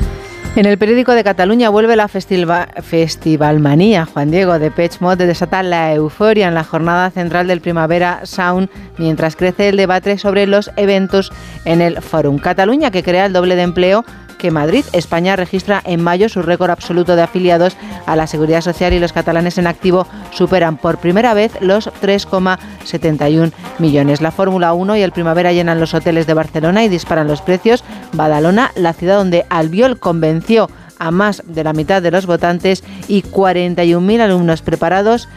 En 0.57 0.67
el 0.67 0.79
periódico 0.79 1.13
de 1.13 1.25
Cataluña 1.25 1.71
vuelve 1.71 1.97
la 1.97 2.09
festiva- 2.09 2.69
festivalmanía. 2.83 4.05
Juan 4.05 4.31
Diego 4.31 4.59
de 4.59 4.71
Pech 4.71 5.01
Mod 5.01 5.17
desata 5.17 5.63
la 5.63 5.95
euforia 5.95 6.49
en 6.49 6.55
la 6.55 6.65
jornada 6.65 7.11
central 7.11 7.47
del 7.47 7.61
Primavera 7.61 8.21
Sound 8.25 8.69
mientras 8.99 9.37
crece 9.37 9.69
el 9.69 9.77
debate 9.77 10.19
sobre 10.19 10.47
los 10.47 10.71
eventos 10.77 11.33
en 11.65 11.81
el 11.81 12.03
Forum. 12.03 12.39
Cataluña 12.39 12.91
que 12.91 13.03
crea 13.05 13.27
el 13.27 13.33
doble 13.33 13.57
de 13.57 13.63
empleo 13.63 14.05
que 14.41 14.51
Madrid. 14.51 14.84
España 14.93 15.36
registra 15.36 15.82
en 15.84 16.03
mayo 16.03 16.28
su 16.28 16.43
récord 16.43 16.70
absoluto 16.70 17.14
de 17.14 17.22
afiliados 17.22 17.76
a 18.07 18.16
la 18.16 18.26
Seguridad 18.26 18.62
Social 18.62 18.93
y 18.93 18.99
los 18.99 19.12
catalanes 19.12 19.59
en 19.59 19.66
activo 19.66 20.07
superan 20.32 20.78
por 20.78 20.99
primera 20.99 21.34
vez 21.34 21.53
los 21.61 21.88
3,71 22.01 23.53
millones. 23.78 24.20
La 24.20 24.32
Fórmula 24.32 24.72
1 24.72 24.97
y 24.97 25.03
el 25.03 25.12
Primavera 25.12 25.53
llenan 25.53 25.78
los 25.78 25.95
hoteles 25.95 26.26
de 26.26 26.34
Barcelona 26.34 26.82
y 26.84 26.88
disparan 26.88 27.28
los 27.28 27.43
precios. 27.43 27.84
Badalona, 28.12 28.72
la 28.74 28.95
ciudad 28.95 29.18
donde 29.18 29.45
Albiol 29.51 29.99
convenció 29.99 30.68
a 30.99 31.11
más 31.11 31.43
de 31.47 31.64
la 31.64 31.72
mitad 31.72 32.03
de 32.03 32.11
los 32.11 32.26
votantes 32.26 32.84
y 33.09 33.22
41.000 33.22 34.20
alumnos 34.20 34.62
preparados 34.62 35.28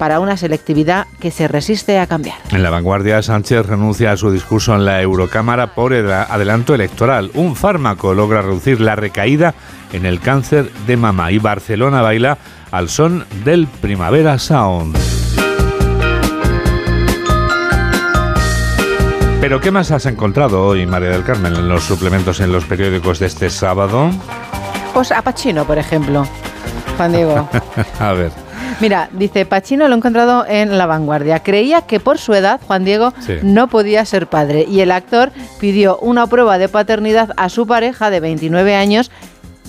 para 0.00 0.18
una 0.18 0.38
selectividad 0.38 1.06
que 1.20 1.30
se 1.30 1.46
resiste 1.46 1.98
a 1.98 2.06
cambiar. 2.06 2.38
En 2.52 2.62
la 2.62 2.70
vanguardia, 2.70 3.20
Sánchez 3.20 3.66
renuncia 3.66 4.12
a 4.12 4.16
su 4.16 4.32
discurso 4.32 4.74
en 4.74 4.86
la 4.86 5.02
Eurocámara 5.02 5.74
por 5.74 5.92
el 5.92 6.10
adelanto 6.10 6.74
electoral. 6.74 7.30
Un 7.34 7.54
fármaco 7.54 8.14
logra 8.14 8.40
reducir 8.40 8.80
la 8.80 8.96
recaída 8.96 9.54
en 9.92 10.06
el 10.06 10.20
cáncer 10.20 10.72
de 10.86 10.96
mama 10.96 11.30
y 11.32 11.38
Barcelona 11.38 12.00
baila 12.00 12.38
al 12.70 12.88
son 12.88 13.26
del 13.44 13.66
Primavera 13.66 14.38
Sound. 14.38 14.96
Pero 19.42 19.60
¿qué 19.60 19.70
más 19.70 19.90
has 19.90 20.06
encontrado 20.06 20.64
hoy, 20.64 20.86
María 20.86 21.10
del 21.10 21.24
Carmen, 21.24 21.54
en 21.54 21.68
los 21.68 21.84
suplementos 21.84 22.40
en 22.40 22.52
los 22.52 22.64
periódicos 22.64 23.18
de 23.18 23.26
este 23.26 23.50
sábado? 23.50 24.10
Pues 24.94 25.12
a 25.12 25.20
Pacino, 25.20 25.66
por 25.66 25.76
ejemplo. 25.76 26.26
Juan 26.96 27.12
Diego. 27.12 27.50
a 28.00 28.12
ver. 28.14 28.49
Mira, 28.80 29.08
dice 29.12 29.44
Pacino 29.46 29.88
lo 29.88 29.94
he 29.94 29.98
encontrado 29.98 30.44
en 30.46 30.78
La 30.78 30.86
Vanguardia. 30.86 31.40
Creía 31.42 31.82
que 31.82 32.00
por 32.00 32.18
su 32.18 32.34
edad 32.34 32.60
Juan 32.66 32.84
Diego 32.84 33.12
Sí. 33.20 33.34
no 33.42 33.68
podía 33.68 34.04
ser 34.04 34.26
padre 34.26 34.66
y 34.68 34.80
el 34.80 34.90
actor 34.92 35.32
pidió 35.58 35.98
una 35.98 36.26
prueba 36.26 36.58
de 36.58 36.68
paternidad 36.68 37.30
a 37.36 37.48
su 37.48 37.66
pareja 37.66 38.10
de 38.10 38.20
29 38.20 38.74
años 38.74 39.10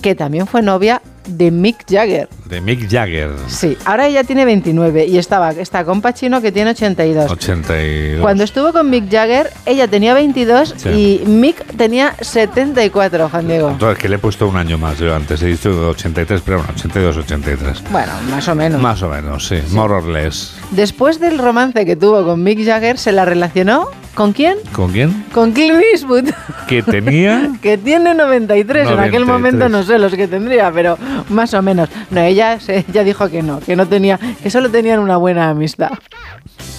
que 0.00 0.14
también 0.14 0.46
fue 0.46 0.62
novia 0.62 1.00
de 1.26 1.50
Mick 1.50 1.84
Jagger. 1.88 2.28
De 2.46 2.60
Mick 2.60 2.90
Jagger. 2.90 3.30
Sí, 3.48 3.76
ahora 3.84 4.06
ella 4.06 4.24
tiene 4.24 4.44
29 4.44 5.06
y 5.06 5.18
estaba, 5.18 5.50
está 5.50 5.84
con 5.84 6.00
Pacino 6.00 6.40
que 6.42 6.52
tiene 6.52 6.70
82. 6.70 7.30
82. 7.30 8.20
Cuando 8.20 8.44
estuvo 8.44 8.72
con 8.72 8.90
Mick 8.90 9.10
Jagger, 9.10 9.50
ella 9.66 9.88
tenía 9.88 10.14
22 10.14 10.74
Sí. 10.76 10.88
y 11.24 11.26
Mick 11.26 11.64
tenía 11.76 12.14
74, 12.20 13.28
Juan 13.28 13.46
Diego. 13.48 13.70
Entonces, 13.70 13.98
que 13.98 14.08
le 14.08 14.16
he 14.16 14.18
puesto 14.18 14.46
un 14.48 14.56
año 14.56 14.78
más 14.78 14.98
yo 14.98 15.14
antes. 15.14 15.42
He 15.42 15.46
dicho 15.46 15.88
83, 15.90 16.40
pero 16.44 16.58
bueno, 16.58 16.72
82, 16.74 17.16
83. 17.18 17.82
Bueno, 17.90 18.12
más 18.30 18.48
o 18.48 18.54
menos. 18.54 18.80
Más 18.80 19.02
o 19.02 19.08
menos, 19.08 19.46
sí. 19.46 19.56
More 19.70 19.94
or 19.94 20.04
less. 20.06 20.54
Después 20.70 21.20
del 21.20 21.38
romance 21.38 21.84
que 21.84 21.96
tuvo 21.96 22.24
con 22.24 22.42
Mick 22.42 22.64
Jagger, 22.64 22.98
se 22.98 23.12
la 23.12 23.24
relacionó 23.24 23.88
¿con 24.14 24.32
quién? 24.32 24.58
¿Con 24.72 24.92
quién? 24.92 25.24
Con 25.32 25.52
Clint 25.52 25.82
Eastwood, 25.92 26.30
Que 26.68 26.82
tenía... 26.82 27.50
que 27.62 27.78
tiene 27.78 28.14
93. 28.14 28.88
En 28.88 28.98
aquel 28.98 29.26
93. 29.26 29.26
momento 29.26 29.68
no 29.68 29.82
sé 29.82 29.98
los 29.98 30.14
que 30.14 30.28
tendría, 30.28 30.70
pero 30.72 30.98
más 31.28 31.54
o 31.54 31.62
menos. 31.62 31.88
No, 32.10 32.20
ella, 32.20 32.58
ella 32.68 33.04
dijo 33.04 33.28
que 33.28 33.42
no, 33.42 33.60
que 33.60 33.76
no 33.76 33.86
tenía, 33.86 34.18
que 34.42 34.50
solo 34.50 34.70
tenían 34.70 34.98
una 34.98 35.16
buena 35.16 35.50
amistad. 35.50 35.90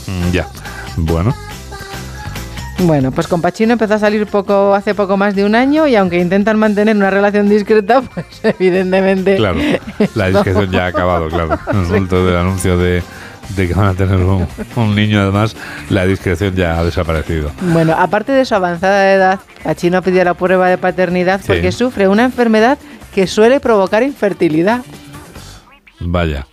Mm, 0.07 0.31
ya. 0.31 0.47
Bueno. 0.97 1.33
Bueno, 2.79 3.11
pues 3.11 3.27
con 3.27 3.41
Pacino 3.41 3.73
empezó 3.73 3.93
a 3.93 3.99
salir 3.99 4.27
poco, 4.27 4.73
hace 4.73 4.93
poco 4.93 5.15
más 5.15 5.35
de 5.35 5.45
un 5.45 5.55
año 5.55 5.87
y 5.87 5.95
aunque 5.95 6.19
intentan 6.19 6.59
mantener 6.59 6.95
una 6.95 7.09
relación 7.09 7.47
discreta, 7.47 8.01
pues 8.13 8.25
evidentemente. 8.43 9.37
Claro. 9.37 9.59
La 10.15 10.27
discreción 10.29 10.71
ya 10.71 10.85
ha 10.85 10.87
acabado, 10.87 11.29
claro. 11.29 11.57
En 11.71 11.77
el 11.79 11.85
momento 11.85 12.25
del 12.25 12.35
anuncio 12.35 12.77
de, 12.77 13.01
de 13.49 13.67
que 13.67 13.73
van 13.73 13.87
a 13.87 13.93
tener 13.93 14.17
un, 14.17 14.47
un 14.75 14.95
niño, 14.95 15.21
además, 15.21 15.55
la 15.89 16.05
discreción 16.05 16.55
ya 16.55 16.79
ha 16.79 16.83
desaparecido. 16.83 17.51
Bueno, 17.61 17.93
aparte 17.97 18.31
de 18.31 18.45
su 18.45 18.55
avanzada 18.55 19.11
edad, 19.13 19.39
Pacino 19.63 20.01
pidió 20.01 20.23
la 20.23 20.33
prueba 20.33 20.67
de 20.69 20.77
paternidad 20.77 21.39
Sí. 21.41 21.47
porque 21.47 21.71
sufre 21.71 22.07
una 22.07 22.23
enfermedad 22.23 22.77
que 23.13 23.27
suele 23.27 23.59
provocar 23.59 24.01
infertilidad. 24.03 24.81
Vaya. 25.99 26.47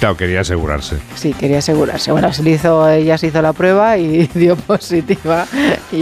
Claro, 0.00 0.16
quería 0.16 0.40
asegurarse. 0.40 0.96
Sí, 1.14 1.32
quería 1.34 1.58
asegurarse. 1.58 2.10
Bueno, 2.10 2.32
se 2.32 2.48
hizo, 2.48 2.88
ella 2.88 3.16
se 3.18 3.28
hizo 3.28 3.40
la 3.42 3.52
prueba 3.52 3.96
y 3.98 4.26
dio 4.34 4.56
positiva. 4.56 5.46
Y, 5.92 5.96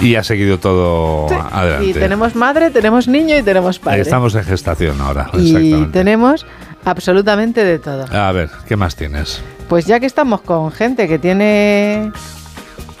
Y, 0.00 0.06
y 0.08 0.16
ha 0.16 0.24
seguido 0.24 0.58
todo 0.58 1.28
Sí, 1.28 1.34
adelante. 1.52 1.86
y 1.86 1.92
tenemos 1.94 2.34
madre, 2.34 2.70
tenemos 2.70 3.06
niño 3.08 3.38
y 3.38 3.42
tenemos 3.42 3.78
padre. 3.78 4.00
Estamos 4.02 4.34
en 4.34 4.44
gestación 4.44 5.00
ahora, 5.00 5.30
y 5.34 5.84
tenemos 5.86 6.44
absolutamente 6.84 7.64
de 7.64 7.78
todo. 7.78 8.04
A 8.12 8.32
ver, 8.32 8.50
¿qué 8.66 8.76
más 8.76 8.96
tienes? 8.96 9.40
Pues 9.68 9.86
ya 9.86 10.00
que 10.00 10.06
estamos 10.06 10.40
con 10.42 10.72
gente 10.72 11.06
que 11.08 11.18
tiene 11.18 12.10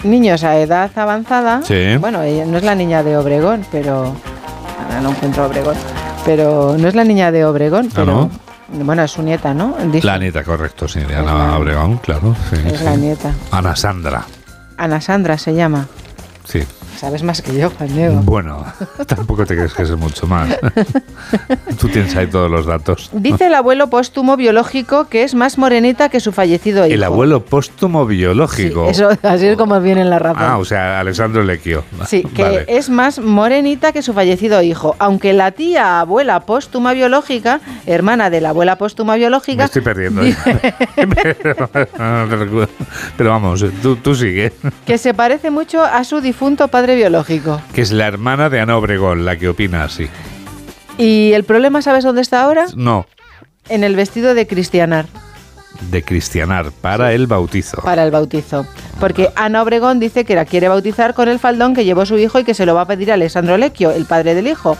niños 0.04 0.44
a 0.44 0.58
edad 0.60 0.90
avanzada, 0.96 1.62
Sí. 1.64 1.96
bueno, 1.98 2.22
ella 2.22 2.44
no 2.46 2.56
es 2.58 2.62
la 2.64 2.74
niña 2.74 3.02
de 3.02 3.16
Obregón, 3.16 3.64
pero 3.72 4.14
ahora 4.84 5.00
no 5.02 5.10
encuentro 5.10 5.46
Obregón, 5.46 5.76
pero 6.24 6.76
no 6.78 6.86
es 6.88 6.94
la 6.94 7.04
niña 7.04 7.32
de 7.32 7.44
Obregón, 7.44 7.86
Ah, 7.90 7.92
pero 7.96 8.06
¿no? 8.06 8.30
Bueno, 8.68 9.02
es 9.02 9.10
su 9.10 9.22
nieta, 9.22 9.52
¿no? 9.54 9.76
Dice- 9.92 10.06
La 10.06 10.18
nieta, 10.18 10.42
correcto, 10.44 10.88
sí, 10.88 11.00
de 11.00 11.14
Ana 11.16 11.56
Obregón, 11.56 11.98
claro. 11.98 12.34
sí, 12.50 12.56
es 12.66 12.78
sí. 12.78 12.84
la 12.84 12.96
nieta. 12.96 13.32
Ana 13.50 13.76
Sandra, 13.76 14.24
Ana 14.76 15.00
Sandra 15.00 15.38
se 15.38 15.54
llama. 15.54 15.86
sí. 16.44 16.62
Sabes 16.96 17.22
más 17.22 17.42
que 17.42 17.56
yo, 17.56 17.70
Juan 17.70 17.94
Diego. 17.94 18.20
Bueno, 18.22 18.64
tampoco 19.06 19.44
te 19.44 19.56
crees 19.56 19.74
que 19.74 19.82
es 19.82 19.90
mucho 19.96 20.26
más. 20.26 20.48
Tú 21.80 21.88
tienes 21.88 22.14
ahí 22.16 22.26
todos 22.26 22.50
los 22.50 22.66
datos. 22.66 23.10
Dice 23.12 23.46
el 23.46 23.54
abuelo 23.54 23.88
póstumo 23.90 24.36
biológico 24.36 25.08
que 25.08 25.24
es 25.24 25.34
más 25.34 25.58
morenita 25.58 26.08
que 26.08 26.20
su 26.20 26.32
fallecido 26.32 26.86
hijo. 26.86 26.94
El 26.94 27.02
abuelo 27.02 27.44
póstumo 27.44 28.06
biológico. 28.06 28.88
Eso, 28.88 29.10
así 29.22 29.46
es 29.46 29.56
como 29.56 29.80
viene 29.80 30.02
en 30.02 30.10
la 30.10 30.18
razón. 30.18 30.42
Ah, 30.42 30.58
o 30.58 30.64
sea, 30.64 31.00
Alessandro 31.00 31.42
Lecchio. 31.42 31.84
Sí, 32.06 32.22
que 32.34 32.42
Vale. 32.42 32.64
es 32.68 32.88
más 32.90 33.18
morenita 33.18 33.92
que 33.92 34.02
su 34.02 34.12
fallecido 34.12 34.62
hijo. 34.62 34.94
Aunque 34.98 35.32
la 35.32 35.50
tía 35.52 36.00
abuela 36.00 36.40
póstuma 36.40 36.92
biológica, 36.92 37.60
hermana 37.86 38.30
de 38.30 38.40
la 38.40 38.50
abuela 38.50 38.76
póstuma 38.76 39.16
biológica. 39.16 39.62
Me 39.62 39.66
estoy 39.66 39.82
perdiendo. 39.82 40.22
pero, 40.94 42.68
pero 43.16 43.30
vamos, 43.30 43.64
tú, 43.82 43.96
tú 43.96 44.14
sigue. 44.14 44.52
Que 44.86 44.98
se 44.98 45.14
parece 45.14 45.50
mucho 45.50 45.82
a 45.82 46.04
su 46.04 46.20
difunto 46.20 46.68
padre 46.68 46.83
biológico. 46.94 47.60
Que 47.72 47.80
es 47.80 47.92
la 47.92 48.06
hermana 48.06 48.50
de 48.50 48.60
Ana 48.60 48.76
Obregón, 48.76 49.24
la 49.24 49.36
que 49.38 49.48
opina 49.48 49.84
así. 49.84 50.08
Y 50.98 51.32
el 51.32 51.44
problema, 51.44 51.80
¿sabes 51.82 52.04
dónde 52.04 52.20
está 52.20 52.42
ahora? 52.42 52.66
No, 52.76 53.06
En 53.68 53.82
el 53.84 53.96
vestido 53.96 54.34
de 54.34 54.46
cristianar 54.46 55.06
de 55.90 56.02
cristianar 56.02 56.70
para 56.70 57.12
el 57.12 57.26
bautizo. 57.26 57.82
para 57.82 58.04
el 58.04 58.10
bautizo. 58.10 58.66
Porque 59.00 59.30
Ana 59.34 59.62
Obregón 59.62 59.98
dice 59.98 60.24
que 60.24 60.34
la 60.34 60.44
quiere 60.44 60.68
bautizar 60.68 61.14
con 61.14 61.28
el 61.28 61.38
faldón 61.38 61.74
que 61.74 61.84
llevó 61.84 62.06
su 62.06 62.16
hijo 62.16 62.38
y 62.38 62.44
que 62.44 62.54
se 62.54 62.64
lo 62.64 62.74
va 62.74 62.82
a 62.82 62.86
pedir 62.86 63.10
a 63.10 63.14
Alessandro 63.14 63.56
Lecchio, 63.58 63.90
el 63.90 64.04
padre 64.06 64.34
del 64.34 64.46
hijo. 64.46 64.76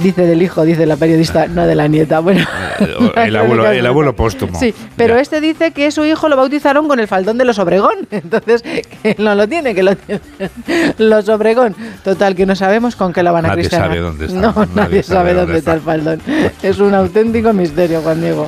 Dice 0.00 0.26
del 0.26 0.40
hijo, 0.42 0.64
dice 0.64 0.86
la 0.86 0.96
periodista, 0.96 1.46
no 1.48 1.66
de 1.66 1.74
la 1.74 1.86
nieta. 1.86 2.20
Bueno, 2.20 2.44
El 3.16 3.36
abuelo, 3.36 3.70
el 3.70 3.86
abuelo 3.86 4.16
póstumo. 4.16 4.58
Sí, 4.58 4.74
pero 4.96 5.18
este 5.18 5.40
dice 5.40 5.72
que 5.72 5.90
su 5.90 6.04
hijo 6.04 6.28
lo 6.28 6.36
bautizaron 6.36 6.88
con 6.88 6.98
el 6.98 7.06
faldón 7.08 7.36
de 7.38 7.44
los 7.44 7.58
Obregón. 7.58 7.94
Entonces, 8.10 8.62
que 8.62 9.16
no 9.18 9.34
lo 9.34 9.46
tiene, 9.48 9.74
que 9.74 9.82
lo 9.82 9.94
tiene 9.96 10.20
los 10.98 11.28
Obregón. 11.28 11.76
Total, 12.04 12.34
que 12.34 12.46
no 12.46 12.56
sabemos 12.56 12.96
con 12.96 13.12
qué 13.12 13.22
lo 13.22 13.32
van 13.32 13.44
a 13.44 13.48
Nadie 13.48 13.62
cristianar. 13.62 13.88
sabe 13.88 14.00
dónde 14.00 14.26
está, 14.26 14.40
No, 14.40 14.52
nadie 14.52 14.68
nadie, 14.74 15.02
sabe 15.02 15.16
sabe 15.18 15.34
dónde 15.34 15.58
está. 15.58 15.74
está. 15.74 15.74
el 15.74 15.80
faldón. 15.80 16.20
Es 16.62 16.78
un 16.78 16.94
auténtico 16.94 17.52
misterio, 17.52 18.00
Juan 18.00 18.20
Diego. 18.20 18.46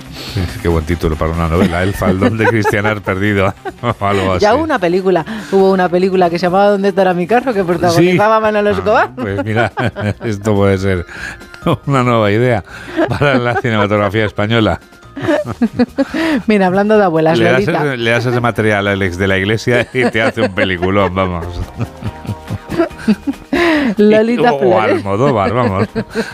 Qué 0.62 0.68
buen 0.68 0.84
título 0.86 1.14
para 1.16 1.32
una 1.32 1.48
novela, 1.48 1.82
El 1.82 1.92
faldón 1.94 2.38
de 2.38 2.46
cristianar 2.46 3.02
perdido. 3.02 3.52
o 3.82 4.04
algo 4.06 4.32
así. 4.32 4.42
Ya 4.42 4.54
hubo 4.54 4.64
una 4.64 4.78
película, 4.78 5.24
hubo 5.52 5.70
una 5.72 5.88
película 5.88 6.30
que 6.30 6.38
se 6.38 6.46
llamaba 6.46 6.70
¿Dónde 6.70 6.88
estará 6.88 7.12
mi 7.14 7.26
carro? 7.26 7.52
que 7.52 7.62
protagonizaba 7.64 8.40
Manolo 8.40 8.70
Escobar. 8.70 9.10
Pues 9.14 9.44
mira, 9.44 9.70
esto 10.24 10.54
puede 10.54 10.78
ser 10.78 11.04
una 11.86 12.02
nueva 12.02 12.30
idea 12.30 12.64
para 13.08 13.38
la 13.38 13.60
cinematografía 13.60 14.26
española. 14.26 14.80
Mira, 16.46 16.66
hablando 16.66 16.98
de 16.98 17.04
abuelas, 17.04 17.38
Le 17.38 17.44
das, 17.44 17.62
ese, 17.62 17.96
le 17.96 18.10
das 18.10 18.26
ese 18.26 18.40
material 18.40 18.88
al 18.88 19.00
ex 19.02 19.16
de 19.16 19.28
la 19.28 19.38
iglesia 19.38 19.86
y 19.92 20.10
te 20.10 20.22
hace 20.22 20.42
un 20.42 20.54
peliculón, 20.54 21.14
vamos. 21.14 21.46
Lolita 23.96 24.52
o, 24.52 24.56
o 24.56 24.58
Flores. 24.58 24.96
Almodóvar, 24.96 25.52
vamos. 25.52 25.88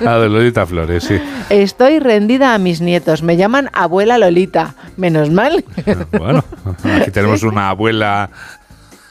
A 0.06 0.16
ver, 0.16 0.30
Lolita 0.30 0.66
Flores, 0.66 1.04
sí. 1.04 1.20
Estoy 1.50 1.98
rendida 1.98 2.54
a 2.54 2.58
mis 2.58 2.80
nietos. 2.80 3.22
Me 3.22 3.36
llaman 3.36 3.70
abuela 3.72 4.18
Lolita. 4.18 4.74
Menos 4.96 5.30
mal. 5.30 5.64
Bueno, 6.12 6.44
aquí 6.84 7.10
tenemos 7.10 7.42
una 7.42 7.70
abuela. 7.70 8.30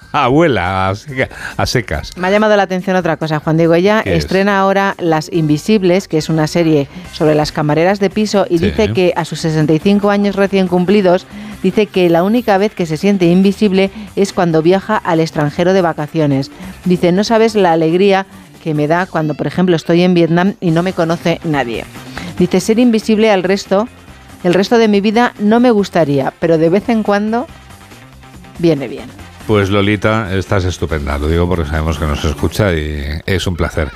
Abuela 0.11 0.89
a, 0.89 0.95
seca- 0.95 1.29
a 1.57 1.65
secas. 1.65 2.17
Me 2.17 2.27
ha 2.27 2.31
llamado 2.31 2.55
la 2.57 2.63
atención 2.63 2.95
otra 2.95 3.17
cosa, 3.17 3.39
Juan 3.39 3.57
Diego. 3.57 3.75
Ella 3.75 4.01
estrena 4.01 4.59
ahora 4.59 4.95
Las 4.99 5.31
Invisibles, 5.31 6.07
que 6.07 6.17
es 6.17 6.29
una 6.29 6.47
serie 6.47 6.87
sobre 7.13 7.35
las 7.35 7.51
camareras 7.51 7.99
de 7.99 8.09
piso, 8.09 8.45
y 8.49 8.57
Sí. 8.57 8.65
dice 8.65 8.93
que 8.93 9.13
a 9.15 9.25
sus 9.25 9.39
65 9.41 10.09
años 10.09 10.35
recién 10.35 10.67
cumplidos, 10.67 11.27
dice 11.61 11.85
que 11.85 12.09
la 12.09 12.23
única 12.23 12.57
vez 12.57 12.73
que 12.73 12.85
se 12.85 12.97
siente 12.97 13.25
invisible 13.27 13.91
es 14.15 14.33
cuando 14.33 14.61
viaja 14.61 14.97
al 14.97 15.19
extranjero 15.19 15.73
de 15.73 15.81
vacaciones. 15.81 16.49
Dice, 16.85 17.11
no 17.11 17.23
sabes 17.23 17.53
la 17.55 17.71
alegría 17.73 18.25
que 18.63 18.73
me 18.73 18.87
da 18.87 19.05
cuando, 19.05 19.35
por 19.35 19.47
ejemplo, 19.47 19.75
estoy 19.75 20.01
en 20.01 20.13
Vietnam 20.13 20.55
y 20.59 20.71
no 20.71 20.83
me 20.83 20.93
conoce 20.93 21.39
nadie. 21.43 21.85
Dice, 22.37 22.59
ser 22.59 22.79
invisible 22.79 23.31
al 23.31 23.43
resto, 23.43 23.87
el 24.43 24.53
resto 24.53 24.77
de 24.77 24.87
mi 24.87 25.01
vida 25.01 25.33
no 25.39 25.59
me 25.59 25.71
gustaría, 25.71 26.33
pero 26.39 26.57
de 26.57 26.69
vez 26.69 26.89
en 26.89 27.03
cuando 27.03 27.45
viene 28.57 28.87
bien. 28.87 29.05
Pues 29.49 29.71
Lolita, 29.71 30.31
estás 30.37 30.63
estupenda. 30.65 31.17
Lo 31.17 31.27
digo 31.27 31.49
porque 31.49 31.67
sabemos 31.67 31.97
que 31.97 32.05
nos 32.05 32.23
escucha 32.23 32.71
y 32.71 33.19
es 33.25 33.47
un 33.47 33.55
placer. 33.55 33.89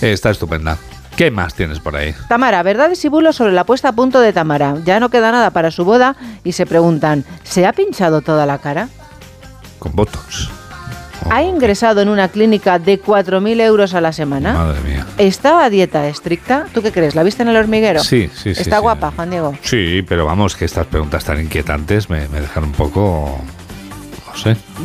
Está 0.00 0.30
estupenda. 0.30 0.78
¿Qué 1.14 1.30
más 1.30 1.52
tienes 1.52 1.78
por 1.78 1.94
ahí? 1.94 2.14
Tamara, 2.26 2.62
verdades 2.62 3.04
y 3.04 3.08
bulos 3.08 3.36
sobre 3.36 3.52
la 3.52 3.64
puesta 3.64 3.90
a 3.90 3.92
punto 3.92 4.18
de 4.18 4.32
Tamara. 4.32 4.76
Ya 4.82 5.00
no 5.00 5.10
queda 5.10 5.30
nada 5.30 5.50
para 5.50 5.70
su 5.70 5.84
boda 5.84 6.16
y 6.42 6.52
se 6.52 6.64
preguntan, 6.64 7.22
¿se 7.42 7.66
ha 7.66 7.74
pinchado 7.74 8.22
toda 8.22 8.46
la 8.46 8.56
cara? 8.56 8.88
Con 9.78 9.94
Botox. 9.94 10.48
¿Ha 11.28 11.42
ingresado 11.42 12.00
en 12.00 12.08
una 12.08 12.28
clínica 12.28 12.78
de 12.78 12.98
4.000 12.98 13.60
euros 13.60 13.92
a 13.92 14.00
la 14.00 14.14
semana? 14.14 14.54
Madre 14.54 14.80
mía. 14.80 15.06
¿Está 15.18 15.66
a 15.66 15.68
dieta 15.68 16.08
estricta? 16.08 16.64
¿Tú 16.72 16.80
qué 16.80 16.92
crees? 16.92 17.14
¿La 17.14 17.22
viste 17.22 17.42
en 17.42 17.50
el 17.50 17.56
hormiguero? 17.56 18.02
Sí, 18.02 18.30
sí, 18.34 18.54
sí. 18.54 18.62
Está 18.62 18.76
sí. 18.76 18.82
guapa, 18.82 19.12
Juan 19.14 19.28
Diego. 19.28 19.54
Sí, 19.60 20.02
pero 20.08 20.24
vamos, 20.24 20.56
que 20.56 20.64
estas 20.64 20.86
preguntas 20.86 21.22
tan 21.26 21.42
inquietantes 21.42 22.08
me, 22.08 22.26
me 22.28 22.40
dejan 22.40 22.64
un 22.64 22.72
poco. 22.72 23.38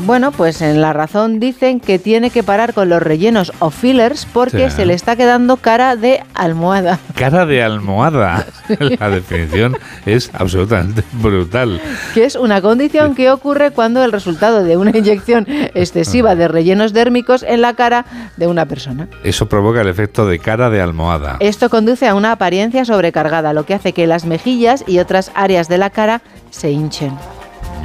Bueno, 0.05 0.31
pues 0.31 0.61
en 0.61 0.79
La 0.81 0.93
Razón 0.93 1.39
dicen 1.39 1.79
que 1.79 1.99
tiene 1.99 2.29
que 2.29 2.43
parar 2.43 2.73
con 2.73 2.87
los 2.89 3.01
rellenos 3.01 3.51
o 3.59 3.71
fillers 3.71 4.25
porque 4.31 4.69
Sí. 4.69 4.75
se 4.77 4.85
le 4.85 4.93
está 4.93 5.15
quedando 5.15 5.57
cara 5.57 5.95
de 5.95 6.23
almohada. 6.33 6.99
Cara 7.15 7.45
de 7.45 7.63
almohada. 7.63 8.45
La 8.99 9.09
definición 9.09 9.75
es 10.05 10.29
absolutamente 10.33 11.03
brutal. 11.13 11.81
que 12.13 12.25
es 12.25 12.35
una 12.35 12.61
condición 12.61 13.15
que 13.15 13.31
ocurre 13.31 13.71
cuando 13.71 14.03
el 14.03 14.11
resultado 14.11 14.63
de 14.63 14.77
una 14.77 14.95
inyección 14.95 15.45
excesiva 15.73 16.35
de 16.35 16.47
rellenos 16.47 16.93
dérmicos 16.93 17.43
en 17.43 17.61
la 17.61 17.73
cara 17.73 18.05
de 18.37 18.47
una 18.47 18.65
persona. 18.67 19.07
Eso 19.23 19.49
provoca 19.49 19.81
el 19.81 19.87
efecto 19.87 20.27
de 20.27 20.39
cara 20.39 20.69
de 20.69 20.81
almohada. 20.81 21.37
Esto 21.39 21.69
conduce 21.69 22.07
a 22.07 22.13
una 22.15 22.31
apariencia 22.33 22.85
sobrecargada, 22.85 23.53
lo 23.53 23.65
que 23.65 23.73
hace 23.73 23.93
que 23.93 24.05
las 24.07 24.25
mejillas 24.25 24.83
y 24.87 24.99
otras 24.99 25.31
áreas 25.35 25.67
de 25.67 25.77
la 25.79 25.89
cara 25.89 26.21
se 26.51 26.71
hinchen. 26.71 27.13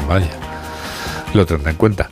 Vaya. 0.09 0.29
Lo 1.35 1.45
tendré 1.45 1.73
en 1.73 1.77
cuenta. 1.77 2.09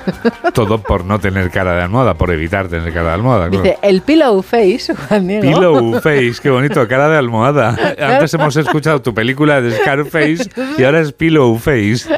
Todo 0.54 0.80
por 0.80 1.04
no 1.04 1.18
tener 1.18 1.50
cara 1.50 1.74
de 1.74 1.82
almohada, 1.82 2.14
por 2.14 2.30
evitar 2.30 2.68
tener 2.68 2.92
cara 2.92 3.08
de 3.08 3.14
almohada. 3.14 3.48
claro. 3.48 3.64
Dice, 3.64 3.78
el 3.82 4.00
pillow 4.02 4.40
face, 4.42 4.94
Juan 5.08 5.26
Diego. 5.26 5.42
Pillow 5.42 6.00
face, 6.00 6.34
qué 6.40 6.50
bonito, 6.50 6.86
cara 6.86 7.08
de 7.08 7.18
almohada. 7.18 7.76
Antes 8.00 8.32
hemos 8.34 8.56
escuchado 8.56 9.02
tu 9.02 9.12
película 9.12 9.60
de 9.60 9.72
Scarface 9.72 10.48
y 10.78 10.84
ahora 10.84 11.00
es 11.00 11.12
Pillow 11.12 11.56
face. 11.58 12.08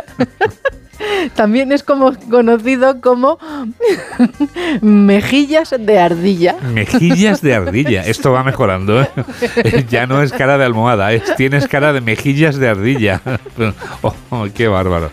También 1.34 1.72
es 1.72 1.82
como 1.82 2.12
conocido 2.30 3.00
como 3.00 3.38
mejillas 4.82 5.74
de 5.78 5.98
ardilla. 5.98 6.56
Mejillas 6.74 7.40
de 7.40 7.54
ardilla. 7.54 8.02
Esto 8.02 8.32
va 8.32 8.44
mejorando. 8.44 9.00
¿eh? 9.02 9.08
Ya 9.88 10.06
no 10.06 10.22
es 10.22 10.32
cara 10.32 10.58
de 10.58 10.64
almohada, 10.64 11.12
es, 11.12 11.34
tienes 11.36 11.66
cara 11.66 11.92
de 11.92 12.00
mejillas 12.00 12.56
de 12.56 12.68
ardilla. 12.68 13.20
Oh, 14.30 14.46
qué 14.54 14.68
bárbaro. 14.68 15.10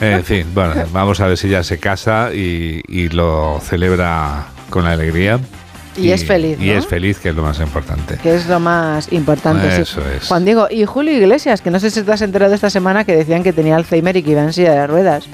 En 0.00 0.24
fin, 0.24 0.46
bueno, 0.54 0.74
vamos 0.92 1.20
a 1.20 1.26
ver 1.26 1.36
si 1.36 1.48
ya 1.48 1.62
se 1.62 1.78
casa 1.78 2.30
y, 2.34 2.82
y 2.88 3.08
lo 3.08 3.60
celebra 3.62 4.46
con 4.70 4.86
alegría. 4.86 5.38
Y 5.96 6.10
es 6.12 6.24
feliz, 6.24 6.60
Y 6.60 6.70
es 6.70 6.86
feliz, 6.86 7.18
que 7.18 7.30
es 7.30 7.34
lo 7.34 7.42
más 7.42 7.58
importante. 7.58 8.18
Que 8.22 8.36
es 8.36 8.46
lo 8.46 8.60
más 8.60 9.10
importante. 9.12 9.74
sí. 9.74 9.82
Eso 9.82 10.00
es. 10.08 10.28
Juan 10.28 10.44
Diego, 10.44 10.68
y 10.70 10.84
Julio 10.84 11.12
Iglesias, 11.12 11.60
que 11.60 11.70
no 11.72 11.80
sé 11.80 11.90
si 11.90 12.02
te 12.02 12.12
has 12.12 12.22
enterado 12.22 12.54
esta 12.54 12.70
semana 12.70 13.04
que 13.04 13.16
decían 13.16 13.42
que 13.42 13.52
tenía 13.52 13.74
Alzheimer 13.74 14.16
y 14.16 14.22
que 14.22 14.30
iba 14.30 14.42
en 14.42 14.52
silla 14.52 14.72
de 14.74 14.86
ruedas. 14.86 15.24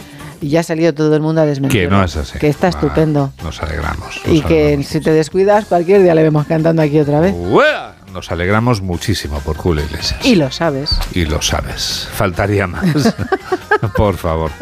Y 0.40 0.48
ya 0.48 0.60
ha 0.60 0.62
salido 0.62 0.92
todo 0.94 1.14
el 1.16 1.22
mundo 1.22 1.40
a 1.42 1.46
desmentirlo. 1.46 1.88
Que 1.90 1.94
no 1.94 2.02
es 2.04 2.16
así. 2.16 2.38
Que 2.38 2.48
está 2.48 2.68
estupendo. 2.68 3.32
Nos 3.42 3.62
alegramos. 3.62 4.20
y 4.26 4.40
que 4.42 4.82
si 4.82 5.00
te 5.00 5.10
descuidas, 5.10 5.66
cualquier 5.66 6.02
día 6.02 6.14
le 6.14 6.22
vemos 6.22 6.46
cantando 6.46 6.80
aquí 6.82 6.98
otra 6.98 7.20
vez. 7.20 7.34
¡Uea! 7.36 7.93
Nos 8.14 8.30
alegramos 8.30 8.80
muchísimo 8.80 9.40
por 9.40 9.56
Julio 9.56 9.84
Iglesias. 9.84 10.24
Y 10.24 10.36
lo 10.36 10.48
sabes. 10.52 10.96
Y 11.12 11.24
lo 11.24 11.42
sabes. 11.42 12.08
Faltaría 12.14 12.68
más. 12.68 13.12
por 13.96 14.16
favor. 14.16 14.52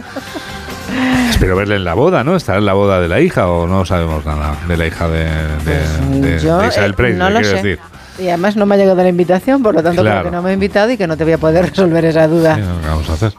Espero 1.30 1.55
verle 1.57 1.76
en 1.76 1.84
la 1.84 1.92
boda, 1.92 2.24
¿no? 2.24 2.34
¿Estará 2.34 2.59
en 2.61 2.64
la 2.64 2.72
boda 2.72 2.98
de 2.98 3.09
la 3.09 3.20
hija 3.20 3.48
o 3.48 3.66
no 3.66 3.84
sabemos 3.84 4.24
nada 4.24 4.57
de 4.66 4.76
la 4.78 4.86
hija 4.86 5.07
de, 5.07 5.24
de, 5.66 6.18
de- 6.20 6.38
Yo 6.42 6.59
de 6.61 6.68
Isabel 6.68 6.92
eh, 6.92 6.94
Preis? 6.94 7.16
no 7.16 7.26
¿qué 7.26 7.32
lo 7.34 7.44
sé. 7.44 7.55
decir? 7.57 7.78
Y 8.18 8.28
además 8.28 8.57
no 8.57 8.64
me 8.64 8.74
ha 8.74 8.78
llegado 8.78 9.03
la 9.03 9.09
invitación, 9.11 9.62
por 9.62 9.74
lo 9.74 9.82
tanto 9.82 10.00
Claro. 10.00 10.20
creo 10.20 10.30
que 10.30 10.36
no 10.36 10.42
me 10.42 10.50
ha 10.50 10.55
invitado 10.55 10.90
y 10.90 10.96
que 10.96 11.07
no 11.07 11.18
te 11.18 11.24
voy 11.24 11.34
a 11.34 11.38
poder 11.38 11.66
resolver 11.70 12.07
esa 12.07 12.26
duda. 12.28 12.57
¿Qué 12.57 12.62
vamos 12.88 13.11
a 13.11 13.12
hacer? 13.12 13.34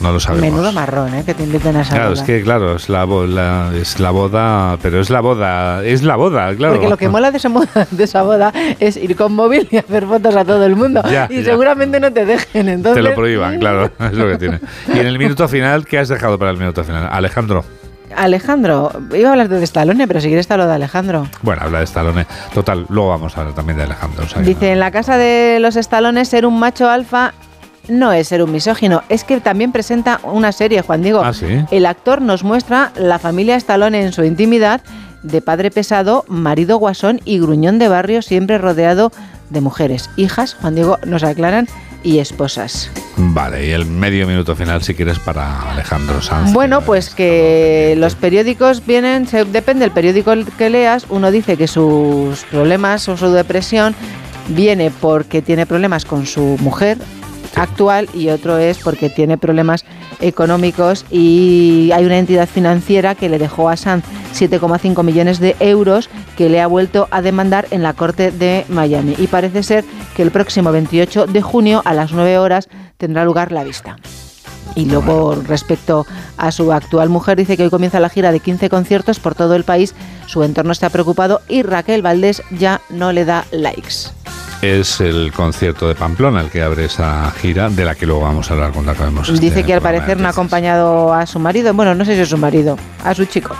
No 0.00 0.12
lo 0.12 0.20
sabemos. 0.20 0.50
Menudo 0.50 0.72
marrón, 0.72 1.14
¿eh? 1.14 1.22
Que 1.24 1.34
te 1.34 1.42
inviten 1.42 1.76
a 1.76 1.82
esa 1.82 1.94
Claro, 1.94 2.10
boda. 2.10 2.20
es 2.22 2.26
que 2.26 2.42
claro, 2.42 2.76
es 2.76 2.88
la, 2.88 3.04
la- 3.06 3.70
es 3.76 4.00
la 4.00 4.10
boda, 4.10 4.78
pero 4.80 4.98
es 5.00 5.10
la 5.10 5.20
boda, 5.20 5.84
es 5.84 6.02
la 6.02 6.16
boda, 6.16 6.54
claro. 6.56 6.74
Porque 6.74 6.88
lo 6.88 6.96
que 6.96 7.08
mola 7.08 7.30
de 7.30 7.36
esa, 7.36 7.48
moda, 7.50 7.86
de 7.90 8.04
esa 8.04 8.22
boda 8.22 8.52
es 8.78 8.96
ir 8.96 9.14
con 9.16 9.34
móvil 9.34 9.68
y 9.70 9.76
hacer 9.76 10.06
fotos 10.06 10.34
a 10.36 10.44
todo 10.44 10.64
el 10.64 10.74
mundo. 10.74 11.02
Ya, 11.10 11.26
y 11.30 11.42
ya. 11.42 11.50
seguramente 11.52 12.00
no 12.00 12.10
te 12.12 12.24
dejen. 12.24 12.68
Entonces, 12.68 13.02
Te 13.02 13.08
lo 13.08 13.14
prohíban, 13.14 13.58
claro, 13.58 13.90
es 13.98 14.12
lo 14.14 14.26
que 14.28 14.38
tiene. 14.38 14.60
Y 14.94 14.98
en 14.98 15.06
el 15.06 15.18
minuto 15.18 15.46
final, 15.48 15.84
¿qué 15.84 15.98
has 15.98 16.08
dejado 16.08 16.38
para 16.38 16.50
el 16.50 16.56
minuto 16.56 16.82
final? 16.82 17.08
Alejandro. 17.12 17.64
Alejandro, 18.16 18.90
iba 19.14 19.28
a 19.28 19.32
hablar 19.32 19.48
de 19.48 19.62
Stallone, 19.62 20.08
pero 20.08 20.20
si 20.20 20.26
quieres 20.28 20.44
está 20.44 20.56
lo 20.56 20.66
de 20.66 20.72
Alejandro. 20.74 21.28
Bueno, 21.42 21.62
habla 21.62 21.78
de 21.78 21.84
Stallone. 21.84 22.26
Total, 22.52 22.84
luego 22.88 23.10
vamos 23.10 23.36
a 23.36 23.40
hablar 23.40 23.54
también 23.54 23.76
de 23.78 23.84
Alejandro. 23.84 24.24
o 24.24 24.28
sea 24.28 24.42
Dice, 24.42 24.72
en 24.72 24.80
la 24.80 24.90
casa 24.90 25.16
de 25.16 25.58
los 25.60 25.76
estalones 25.76 26.28
ser 26.28 26.44
un 26.44 26.58
macho 26.58 26.88
alfa 26.90 27.34
no 27.88 28.12
es 28.12 28.28
ser 28.28 28.42
un 28.42 28.52
misógino, 28.52 29.02
es 29.08 29.24
que 29.24 29.40
también 29.40 29.72
presenta 29.72 30.20
una 30.22 30.52
serie, 30.52 30.82
Juan 30.82 31.02
Diego. 31.02 31.22
Ah, 31.24 31.32
sí. 31.32 31.46
El 31.70 31.86
actor 31.86 32.22
nos 32.22 32.44
muestra 32.44 32.92
la 32.96 33.18
familia 33.18 33.56
Stallone 33.56 34.02
en 34.02 34.12
su 34.12 34.22
intimidad, 34.24 34.80
de 35.22 35.42
padre 35.42 35.70
pesado, 35.70 36.24
marido 36.28 36.78
guasón 36.78 37.20
y 37.24 37.38
gruñón 37.40 37.78
de 37.78 37.88
barrio, 37.88 38.22
siempre 38.22 38.58
rodeado 38.58 39.12
de 39.50 39.60
mujeres, 39.60 40.08
hijas, 40.16 40.54
Juan 40.60 40.74
Diego 40.76 40.98
nos 41.04 41.22
aclaran, 41.24 41.66
y 42.02 42.18
esposas. 42.20 42.90
Vale, 43.18 43.66
y 43.66 43.70
el 43.72 43.84
medio 43.84 44.26
minuto 44.26 44.56
final, 44.56 44.82
si 44.82 44.94
quieres, 44.94 45.18
para 45.18 45.70
Alejandro 45.70 46.22
Sanz. 46.22 46.50
Bueno, 46.54 46.80
pues 46.80 47.10
que 47.10 47.94
los 47.98 48.14
periódicos 48.14 48.86
vienen, 48.86 49.26
se- 49.28 49.44
depende 49.44 49.80
del 49.84 49.90
periódico 49.90 50.32
que 50.56 50.70
leas, 50.70 51.04
uno 51.10 51.30
dice 51.30 51.58
que 51.58 51.66
sus 51.68 52.44
problemas 52.44 53.06
o 53.10 53.18
su 53.18 53.30
depresión 53.32 53.94
viene 54.48 54.90
porque 54.90 55.42
tiene 55.42 55.66
problemas 55.66 56.06
con 56.06 56.24
su 56.24 56.56
mujer 56.60 56.96
actual 57.56 58.08
y 58.14 58.28
otro 58.28 58.58
es 58.58 58.78
porque 58.78 59.10
tiene 59.10 59.38
problemas 59.38 59.84
económicos 60.20 61.04
y 61.10 61.90
hay 61.92 62.04
una 62.04 62.18
entidad 62.18 62.48
financiera 62.48 63.14
que 63.14 63.28
le 63.28 63.38
dejó 63.38 63.68
a 63.68 63.76
Sanz 63.76 64.04
7,5 64.34 65.02
millones 65.02 65.40
de 65.40 65.56
euros 65.60 66.08
que 66.36 66.48
le 66.48 66.60
ha 66.60 66.66
vuelto 66.66 67.08
a 67.10 67.22
demandar 67.22 67.66
en 67.70 67.82
la 67.82 67.92
corte 67.92 68.30
de 68.30 68.64
Miami 68.68 69.14
y 69.18 69.26
parece 69.26 69.62
ser 69.62 69.84
que 70.14 70.22
el 70.22 70.30
próximo 70.30 70.72
28 70.72 71.26
de 71.26 71.42
junio 71.42 71.82
a 71.84 71.94
las 71.94 72.12
9 72.12 72.38
horas 72.38 72.68
tendrá 72.96 73.24
lugar 73.24 73.52
la 73.52 73.64
vista. 73.64 73.96
Y 74.76 74.84
luego, 74.84 75.34
respecto 75.34 76.06
a 76.36 76.52
su 76.52 76.72
actual 76.72 77.08
mujer, 77.08 77.36
dice 77.36 77.56
que 77.56 77.64
hoy 77.64 77.70
comienza 77.70 77.98
la 77.98 78.08
gira 78.08 78.30
de 78.30 78.40
15 78.40 78.70
conciertos 78.70 79.18
por 79.18 79.34
todo 79.34 79.56
el 79.56 79.64
país. 79.64 79.94
Su 80.26 80.44
entorno 80.44 80.70
está 80.72 80.90
preocupado 80.90 81.40
y 81.48 81.62
Raquel 81.62 82.02
Valdés 82.02 82.42
ya 82.52 82.80
no 82.88 83.12
le 83.12 83.24
da 83.24 83.44
likes. 83.50 84.10
Es 84.62 85.00
el 85.00 85.32
concierto 85.32 85.88
de 85.88 85.94
Pamplona 85.94 86.42
el 86.42 86.50
que 86.50 86.60
abre 86.62 86.84
esa 86.84 87.30
gira, 87.30 87.70
de 87.70 87.82
la 87.84 87.94
que 87.94 88.04
luego 88.04 88.20
vamos 88.22 88.50
a 88.50 88.54
hablar 88.54 88.72
cuando 88.72 88.92
acabemos. 88.92 89.26
este 89.28 89.40
Dice 89.40 89.64
que 89.64 89.72
al 89.72 89.80
parecer 89.80 90.18
no 90.20 90.26
ha 90.26 90.30
acompañado 90.32 91.14
a 91.14 91.26
su 91.26 91.38
marido, 91.38 91.72
bueno, 91.72 91.94
no 91.94 92.04
sé 92.04 92.14
si 92.14 92.20
es 92.20 92.28
su 92.28 92.36
marido, 92.36 92.76
a 93.02 93.14
su 93.14 93.24
chico, 93.24 93.56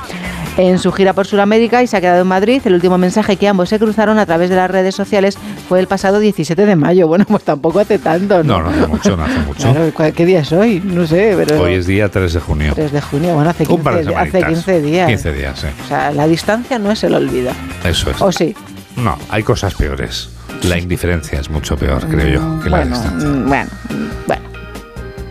en 0.59 0.79
su 0.79 0.93
gira 0.93 1.15
por 1.15 1.27
Sudamérica 1.27 1.83
y 1.83 1.87
se 1.87 1.97
ha 1.97 2.03
quedado 2.03 2.21
en 2.21 2.27
Madrid. 2.27 2.61
El 2.67 2.75
último 2.75 2.99
mensaje 2.99 3.37
que 3.37 3.49
ambos 3.49 3.71
se 3.71 3.79
cruzaron 3.79 4.19
a 4.19 4.27
través 4.27 4.51
de 4.51 4.57
las 4.57 4.71
redes 4.71 4.95
sociales 4.95 5.39
fue 5.71 5.81
el 5.81 5.87
pasado 5.87 6.19
17 6.19 6.67
de 6.67 6.77
mayo. 6.77 7.09
Bueno, 7.09 7.25
pues 7.27 7.45
tampoco 7.45 7.81
hace 7.81 7.99
tanto, 7.99 8.45
¿no? 8.45 8.59
No, 8.61 8.65
no 8.65 8.69
hace 8.69 8.87
mucho, 8.87 9.17
no 9.17 9.25
hace 9.25 9.39
mucho. 9.39 9.73
Claro, 9.73 9.91
¿cuál- 9.95 10.13
¿qué 10.13 10.27
día 10.27 10.41
es 10.41 10.53
hoy? 10.53 10.83
No 10.85 11.07
sé, 11.07 11.33
pero... 11.35 11.63
Hoy 11.63 11.75
es 11.77 11.87
día 11.87 12.11
3 12.11 12.31
de 12.35 12.41
junio. 12.41 12.73
3 12.75 12.93
de 12.93 13.01
junio, 13.01 13.35
bueno, 13.37 13.49
hace 13.49 13.67
Un 13.67 13.83
par 13.83 13.95
de 13.95 14.01
15, 14.03 14.17
hace 14.19 14.31
semanitas. 14.33 14.65
15 14.65 14.83
días. 14.83 15.09
15 15.09 15.33
días, 15.33 15.59
sí. 15.61 15.67
O 15.83 15.89
sea, 15.89 16.11
la 16.11 16.27
distancia 16.27 16.79
no 16.79 16.91
es 16.91 17.03
el 17.05 17.15
olvido. 17.15 17.53
Eso 17.85 18.11
es. 18.11 18.21
¿O 18.21 18.31
sí? 18.31 18.55
No, 18.97 19.17
hay 19.31 19.43
cosas 19.43 19.73
peores. 19.75 20.29
La 20.65 20.79
indiferencia 20.79 21.41
es 21.41 21.51
mucho 21.51 21.77
peor, 21.77 22.07
creo 22.09 22.27
yo, 22.41 22.61
que 22.63 22.71
la 22.71 22.85
distancia. 22.85 23.29
mm, 23.29 23.49
bueno, 23.49 23.71
mm, 23.91 24.27
bueno. 24.27 24.43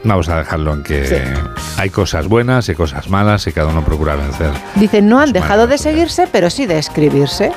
Vamos 0.03 0.29
a 0.29 0.37
dejarlo 0.39 0.73
en 0.73 0.83
que 0.83 1.05
Sí. 1.05 1.15
Hay 1.77 1.89
cosas 1.89 2.27
buenas 2.27 2.67
y 2.69 2.75
cosas 2.75 3.09
malas 3.09 3.45
y 3.47 3.51
cada 3.51 3.67
uno 3.67 3.83
procura 3.83 4.15
vencer. 4.15 4.51
Dice, 4.75 5.01
no 5.01 5.19
han 5.19 5.31
dejado 5.33 5.67
de 5.67 5.77
seguirse, 5.77 6.27
pero 6.31 6.49
sí 6.49 6.65
de 6.65 6.77
escribirse. 6.79 7.51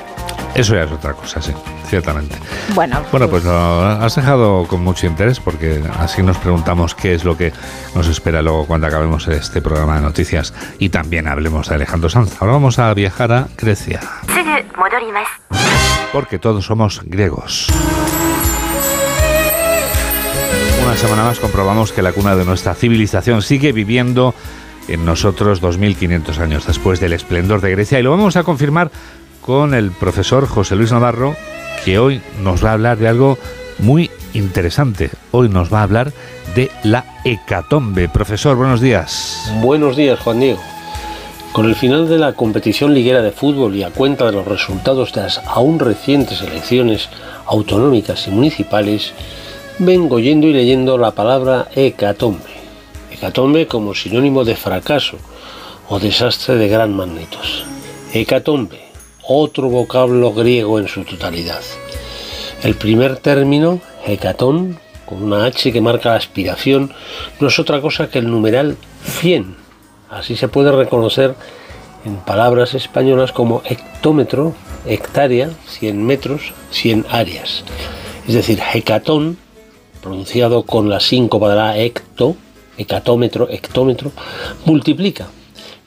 Eso 0.55 0.75
ya 0.75 0.83
es 0.83 0.93
otra 0.93 1.15
cosa, 1.15 1.41
sí, 1.41 1.53
ciertamente. 1.89 2.37
Bueno, 2.75 3.01
Bueno, 3.11 3.29
pues 3.29 3.43
lo 3.45 3.83
has 3.83 4.15
dejado 4.15 4.67
con 4.69 4.85
mucho 4.85 5.07
interés 5.07 5.41
porque 5.41 5.83
así 5.99 6.23
nos 6.23 6.37
preguntamos 6.37 6.95
qué 6.95 7.15
es 7.15 7.25
lo 7.25 7.37
que 7.39 7.53
nos 7.95 8.07
espera 8.09 8.43
luego 8.43 8.67
cuando 8.67 8.87
acabemos 8.87 9.27
este 9.29 9.63
programa 9.63 9.97
de 9.97 10.03
noticias 10.03 10.53
y 10.79 10.91
también 10.91 11.27
hablemos 11.27 11.69
de 11.69 11.77
Alejandro 11.77 12.11
Sanz. 12.11 12.37
Ahora 12.41 12.53
vamos 12.55 12.79
a 12.79 12.93
viajar 12.93 13.33
a 13.33 13.49
Grecia, 13.57 14.01
porque 16.13 16.39
todos 16.39 16.67
somos 16.67 17.01
griegos. 17.05 17.69
Una 20.85 20.97
semana 20.97 21.25
más 21.25 21.39
comprobamos 21.39 21.93
que 21.93 22.03
la 22.03 22.13
cuna 22.13 22.37
de 22.37 22.45
nuestra 22.45 22.75
civilización 22.75 23.43
sigue 23.43 23.73
viviendo 23.73 24.35
en 24.89 25.05
nosotros 25.05 25.61
2500 25.61 26.39
años 26.39 26.67
después 26.67 27.01
del 27.01 27.13
esplendor 27.13 27.61
de 27.61 27.71
Grecia 27.71 27.99
y 27.99 28.03
lo 28.03 28.11
vamos 28.11 28.37
a 28.37 28.43
confirmar 28.43 28.91
con 29.41 29.75
el 29.75 29.91
profesor 29.91 30.47
José 30.47 30.77
Luis 30.77 30.93
Navarro 30.93 31.37
que 31.85 31.99
hoy 31.99 32.21
nos 32.43 32.65
va 32.65 32.71
a 32.71 32.75
hablar 32.75 32.99
de 32.99 33.09
algo 33.09 33.39
muy 33.79 34.11
interesante. 34.35 35.11
Hoy 35.31 35.49
nos 35.49 35.73
va 35.73 35.81
a 35.81 35.85
hablar 35.85 36.13
de 36.55 36.71
la 36.85 37.05
hecatombe. 37.25 38.09
Profesor, 38.09 38.57
buenos 38.57 38.81
días. 38.81 39.53
Buenos 39.61 39.97
días, 39.97 40.19
Juan 40.21 40.41
Diego. 40.41 40.61
Con 41.53 41.67
el 41.67 41.75
final 41.75 42.09
de 42.09 42.17
la 42.17 42.33
competición 42.33 42.95
liguera 42.95 43.21
de 43.21 43.31
fútbol 43.31 43.77
y 43.77 43.83
a 43.83 43.91
cuenta 43.91 44.25
de 44.25 44.33
los 44.33 44.49
resultados 44.49 45.13
de 45.13 45.21
las 45.21 45.39
aún 45.47 45.79
recientes 45.79 46.41
elecciones 46.41 47.11
autonómicas 47.45 48.27
y 48.27 48.31
municipales, 48.31 49.13
vengo 49.79 50.19
yendo 50.19 50.47
y 50.47 50.55
leyendo 50.55 50.97
la 50.97 51.11
palabra 51.11 51.69
hecatombe. 51.75 52.51
Hecatombe 53.11 53.67
como 53.67 53.95
sinónimo 53.95 54.47
de 54.47 54.57
fracaso 54.57 55.19
o 55.91 56.01
desastre 56.01 56.57
de 56.57 56.69
gran 56.69 56.97
magnitud. 56.97 57.47
Hecatombe, 58.15 58.81
otro 59.29 59.69
vocablo 59.69 60.33
griego 60.33 60.79
en 60.79 60.89
su 60.89 61.05
totalidad. 61.05 61.61
El 62.63 62.77
primer 62.77 63.19
término, 63.19 63.81
hecatón, 64.07 64.79
con 65.05 65.23
una 65.23 65.45
H 65.45 65.71
que 65.71 65.81
marca 65.83 66.11
la 66.11 66.17
aspiración, 66.17 66.95
no 67.41 67.49
es 67.49 67.59
otra 67.59 67.83
cosa 67.83 68.09
que 68.09 68.21
el 68.21 68.31
numeral 68.31 68.79
100. 69.05 69.62
Así 70.13 70.37
se 70.37 70.47
puede 70.47 70.71
reconocer 70.71 71.35
en 72.05 72.17
palabras 72.17 72.75
españolas 72.75 73.33
como 73.33 73.63
hectómetro, 73.65 74.55
hectárea, 74.85 75.49
100 75.69 76.05
metros, 76.05 76.53
100 76.71 77.07
áreas. 77.09 77.65
Es 78.29 78.35
decir, 78.35 78.61
hecatón, 78.75 79.39
pronunciado 80.03 80.65
con 80.65 80.91
la 80.91 81.01
síncopa 81.01 81.49
de 81.49 81.57
la 81.57 81.79
hecto, 81.79 82.37
hecatómetro, 82.77 83.49
hectómetro, 83.49 84.13
multiplica. 84.67 85.29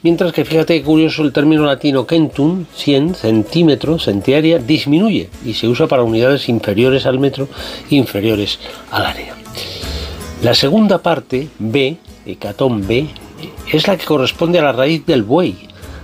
Mientras 0.01 0.33
que 0.33 0.43
fíjate 0.43 0.79
qué 0.79 0.83
curioso 0.83 1.21
el 1.21 1.31
término 1.31 1.63
latino 1.63 2.07
centum, 2.09 2.65
100, 2.73 3.13
centímetro, 3.13 3.99
centiaria, 3.99 4.57
disminuye 4.57 5.29
y 5.45 5.53
se 5.53 5.67
usa 5.67 5.85
para 5.85 6.01
unidades 6.01 6.49
inferiores 6.49 7.05
al 7.05 7.19
metro, 7.19 7.47
inferiores 7.91 8.57
al 8.89 9.05
área. 9.05 9.35
La 10.41 10.55
segunda 10.55 10.97
parte, 10.97 11.47
B, 11.59 11.97
hecatón 12.25 12.87
B, 12.87 13.07
es 13.71 13.87
la 13.87 13.97
que 13.97 14.05
corresponde 14.05 14.59
a 14.59 14.63
la 14.63 14.71
raíz 14.71 15.05
del 15.05 15.23
buey, 15.23 15.55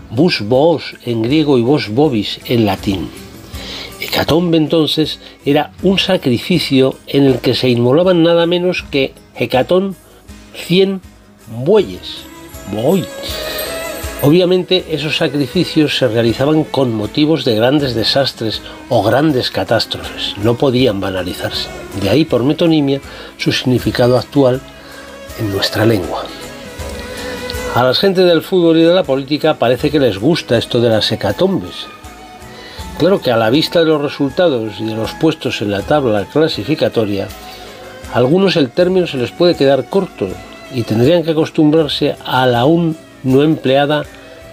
bus 0.09 0.41
boos 0.41 0.95
en 1.05 1.21
griego 1.21 1.57
y 1.57 1.61
vos 1.61 1.89
bobis 1.89 2.39
en 2.45 2.65
latín. 2.65 3.09
Hecatombe 3.99 4.57
entonces 4.57 5.19
era 5.45 5.71
un 5.83 5.99
sacrificio 5.99 6.95
en 7.07 7.25
el 7.25 7.39
que 7.39 7.53
se 7.53 7.69
inmolaban 7.69 8.23
nada 8.23 8.45
menos 8.47 8.83
que 8.89 9.13
hecatón 9.35 9.95
100 10.55 11.01
bueyes. 11.65 12.23
Buey. 12.71 13.05
Obviamente 14.23 14.85
esos 14.91 15.17
sacrificios 15.17 15.97
se 15.97 16.07
realizaban 16.07 16.63
con 16.63 16.93
motivos 16.93 17.43
de 17.43 17.55
grandes 17.55 17.95
desastres 17.95 18.61
o 18.89 19.01
grandes 19.01 19.49
catástrofes, 19.49 20.35
no 20.43 20.55
podían 20.57 20.99
banalizarse. 20.99 21.67
De 22.01 22.09
ahí 22.09 22.23
por 22.23 22.43
metonimia 22.43 23.01
su 23.37 23.51
significado 23.51 24.17
actual 24.17 24.61
en 25.39 25.51
nuestra 25.51 25.85
lengua. 25.85 26.25
A 27.73 27.83
las 27.83 27.99
gentes 27.99 28.25
del 28.25 28.41
fútbol 28.41 28.77
y 28.79 28.81
de 28.81 28.93
la 28.93 29.03
política 29.03 29.53
parece 29.53 29.89
que 29.89 29.99
les 29.99 30.17
gusta 30.17 30.57
esto 30.57 30.81
de 30.81 30.89
las 30.89 31.09
hecatombes. 31.09 31.87
Claro 32.97 33.21
que 33.21 33.31
a 33.31 33.37
la 33.37 33.49
vista 33.49 33.79
de 33.79 33.85
los 33.85 34.01
resultados 34.01 34.81
y 34.81 34.85
de 34.85 34.93
los 34.93 35.13
puestos 35.13 35.61
en 35.61 35.71
la 35.71 35.81
tabla 35.81 36.25
clasificatoria, 36.25 37.29
a 38.13 38.17
algunos 38.17 38.57
el 38.57 38.71
término 38.71 39.07
se 39.07 39.15
les 39.15 39.31
puede 39.31 39.55
quedar 39.55 39.85
corto 39.85 40.27
y 40.73 40.83
tendrían 40.83 41.23
que 41.23 41.31
acostumbrarse 41.31 42.17
a 42.25 42.45
la 42.45 42.59
aún 42.59 42.97
no 43.23 43.41
empleada 43.41 44.03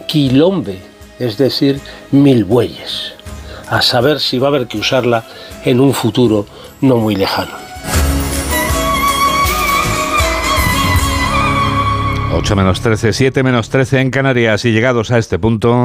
quilombe, 0.07 0.79
es 1.19 1.37
decir, 1.39 1.81
mil 2.13 2.45
bueyes, 2.45 3.15
a 3.69 3.83
saber 3.83 4.21
si 4.21 4.39
va 4.39 4.47
a 4.47 4.51
haber 4.51 4.69
que 4.69 4.79
usarla 4.79 5.25
en 5.65 5.81
un 5.81 5.93
futuro 5.93 6.47
no 6.81 6.99
muy 6.99 7.17
lejano. 7.17 7.68
8 12.39 12.55
menos 12.55 12.81
13, 12.81 13.13
7 13.13 13.43
menos 13.43 13.69
13 13.69 13.99
en 13.99 14.11
Canarias 14.13 14.65
y 14.65 14.71
llegados 14.71 15.11
a 15.11 15.19
este 15.19 15.41
punto... 15.41 15.85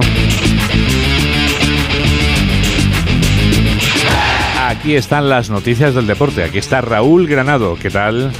Aquí 4.68 4.96
están 4.96 5.30
las 5.30 5.50
noticias 5.50 5.96
del 5.96 6.06
deporte. 6.06 6.44
Aquí 6.44 6.60
está 6.60 6.82
Raúl 6.82 7.28
Granado. 7.28 7.76
¿Qué 7.82 7.90
tal? 7.90 8.32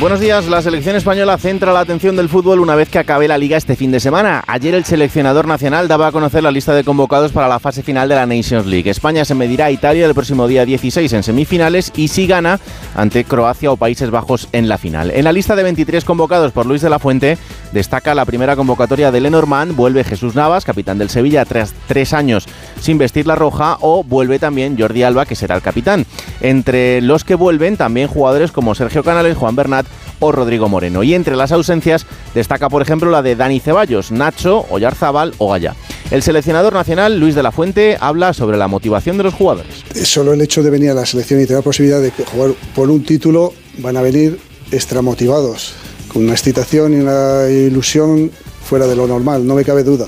Buenos 0.00 0.20
días. 0.20 0.48
La 0.48 0.62
selección 0.62 0.96
española 0.96 1.38
centra 1.38 1.72
la 1.72 1.80
atención 1.80 2.16
del 2.16 2.28
fútbol 2.28 2.58
una 2.58 2.74
vez 2.74 2.88
que 2.88 2.98
acabe 2.98 3.28
la 3.28 3.38
liga 3.38 3.56
este 3.56 3.76
fin 3.76 3.92
de 3.92 4.00
semana. 4.00 4.42
Ayer 4.48 4.74
el 4.74 4.84
seleccionador 4.84 5.46
nacional 5.46 5.86
daba 5.86 6.08
a 6.08 6.12
conocer 6.12 6.42
la 6.42 6.50
lista 6.50 6.74
de 6.74 6.82
convocados 6.82 7.30
para 7.30 7.46
la 7.46 7.60
fase 7.60 7.84
final 7.84 8.08
de 8.08 8.16
la 8.16 8.26
Nations 8.26 8.66
League. 8.66 8.90
España 8.90 9.24
se 9.24 9.36
medirá 9.36 9.66
a 9.66 9.70
Italia 9.70 10.06
el 10.06 10.14
próximo 10.14 10.48
día 10.48 10.64
16 10.64 11.12
en 11.12 11.22
semifinales 11.22 11.92
y 11.94 12.08
si 12.08 12.26
gana 12.26 12.58
ante 12.96 13.22
Croacia 13.24 13.70
o 13.70 13.76
Países 13.76 14.10
Bajos 14.10 14.48
en 14.50 14.68
la 14.68 14.78
final. 14.78 15.10
En 15.12 15.24
la 15.24 15.32
lista 15.32 15.54
de 15.54 15.62
23 15.62 16.04
convocados 16.04 16.50
por 16.52 16.66
Luis 16.66 16.82
de 16.82 16.90
la 16.90 16.98
Fuente 16.98 17.38
destaca 17.72 18.14
la 18.14 18.24
primera 18.24 18.56
convocatoria 18.56 19.12
de 19.12 19.20
Lenormand, 19.20 19.76
vuelve 19.76 20.04
Jesús 20.04 20.34
Navas, 20.34 20.64
capitán 20.64 20.98
del 20.98 21.10
Sevilla 21.10 21.44
tras 21.44 21.74
tres 21.86 22.12
años 22.12 22.48
sin 22.82 22.98
vestir 22.98 23.26
la 23.26 23.36
roja, 23.36 23.78
o 23.80 24.02
vuelve 24.02 24.38
también 24.38 24.76
Jordi 24.78 25.04
Alba, 25.04 25.24
que 25.24 25.36
será 25.36 25.54
el 25.54 25.62
capitán. 25.62 26.04
Entre 26.40 27.00
los 27.00 27.24
que 27.24 27.36
vuelven 27.36 27.76
también 27.76 28.08
jugadores 28.08 28.50
como 28.50 28.74
Sergio 28.74 29.04
Canales, 29.04 29.36
Juan 29.36 29.54
Bernat 29.54 29.86
o 30.22 30.32
Rodrigo 30.32 30.68
Moreno. 30.68 31.02
Y 31.02 31.14
entre 31.14 31.36
las 31.36 31.52
ausencias 31.52 32.06
destaca, 32.34 32.68
por 32.68 32.80
ejemplo, 32.80 33.10
la 33.10 33.22
de 33.22 33.36
Dani 33.36 33.60
Ceballos, 33.60 34.12
Nacho, 34.12 34.64
Oyarzábal 34.70 35.34
o 35.38 35.50
Gaya. 35.50 35.74
El 36.10 36.22
seleccionador 36.22 36.72
nacional, 36.72 37.18
Luis 37.18 37.34
de 37.34 37.42
la 37.42 37.52
Fuente, 37.52 37.98
habla 38.00 38.32
sobre 38.32 38.56
la 38.56 38.68
motivación 38.68 39.16
de 39.18 39.24
los 39.24 39.34
jugadores. 39.34 39.84
Solo 40.04 40.32
el 40.32 40.40
hecho 40.40 40.62
de 40.62 40.70
venir 40.70 40.90
a 40.90 40.94
la 40.94 41.04
selección 41.04 41.40
y 41.40 41.44
tener 41.44 41.58
la 41.58 41.64
posibilidad 41.64 42.00
de 42.00 42.10
jugar 42.10 42.52
por 42.74 42.88
un 42.88 43.02
título, 43.02 43.52
van 43.78 43.96
a 43.96 44.02
venir 44.02 44.38
extramotivados, 44.70 45.74
con 46.12 46.22
una 46.22 46.32
excitación 46.32 46.94
y 46.94 46.96
una 46.96 47.48
ilusión 47.48 48.30
fuera 48.64 48.86
de 48.86 48.94
lo 48.94 49.06
normal, 49.06 49.46
no 49.46 49.54
me 49.54 49.64
cabe 49.64 49.82
duda. 49.82 50.06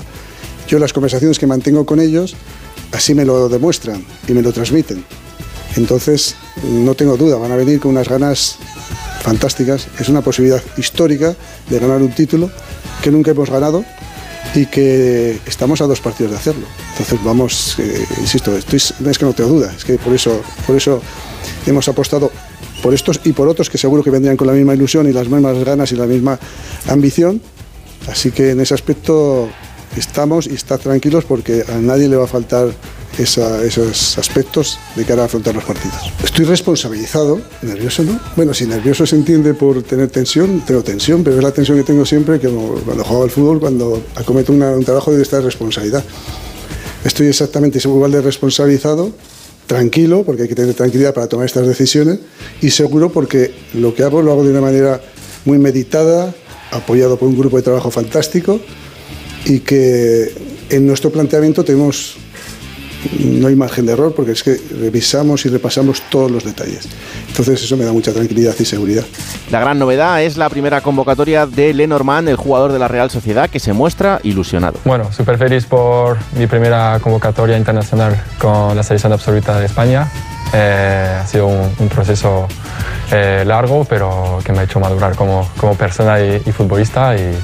Yo 0.67 0.79
las 0.79 0.93
conversaciones 0.93 1.37
que 1.37 1.45
mantengo 1.45 1.85
con 1.85 1.99
ellos, 1.99 2.35
así 2.91 3.13
me 3.13 3.25
lo 3.25 3.49
demuestran 3.49 4.03
y 4.27 4.33
me 4.33 4.41
lo 4.41 4.53
transmiten. 4.53 5.03
Entonces, 5.75 6.35
no 6.63 6.95
tengo 6.95 7.17
duda, 7.17 7.37
van 7.37 7.51
a 7.51 7.55
venir 7.55 7.79
con 7.79 7.91
unas 7.91 8.07
ganas 8.07 8.57
fantásticas. 9.25 9.87
Es 9.99 10.07
una 10.07 10.21
posibilidad 10.21 10.61
histórica 10.77 11.35
de 11.67 11.79
ganar 11.79 11.99
un 12.03 12.11
título 12.11 12.51
que 13.01 13.09
nunca 13.09 13.31
hemos 13.31 13.49
ganado 13.49 13.83
y 14.53 14.67
que 14.67 15.39
estamos 15.47 15.81
a 15.81 15.87
dos 15.87 15.99
partidos 15.99 16.31
de 16.33 16.37
hacerlo. 16.37 16.67
Entonces 16.91 17.19
vamos, 17.23 17.75
eh, 17.79 18.05
insisto, 18.21 18.55
estoy, 18.55 18.77
es 18.77 19.17
que 19.17 19.25
no 19.25 19.33
tengo 19.33 19.49
duda, 19.49 19.73
es 19.75 19.83
que 19.83 19.97
por 19.97 20.13
eso, 20.13 20.41
por 20.67 20.75
eso 20.75 21.01
hemos 21.65 21.87
apostado 21.87 22.31
por 22.83 22.93
estos 22.93 23.19
y 23.23 23.33
por 23.33 23.47
otros 23.47 23.67
que 23.67 23.79
seguro 23.79 24.03
que 24.03 24.11
vendrían 24.11 24.37
con 24.37 24.45
la 24.45 24.53
misma 24.53 24.75
ilusión 24.75 25.09
y 25.09 25.11
las 25.11 25.27
mismas 25.27 25.57
ganas 25.63 25.91
y 25.91 25.95
la 25.95 26.05
misma 26.05 26.39
ambición. 26.87 27.41
Así 28.07 28.29
que 28.29 28.51
en 28.51 28.59
ese 28.61 28.75
aspecto 28.75 29.49
estamos 29.97 30.45
y 30.45 30.53
está 30.53 30.77
tranquilos 30.77 31.25
porque 31.25 31.63
a 31.67 31.77
nadie 31.79 32.07
le 32.07 32.15
va 32.15 32.25
a 32.25 32.27
faltar 32.27 32.67
esa, 33.17 33.63
esos 33.63 34.17
aspectos 34.17 34.77
de 34.95 35.05
cara 35.05 35.23
a 35.23 35.25
afrontar 35.25 35.55
los 35.55 35.63
partidos. 35.63 35.95
Estoy 36.23 36.45
responsabilizado, 36.45 37.41
nervioso 37.61 38.03
no. 38.03 38.19
Bueno, 38.35 38.53
si 38.53 38.65
nervioso 38.65 39.05
se 39.05 39.15
entiende 39.15 39.53
por 39.53 39.83
tener 39.83 40.09
tensión, 40.09 40.63
tengo 40.65 40.83
tensión, 40.83 41.23
pero 41.23 41.37
es 41.37 41.43
la 41.43 41.51
tensión 41.51 41.77
que 41.77 41.83
tengo 41.83 42.05
siempre 42.05 42.39
que 42.39 42.49
cuando 42.49 43.03
juego 43.03 43.23
al 43.23 43.29
fútbol, 43.29 43.59
cuando 43.59 44.03
acometo 44.15 44.53
una, 44.53 44.71
un 44.71 44.83
trabajo 44.83 45.11
de 45.13 45.21
esta 45.21 45.39
responsabilidad. 45.41 46.03
Estoy 47.03 47.27
exactamente 47.27 47.79
igual 47.83 48.11
de 48.11 48.21
responsabilizado, 48.21 49.11
tranquilo, 49.67 50.23
porque 50.23 50.43
hay 50.43 50.47
que 50.47 50.55
tener 50.55 50.73
tranquilidad 50.73 51.13
para 51.13 51.27
tomar 51.27 51.45
estas 51.45 51.67
decisiones, 51.67 52.19
y 52.61 52.71
seguro 52.71 53.11
porque 53.11 53.53
lo 53.73 53.93
que 53.93 54.03
hago 54.03 54.21
lo 54.21 54.31
hago 54.31 54.43
de 54.43 54.51
una 54.51 54.61
manera 54.61 55.01
muy 55.45 55.57
meditada, 55.57 56.33
apoyado 56.71 57.17
por 57.17 57.29
un 57.29 57.37
grupo 57.37 57.57
de 57.57 57.63
trabajo 57.63 57.91
fantástico, 57.91 58.59
y 59.45 59.59
que 59.59 60.33
en 60.69 60.87
nuestro 60.87 61.11
planteamiento 61.11 61.63
tenemos 61.63 62.17
no 63.19 63.47
hay 63.47 63.55
margen 63.55 63.85
de 63.85 63.93
error 63.93 64.13
porque 64.15 64.31
es 64.31 64.43
que 64.43 64.57
revisamos 64.79 65.45
y 65.45 65.49
repasamos 65.49 66.01
todos 66.09 66.31
los 66.31 66.43
detalles. 66.43 66.87
Entonces 67.27 67.63
eso 67.63 67.77
me 67.77 67.85
da 67.85 67.91
mucha 67.91 68.13
tranquilidad 68.13 68.55
y 68.59 68.65
seguridad. 68.65 69.03
La 69.51 69.59
gran 69.59 69.79
novedad 69.79 70.23
es 70.23 70.37
la 70.37 70.49
primera 70.49 70.81
convocatoria 70.81 71.45
de 71.45 71.73
Lenormand, 71.73 72.27
el 72.29 72.35
jugador 72.35 72.71
de 72.71 72.79
la 72.79 72.87
Real 72.87 73.09
Sociedad, 73.09 73.49
que 73.49 73.59
se 73.59 73.73
muestra 73.73 74.19
ilusionado. 74.23 74.79
Bueno, 74.85 75.11
súper 75.11 75.37
feliz 75.37 75.65
por 75.65 76.17
mi 76.37 76.47
primera 76.47 76.99
convocatoria 77.01 77.57
internacional 77.57 78.21
con 78.39 78.75
la 78.75 78.83
selección 78.83 79.13
absoluta 79.13 79.59
de 79.59 79.65
España. 79.65 80.09
Eh, 80.53 81.19
ha 81.21 81.27
sido 81.27 81.47
un, 81.47 81.89
proceso 81.89 82.47
eh, 83.11 83.43
largo, 83.45 83.85
pero 83.85 84.39
que 84.43 84.51
me 84.53 84.59
ha 84.59 84.63
hecho 84.63 84.79
madurar 84.79 85.15
como, 85.15 85.49
como 85.57 85.75
persona 85.75 86.19
y, 86.19 86.39
futbolista 86.51 87.15
y, 87.15 87.35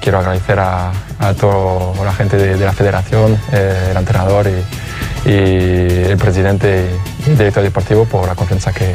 quiero 0.00 0.18
agradecer 0.18 0.58
a, 0.60 0.92
toda 1.38 2.04
la 2.04 2.12
gente 2.12 2.36
de, 2.36 2.56
la 2.64 2.72
federación, 2.72 3.36
eh, 3.52 3.88
el 3.90 3.96
entrenador 3.96 4.46
y, 4.46 5.28
y, 5.28 5.32
el 5.32 6.16
presidente 6.18 6.86
y 7.26 7.30
el 7.30 7.38
director 7.38 7.62
deportivo 7.62 8.04
por 8.04 8.26
la 8.26 8.34
confianza 8.34 8.72
que, 8.72 8.94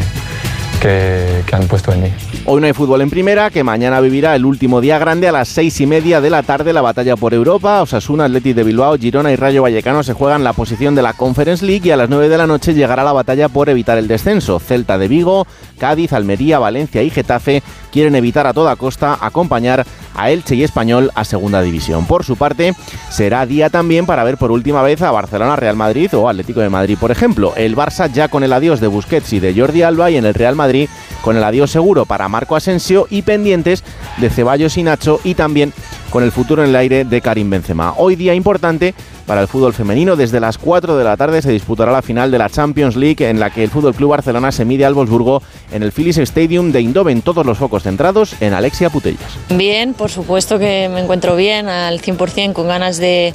han 1.52 1.68
puesto 1.68 1.92
en 1.92 2.04
mí. 2.04 2.10
Hoy 2.46 2.60
no 2.60 2.66
hay 2.66 2.74
fútbol 2.74 3.02
en 3.02 3.10
primera, 3.10 3.52
que 3.52 3.64
mañana 3.64 4.00
vivirá 4.00 4.36
el 4.36 4.46
último 4.46 4.82
día 4.82 4.98
grande 4.98 5.28
a 5.28 5.32
las 5.32 5.48
seis 5.48 5.80
y 5.82 5.86
media 5.86 6.22
de 6.22 6.30
la 6.30 6.42
tarde 6.42 6.74
la 6.74 6.82
batalla 6.82 7.16
por 7.16 7.34
Europa. 7.34 7.82
Osasuna, 7.82 8.26
Athletic 8.26 8.56
de 8.56 8.64
Bilbao, 8.64 8.98
Girona 8.98 9.32
y 9.32 9.36
Rayo 9.36 9.62
Vallecano 9.62 10.02
se 10.02 10.14
juegan 10.14 10.44
la 10.44 10.54
posición 10.54 10.96
de 10.96 11.04
la 11.04 11.14
Conference 11.14 11.64
League 11.64 11.88
y 11.88 11.92
a 11.92 11.98
las 11.98 12.10
9 12.10 12.30
de 12.30 12.38
la 12.38 12.48
noche 12.48 12.74
llegará 12.74 13.04
la 13.04 13.14
batalla 13.14 13.48
por 13.48 13.70
evitar 13.70 13.98
el 14.00 14.08
descenso. 14.08 14.60
Celta 14.60 14.98
de 14.98 15.08
Vigo, 15.08 15.46
Cádiz, 15.78 16.14
Almería, 16.14 16.58
Valencia 16.58 17.04
y 17.04 17.12
Getafe 17.12 17.62
quieren 17.92 18.16
evitar 18.16 18.48
a 18.48 18.54
toda 18.54 18.76
costa 18.76 19.18
acompañar 19.22 19.86
a 20.16 20.30
Elche 20.30 20.56
y 20.56 20.64
Español 20.64 21.12
a 21.16 21.24
Segunda 21.24 21.62
División. 21.62 22.06
Por 22.06 22.24
su 22.24 22.36
parte, 22.36 22.74
será 23.10 23.46
día 23.46 23.70
también 23.70 24.06
para 24.06 24.24
ver 24.24 24.38
por 24.38 24.52
última 24.52 24.82
vez 24.82 25.02
a 25.02 25.12
Barcelona, 25.12 25.56
Real 25.56 25.76
Madrid 25.76 26.10
o 26.16 26.28
Atlético 26.28 26.62
de 26.62 26.70
Madrid, 26.70 26.98
por 27.00 27.12
ejemplo. 27.12 27.54
El 27.56 27.76
Barça 27.76 28.12
ya 28.12 28.28
con 28.28 28.44
el 28.44 28.54
adiós 28.54 28.80
de 28.80 28.88
Busquets 28.88 29.34
y 29.34 29.40
de 29.40 29.54
Jordi 29.54 29.84
Alba 29.84 30.12
y 30.12 30.18
en 30.18 30.26
el 30.26 30.34
Real 30.34 30.56
Madrid 30.56 30.90
con 31.22 31.38
el 31.38 31.44
adiós 31.44 31.72
seguro 31.72 32.06
para 32.06 32.28
Marco 32.30 32.56
Asensio 32.56 33.08
y 33.10 33.22
pendientes 33.22 33.84
de 34.18 34.30
Ceballos 34.30 34.78
y 34.78 34.84
Nacho 34.84 35.20
y 35.24 35.36
también 35.36 35.74
con 36.10 36.24
el 36.24 36.32
futuro 36.32 36.64
en 36.64 36.70
el 36.70 36.76
aire 36.76 37.06
de 37.06 37.22
Karim 37.22 37.50
Benzema. 37.50 37.94
Hoy 37.98 38.16
día 38.16 38.34
importante 38.34 38.94
para 39.32 39.44
el 39.44 39.48
fútbol 39.48 39.74
femenino. 39.74 40.18
Desde 40.18 40.42
las 40.42 40.58
4 40.58 40.98
de 40.98 41.06
la 41.06 41.16
tarde 41.16 41.42
se 41.42 41.54
disputará 41.54 41.94
la 41.94 42.02
final 42.02 42.32
de 42.32 42.38
la 42.38 42.50
Champions 42.50 42.98
League 42.98 43.30
en 43.30 43.40
la 43.40 43.50
que 43.50 43.64
el 43.64 43.70
Fútbol 43.70 43.96
Club 43.96 44.10
Barcelona 44.10 44.52
se 44.52 44.66
mide 44.66 44.84
al 44.84 44.94
Wolfsburgo 44.94 45.42
en 45.72 45.84
el 45.84 45.94
Philips 45.94 46.18
Stadium 46.18 46.74
de 46.74 46.82
Indoven. 46.82 47.22
Todos 47.22 47.46
los 47.46 47.58
focos 47.58 47.84
centrados 47.84 48.36
en 48.42 48.52
Alexia 48.54 48.90
Putellas. 48.90 49.32
Bien, 49.48 49.94
por 49.94 50.12
supuesto 50.12 50.60
que 50.60 50.90
me 50.94 51.00
encuentro 51.00 51.38
bien, 51.38 51.70
al 51.70 52.02
100%, 52.02 52.52
con 52.52 52.68
ganas 52.68 52.98
de, 52.98 53.34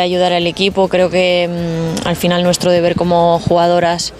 ayudar 0.00 0.32
al 0.32 0.46
equipo. 0.46 0.86
Creo 0.86 1.10
que 1.10 1.50
mm, 2.04 2.06
al 2.06 2.14
final 2.14 2.44
nuestro 2.44 2.70
deber 2.70 2.94
como 2.94 3.40
jugadoras 3.40 4.12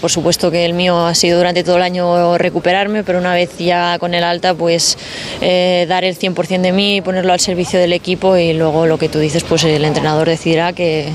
por 0.00 0.10
supuesto 0.10 0.50
que 0.50 0.64
el 0.64 0.74
mío 0.74 1.06
ha 1.06 1.14
sido 1.14 1.38
durante 1.38 1.64
todo 1.64 1.76
el 1.76 1.82
año 1.82 2.38
recuperarme, 2.38 3.04
pero 3.04 3.18
una 3.18 3.34
vez 3.34 3.56
ya 3.58 3.98
con 3.98 4.14
el 4.14 4.24
alta, 4.24 4.54
pues 4.54 4.96
eh, 5.40 5.86
dar 5.88 6.04
el 6.04 6.16
100% 6.16 6.60
de 6.60 6.72
mí, 6.72 7.00
ponerlo 7.02 7.32
al 7.32 7.40
servicio 7.40 7.78
del 7.78 7.92
equipo 7.92 8.36
y 8.36 8.52
luego 8.52 8.86
lo 8.86 8.98
que 8.98 9.08
tú 9.08 9.18
dices, 9.18 9.44
pues 9.44 9.64
el 9.64 9.84
entrenador 9.84 10.28
decidirá 10.28 10.72
que, 10.72 11.08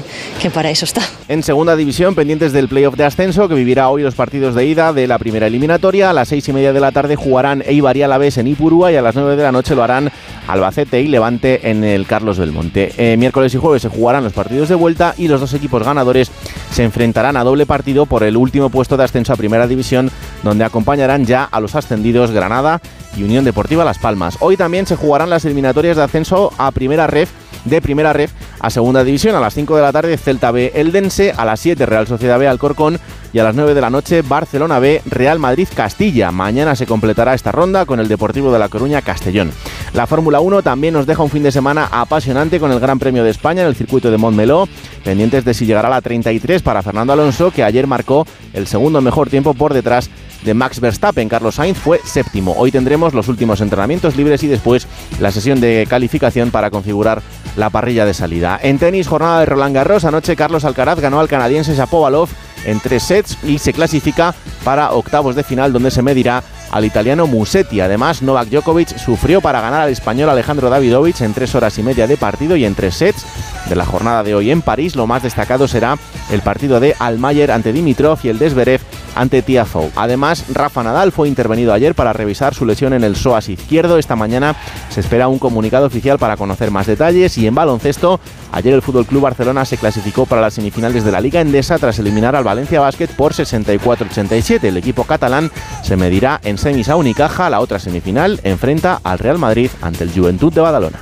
para 0.54 0.70
eso 0.70 0.86
está. 0.86 1.02
En 1.28 1.42
segunda 1.44 1.76
división, 1.76 2.16
pendientes 2.16 2.54
del 2.54 2.68
playoff 2.68 2.96
de 2.96 3.04
ascenso, 3.04 3.48
que 3.48 3.56
vivirá 3.56 3.90
hoy 3.90 4.04
los 4.04 4.16
partidos 4.16 4.56
de 4.56 4.66
ida 4.66 4.94
de 4.94 5.08
la 5.08 5.18
primera 5.18 5.48
eliminatoria. 5.48 6.10
A 6.10 6.14
las 6.14 6.28
seis 6.28 6.48
y 6.48 6.54
media 6.54 6.72
de 6.72 6.80
la 6.80 6.92
tarde 6.92 7.16
jugarán 7.16 7.64
Eibar 7.66 7.98
y 7.98 8.04
Alavés 8.04 8.38
en 8.38 8.48
Ipurúa 8.48 8.92
y 8.92 8.96
a 8.96 9.02
las 9.02 9.16
nueve 9.16 9.36
de 9.36 9.44
la 9.44 9.52
noche 9.52 9.76
lo 9.76 9.84
harán 9.84 10.12
Albacete 10.48 11.02
y 11.02 11.08
Levante 11.08 11.70
en 11.70 11.84
el 11.84 12.06
Carlos 12.06 12.38
Belmonte. 12.38 12.92
Eh, 12.98 13.18
miércoles 13.18 13.54
y 13.54 13.58
jueves 13.58 13.82
se 13.82 13.90
jugarán 13.90 14.24
los 14.24 14.34
partidos 14.34 14.70
de 14.70 14.76
vuelta 14.76 15.16
y 15.18 15.28
los 15.28 15.42
dos 15.42 15.54
equipos 15.54 15.84
ganadores 15.84 16.32
se 16.72 16.84
enfrentarán 16.84 17.38
a 17.38 17.44
doble 17.44 17.66
partido 17.66 18.06
por 18.06 18.24
el 18.24 18.38
último 18.38 18.70
puesto 18.70 18.98
de 18.98 19.04
ascenso 19.04 19.34
a 19.34 19.38
Primera 19.38 19.68
División, 19.68 20.12
donde 20.44 20.66
acompañarán 20.66 21.26
ya 21.26 21.44
a 21.44 21.60
los 21.60 21.76
ascendidos 21.76 22.32
Granada 22.32 22.82
y 23.16 23.24
Unión 23.24 23.46
Deportiva 23.46 23.86
Las 23.86 24.00
Palmas. 24.00 24.38
Hoy 24.40 24.58
también 24.58 24.86
se 24.86 24.96
jugarán 24.96 25.30
las 25.30 25.46
eliminatorias 25.46 25.98
de 25.98 26.04
ascenso 26.04 26.52
a 26.58 26.72
Primera 26.72 27.08
Ref 27.08 27.32
de 27.66 27.82
Primera 27.82 28.14
Ref 28.14 28.32
a 28.60 28.70
Segunda 28.70 29.04
División. 29.04 29.36
A 29.36 29.40
las 29.40 29.54
5 29.54 29.76
de 29.76 29.82
la 29.82 29.92
tarde 29.92 30.18
Celta 30.18 30.52
B 30.52 30.72
Eldense, 30.74 31.34
a 31.36 31.46
las 31.46 31.60
7 31.60 31.86
Real 31.86 32.08
Sociedad 32.08 32.40
B 32.40 32.48
Alcorcón 32.48 33.00
y 33.34 33.40
a 33.40 33.44
las 33.44 33.56
9 33.56 33.74
de 33.74 33.82
la 33.82 33.90
noche 33.90 34.22
Barcelona 34.22 34.80
B 34.80 35.02
Real 35.06 35.40
Madrid 35.40 35.68
Castilla. 35.76 36.32
Mañana 36.32 36.76
se 36.76 36.86
completará 36.86 37.34
esta 37.34 37.52
ronda 37.52 37.86
con 37.86 38.00
el 38.00 38.08
Deportivo 38.08 38.52
de 38.52 38.60
La 38.60 38.70
Coruña 38.70 39.02
Castellón. 39.02 39.52
La 39.94 40.08
Fórmula 40.08 40.40
1 40.40 40.62
también 40.62 40.94
nos 40.94 41.06
deja 41.06 41.24
un 41.24 41.30
fin 41.30 41.44
de 41.44 41.52
semana 41.52 41.90
apasionante 41.92 42.60
con 42.60 42.72
el 42.72 42.80
Gran 42.80 43.00
Premio 43.00 43.24
de 43.24 43.32
España 43.32 43.62
en 43.62 43.68
el 43.68 43.76
circuito 43.76 44.12
de 44.12 44.18
Montmeló, 44.18 44.68
pendientes 45.04 45.46
de 45.46 45.54
si 45.54 45.66
llegará 45.66 45.90
la 45.90 46.02
33 46.02 46.62
para 46.62 46.82
Fernando 46.82 47.14
Alonso, 47.14 47.52
que 47.52 47.64
ayer 47.64 47.88
marcó 47.88 48.26
el 48.54 48.68
segundo 48.68 49.02
mejor 49.02 49.30
tiempo 49.30 49.54
por 49.54 49.74
detrás 49.74 50.10
de 50.10 50.25
Max 50.54 50.80
Verstappen. 50.80 51.30
Carlos 51.30 51.56
Sainz 51.56 51.78
fue 51.78 52.00
séptimo. 52.04 52.54
Hoy 52.58 52.72
tendremos 52.72 53.14
los 53.14 53.28
últimos 53.28 53.62
entrenamientos 53.62 54.16
libres 54.16 54.44
y 54.44 54.48
después 54.48 54.88
la 55.20 55.32
sesión 55.32 55.60
de 55.60 55.88
calificación 55.90 56.52
para 56.52 56.70
configurar 56.70 57.22
la 57.56 57.70
parrilla 57.70 58.06
de 58.06 58.14
salida. 58.14 58.60
En 58.62 58.78
tenis, 58.80 59.08
jornada 59.08 59.40
de 59.40 59.46
Roland 59.46 59.76
Garros, 59.76 60.06
anoche 60.06 60.36
Carlos 60.36 60.66
Alcaraz 60.66 61.00
ganó 61.00 61.20
al 61.20 61.28
canadiense 61.28 61.76
Shapovalov 61.76 62.30
en 62.66 62.80
tres 62.80 63.04
sets 63.04 63.38
y 63.44 63.60
se 63.60 63.74
clasifica 63.74 64.34
para 64.64 64.92
octavos 64.92 65.36
de 65.36 65.44
final 65.44 65.72
donde 65.72 65.92
se 65.92 66.02
medirá 66.02 66.44
al 66.72 66.84
italiano 66.84 67.28
Musetti. 67.28 67.80
Además, 67.80 68.22
Novak 68.22 68.50
Djokovic 68.50 68.98
sufrió 68.98 69.40
para 69.40 69.62
ganar 69.62 69.82
al 69.82 69.92
español 69.92 70.30
Alejandro 70.30 70.70
Davidovich 70.70 71.22
en 71.22 71.34
tres 71.34 71.56
horas 71.56 71.78
y 71.78 71.84
media 71.84 72.08
de 72.08 72.18
partido 72.18 72.56
y 72.56 72.66
en 72.66 72.76
tres 72.76 72.96
sets 72.96 73.26
de 73.70 73.76
la 73.76 73.86
jornada 73.86 74.24
de 74.24 74.36
hoy 74.36 74.52
en 74.52 74.62
París. 74.62 74.96
Lo 74.96 75.08
más 75.08 75.24
destacado 75.24 75.68
será 75.68 75.98
el 76.32 76.42
partido 76.42 76.80
de 76.80 76.96
Almayer 77.00 77.52
ante 77.52 77.72
Dimitrov 77.72 78.20
y 78.24 78.30
el 78.30 78.40
de 78.40 78.50
Zverev 78.50 78.82
ante 79.16 79.42
Tiafoe. 79.42 79.92
Además, 79.96 80.46
Rafa 80.54 80.84
Nadal 80.84 81.12
fue 81.12 81.28
intervenido 81.28 81.74
ayer 81.74 81.96
para 81.96 82.14
revisar 82.14 82.54
su 82.54 82.66
lesión 82.66 82.94
en 82.94 83.04
el 83.04 83.16
psoas 83.16 83.50
izquierdo. 83.50 83.98
Esta 83.98 84.16
mañana 84.16 84.56
se 84.90 85.00
espera 85.00 85.28
un 85.28 85.40
comunicado 85.40 85.88
oficial 85.88 86.20
para 86.20 86.38
conocer 86.38 86.72
más 86.72 86.88
detalles 86.88 87.38
y 87.38 87.48
en 87.48 87.56
baloncesto, 87.56 88.20
ayer 88.52 88.74
el 88.74 88.82
Fútbol 88.82 89.06
Club 89.06 89.24
Barcelona 89.24 89.66
se 89.66 89.78
clasificó 89.78 90.26
para 90.26 90.42
las 90.42 90.54
semifinales 90.54 91.04
de 91.04 91.12
la 91.12 91.22
Liga 91.22 91.42
Endesa 91.42 91.78
tras 91.80 92.00
eliminar 92.00 92.36
al 92.36 92.44
Valencia 92.44 92.80
Basket 92.80 93.08
por 93.08 93.34
64-87. 93.34 94.64
El 94.64 94.78
equipo 94.78 95.06
catalán 95.06 95.52
se 95.84 95.96
medirá 95.96 96.40
en 96.44 96.58
semis 96.58 96.90
a 96.90 96.96
Unicaja, 96.96 97.50
la 97.50 97.60
otra 97.60 97.80
semifinal 97.80 98.40
enfrenta 98.44 99.00
al 99.04 99.20
Real 99.20 99.38
Madrid 99.38 99.70
ante 99.82 100.04
el 100.04 100.12
Juventud 100.12 100.54
de 100.54 100.62
Badalona. 100.62 101.00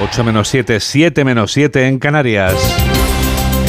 8 0.00 0.24
menos 0.24 0.48
7, 0.48 0.80
7 0.80 1.24
menos 1.24 1.52
7 1.52 1.86
en 1.86 1.98
Canarias. 1.98 2.54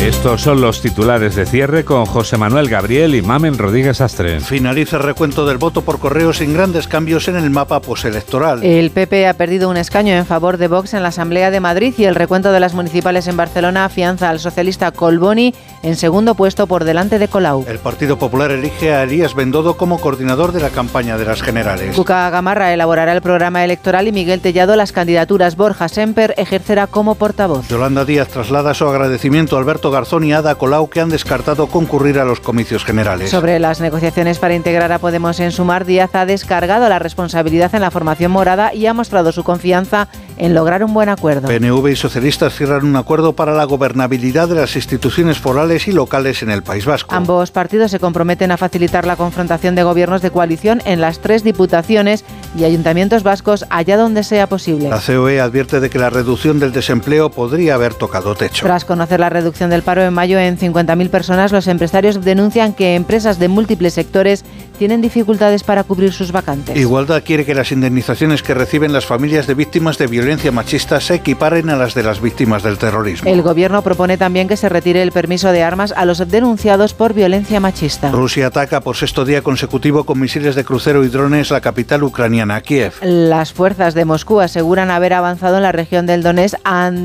Estos 0.05 0.43
son 0.43 0.61
los 0.61 0.81
titulares 0.81 1.35
de 1.35 1.47
cierre 1.47 1.83
con 1.83 2.05
José 2.05 2.37
Manuel 2.37 2.69
Gabriel 2.69 3.15
y 3.15 3.23
Mamen 3.23 3.57
Rodríguez 3.57 4.01
Astre. 4.01 4.39
Finaliza 4.39 4.97
el 4.97 5.03
recuento 5.03 5.47
del 5.47 5.57
voto 5.57 5.81
por 5.81 5.97
correo 5.97 6.31
sin 6.31 6.53
grandes 6.53 6.87
cambios 6.87 7.27
en 7.27 7.37
el 7.37 7.49
mapa 7.49 7.81
postelectoral. 7.81 8.63
El 8.63 8.91
PP 8.91 9.27
ha 9.27 9.33
perdido 9.33 9.67
un 9.67 9.77
escaño 9.77 10.13
en 10.13 10.27
favor 10.27 10.57
de 10.57 10.67
Vox 10.67 10.93
en 10.93 11.01
la 11.01 11.09
Asamblea 11.09 11.49
de 11.49 11.59
Madrid 11.59 11.95
y 11.97 12.03
el 12.03 12.13
recuento 12.13 12.51
de 12.51 12.59
las 12.59 12.75
municipales 12.75 13.25
en 13.25 13.35
Barcelona 13.35 13.85
afianza 13.85 14.29
al 14.29 14.39
socialista 14.39 14.91
Colboni 14.91 15.55
en 15.81 15.95
segundo 15.95 16.35
puesto 16.35 16.67
por 16.67 16.83
delante 16.83 17.17
de 17.17 17.27
Colau. 17.27 17.65
El 17.67 17.79
Partido 17.79 18.19
Popular 18.19 18.51
elige 18.51 18.93
a 18.93 19.01
Elías 19.01 19.33
Bendodo 19.33 19.75
como 19.75 19.99
coordinador 19.99 20.51
de 20.51 20.59
la 20.59 20.69
campaña 20.69 21.17
de 21.17 21.25
las 21.25 21.41
generales. 21.41 21.95
Cuca 21.95 22.29
Gamarra 22.29 22.71
elaborará 22.71 23.11
el 23.11 23.21
programa 23.23 23.65
electoral 23.65 24.07
y 24.07 24.11
Miguel 24.11 24.41
Tellado 24.41 24.75
las 24.75 24.91
candidaturas. 24.91 25.55
Borja 25.55 25.87
Semper 25.87 26.35
ejercerá 26.37 26.85
como 26.85 27.15
portavoz. 27.15 27.67
Yolanda 27.69 28.05
Díaz 28.05 28.27
traslada 28.27 28.75
su 28.75 28.87
agradecimiento 28.87 29.55
a 29.55 29.59
Alberto 29.59 29.94
Garzón 29.95 30.25
y 30.25 30.33
Ada 30.33 30.55
Colau 30.55 30.89
que 30.89 30.99
han 30.99 31.07
descartado 31.07 31.67
concurrir 31.67 32.19
a 32.19 32.25
los 32.25 32.41
comicios 32.41 32.83
generales. 32.83 33.29
Sobre 33.29 33.59
las 33.59 33.79
negociaciones 33.79 34.39
para 34.39 34.53
integrar 34.53 34.91
a 34.91 34.99
Podemos 34.99 35.39
en 35.39 35.53
Sumar, 35.53 35.85
Díaz 35.85 36.15
ha 36.15 36.25
descargado 36.25 36.89
la 36.89 36.99
responsabilidad 36.99 37.73
en 37.73 37.79
la 37.79 37.91
formación 37.91 38.29
morada 38.29 38.73
y 38.73 38.87
ha 38.87 38.93
mostrado 38.93 39.31
su 39.31 39.45
confianza 39.45 40.09
en 40.37 40.53
lograr 40.53 40.83
un 40.83 40.93
buen 40.93 41.09
acuerdo. 41.09 41.47
PNV 41.47 41.87
y 41.89 41.95
socialistas 41.95 42.55
cierran 42.55 42.85
un 42.85 42.95
acuerdo 42.95 43.33
para 43.33 43.53
la 43.53 43.65
gobernabilidad 43.65 44.47
de 44.47 44.55
las 44.55 44.75
instituciones 44.75 45.37
forales 45.37 45.87
y 45.87 45.91
locales 45.91 46.43
en 46.43 46.49
el 46.49 46.63
País 46.63 46.85
Vasco. 46.85 47.13
Ambos 47.13 47.51
partidos 47.51 47.91
se 47.91 47.99
comprometen 47.99 48.51
a 48.51 48.57
facilitar 48.57 49.05
la 49.05 49.15
confrontación 49.15 49.75
de 49.75 49.83
gobiernos 49.83 50.21
de 50.21 50.31
coalición 50.31 50.81
en 50.85 51.01
las 51.01 51.19
tres 51.19 51.43
diputaciones 51.43 52.23
y 52.57 52.63
ayuntamientos 52.63 53.23
vascos 53.23 53.65
allá 53.69 53.97
donde 53.97 54.23
sea 54.23 54.47
posible. 54.47 54.89
La 54.89 55.01
COE 55.01 55.39
advierte 55.39 55.79
de 55.79 55.89
que 55.89 55.99
la 55.99 56.09
reducción 56.09 56.59
del 56.59 56.71
desempleo 56.71 57.29
podría 57.29 57.75
haber 57.75 57.93
tocado 57.93 58.35
techo. 58.35 58.65
Tras 58.65 58.85
conocer 58.85 59.19
la 59.19 59.29
reducción 59.29 59.69
del 59.69 59.83
paro 59.83 60.01
en 60.03 60.13
mayo 60.13 60.39
en 60.39 60.57
50.000 60.57 61.09
personas, 61.09 61.51
los 61.51 61.67
empresarios 61.67 62.23
denuncian 62.23 62.73
que 62.73 62.95
empresas 62.95 63.39
de 63.39 63.47
múltiples 63.47 63.93
sectores 63.93 64.43
tienen 64.75 65.01
dificultades 65.01 65.63
para 65.63 65.83
cubrir 65.83 66.13
sus 66.13 66.31
vacantes. 66.31 66.77
Igualdad 66.77 67.23
quiere 67.23 67.45
que 67.45 67.55
las 67.55 67.71
indemnizaciones 67.71 68.43
que 68.43 68.53
reciben 68.53 68.93
las 68.93 69.05
familias 69.05 69.47
de 69.47 69.55
víctimas 69.55 69.97
de 69.97 70.07
violencia 70.07 70.51
machista 70.51 70.99
se 71.01 71.15
equiparen 71.15 71.69
a 71.69 71.75
las 71.75 71.93
de 71.93 72.03
las 72.03 72.21
víctimas 72.21 72.63
del 72.63 72.77
terrorismo. 72.77 73.29
El 73.29 73.41
gobierno 73.41 73.81
propone 73.81 74.17
también 74.17 74.47
que 74.47 74.57
se 74.57 74.69
retire 74.69 75.01
el 75.01 75.11
permiso 75.11 75.51
de 75.51 75.63
armas 75.63 75.93
a 75.95 76.05
los 76.05 76.19
denunciados 76.29 76.93
por 76.93 77.13
violencia 77.13 77.59
machista. 77.59 78.11
Rusia 78.11 78.47
ataca 78.47 78.81
por 78.81 78.95
sexto 78.95 79.25
día 79.25 79.41
consecutivo 79.41 80.03
con 80.03 80.19
misiles 80.19 80.55
de 80.55 80.63
crucero 80.63 81.03
y 81.03 81.07
drones 81.07 81.51
la 81.51 81.61
capital 81.61 82.03
ucraniana, 82.03 82.61
Kiev. 82.61 82.93
Las 83.01 83.53
fuerzas 83.53 83.93
de 83.93 84.05
Moscú 84.05 84.39
aseguran 84.39 84.91
haber 84.91 85.13
avanzado 85.13 85.57
en 85.57 85.63
la 85.63 85.71
región 85.71 86.05
del 86.05 86.23
Donetsk, 86.23 86.57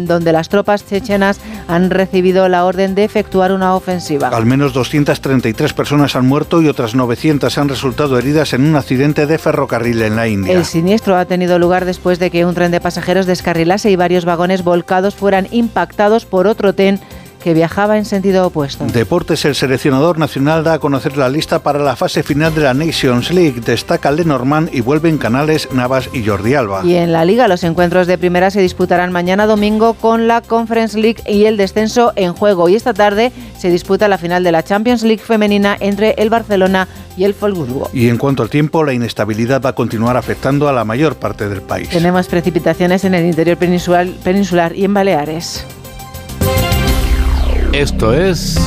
donde 0.06 0.32
las 0.32 0.48
tropas 0.48 0.86
chechenas 0.86 1.40
han 1.68 1.90
recibido 1.90 2.48
la 2.48 2.64
orden 2.64 2.94
de 2.94 3.04
efectuar 3.04 3.52
una 3.52 3.74
ofensiva. 3.74 4.28
Al 4.28 4.46
menos 4.46 4.72
233 4.72 5.72
personas 5.72 6.16
han 6.16 6.26
muerto 6.26 6.62
y 6.62 6.68
otras 6.68 6.94
900 6.94 7.56
han 7.60 7.68
resultado 7.68 8.18
heridas 8.18 8.52
en 8.52 8.64
un 8.64 8.76
accidente 8.76 9.26
de 9.26 9.38
ferrocarril 9.38 10.02
en 10.02 10.16
la 10.16 10.28
India. 10.28 10.52
El 10.52 10.64
siniestro 10.64 11.16
ha 11.16 11.24
tenido 11.26 11.58
lugar 11.58 11.84
después 11.84 12.18
de 12.18 12.30
que 12.30 12.44
un 12.44 12.54
tren 12.54 12.70
de 12.70 12.80
pasajeros 12.80 13.26
descarrilase 13.26 13.90
y 13.90 13.96
varios 13.96 14.24
vagones 14.24 14.64
volcados 14.64 15.14
fueran 15.14 15.46
impactados 15.50 16.24
por 16.24 16.46
otro 16.46 16.74
tren 16.74 17.00
que 17.42 17.54
viajaba 17.54 17.98
en 17.98 18.04
sentido 18.04 18.46
opuesto. 18.46 18.84
Deportes, 18.86 19.44
el 19.44 19.54
seleccionador 19.54 20.18
nacional 20.18 20.64
da 20.64 20.74
a 20.74 20.78
conocer 20.78 21.16
la 21.16 21.28
lista 21.28 21.60
para 21.60 21.78
la 21.78 21.96
fase 21.96 22.22
final 22.22 22.54
de 22.54 22.62
la 22.62 22.74
Nations 22.74 23.30
League. 23.30 23.60
Destaca 23.60 24.10
Lenormand 24.10 24.70
y 24.72 24.80
vuelven 24.80 25.18
Canales, 25.18 25.68
Navas 25.72 26.08
y 26.12 26.24
Jordi 26.24 26.54
Alba. 26.54 26.82
Y 26.84 26.94
en 26.94 27.12
la 27.12 27.24
liga 27.24 27.48
los 27.48 27.64
encuentros 27.64 28.06
de 28.06 28.18
primera 28.18 28.50
se 28.50 28.60
disputarán 28.60 29.12
mañana 29.12 29.46
domingo 29.46 29.94
con 29.94 30.28
la 30.28 30.40
Conference 30.40 30.98
League 30.98 31.22
y 31.26 31.46
el 31.46 31.56
descenso 31.56 32.12
en 32.16 32.34
juego. 32.34 32.68
Y 32.68 32.76
esta 32.76 32.94
tarde 32.94 33.32
se 33.58 33.70
disputa 33.70 34.08
la 34.08 34.18
final 34.18 34.44
de 34.44 34.52
la 34.52 34.62
Champions 34.62 35.02
League 35.02 35.22
femenina 35.22 35.76
entre 35.80 36.14
el 36.18 36.30
Barcelona 36.30 36.88
y 37.16 37.24
el 37.24 37.34
Folburgo. 37.34 37.90
Y 37.92 38.08
en 38.08 38.18
cuanto 38.18 38.42
al 38.42 38.50
tiempo, 38.50 38.84
la 38.84 38.92
inestabilidad 38.92 39.62
va 39.62 39.70
a 39.70 39.74
continuar 39.74 40.16
afectando 40.16 40.68
a 40.68 40.72
la 40.72 40.84
mayor 40.84 41.16
parte 41.16 41.48
del 41.48 41.62
país. 41.62 41.88
Tenemos 41.88 42.26
precipitaciones 42.28 43.04
en 43.04 43.14
el 43.14 43.26
interior 43.26 43.56
peninsular, 43.56 44.06
peninsular 44.22 44.74
y 44.76 44.84
en 44.84 44.94
Baleares. 44.94 45.66
Esto 47.72 48.12
es... 48.12 48.58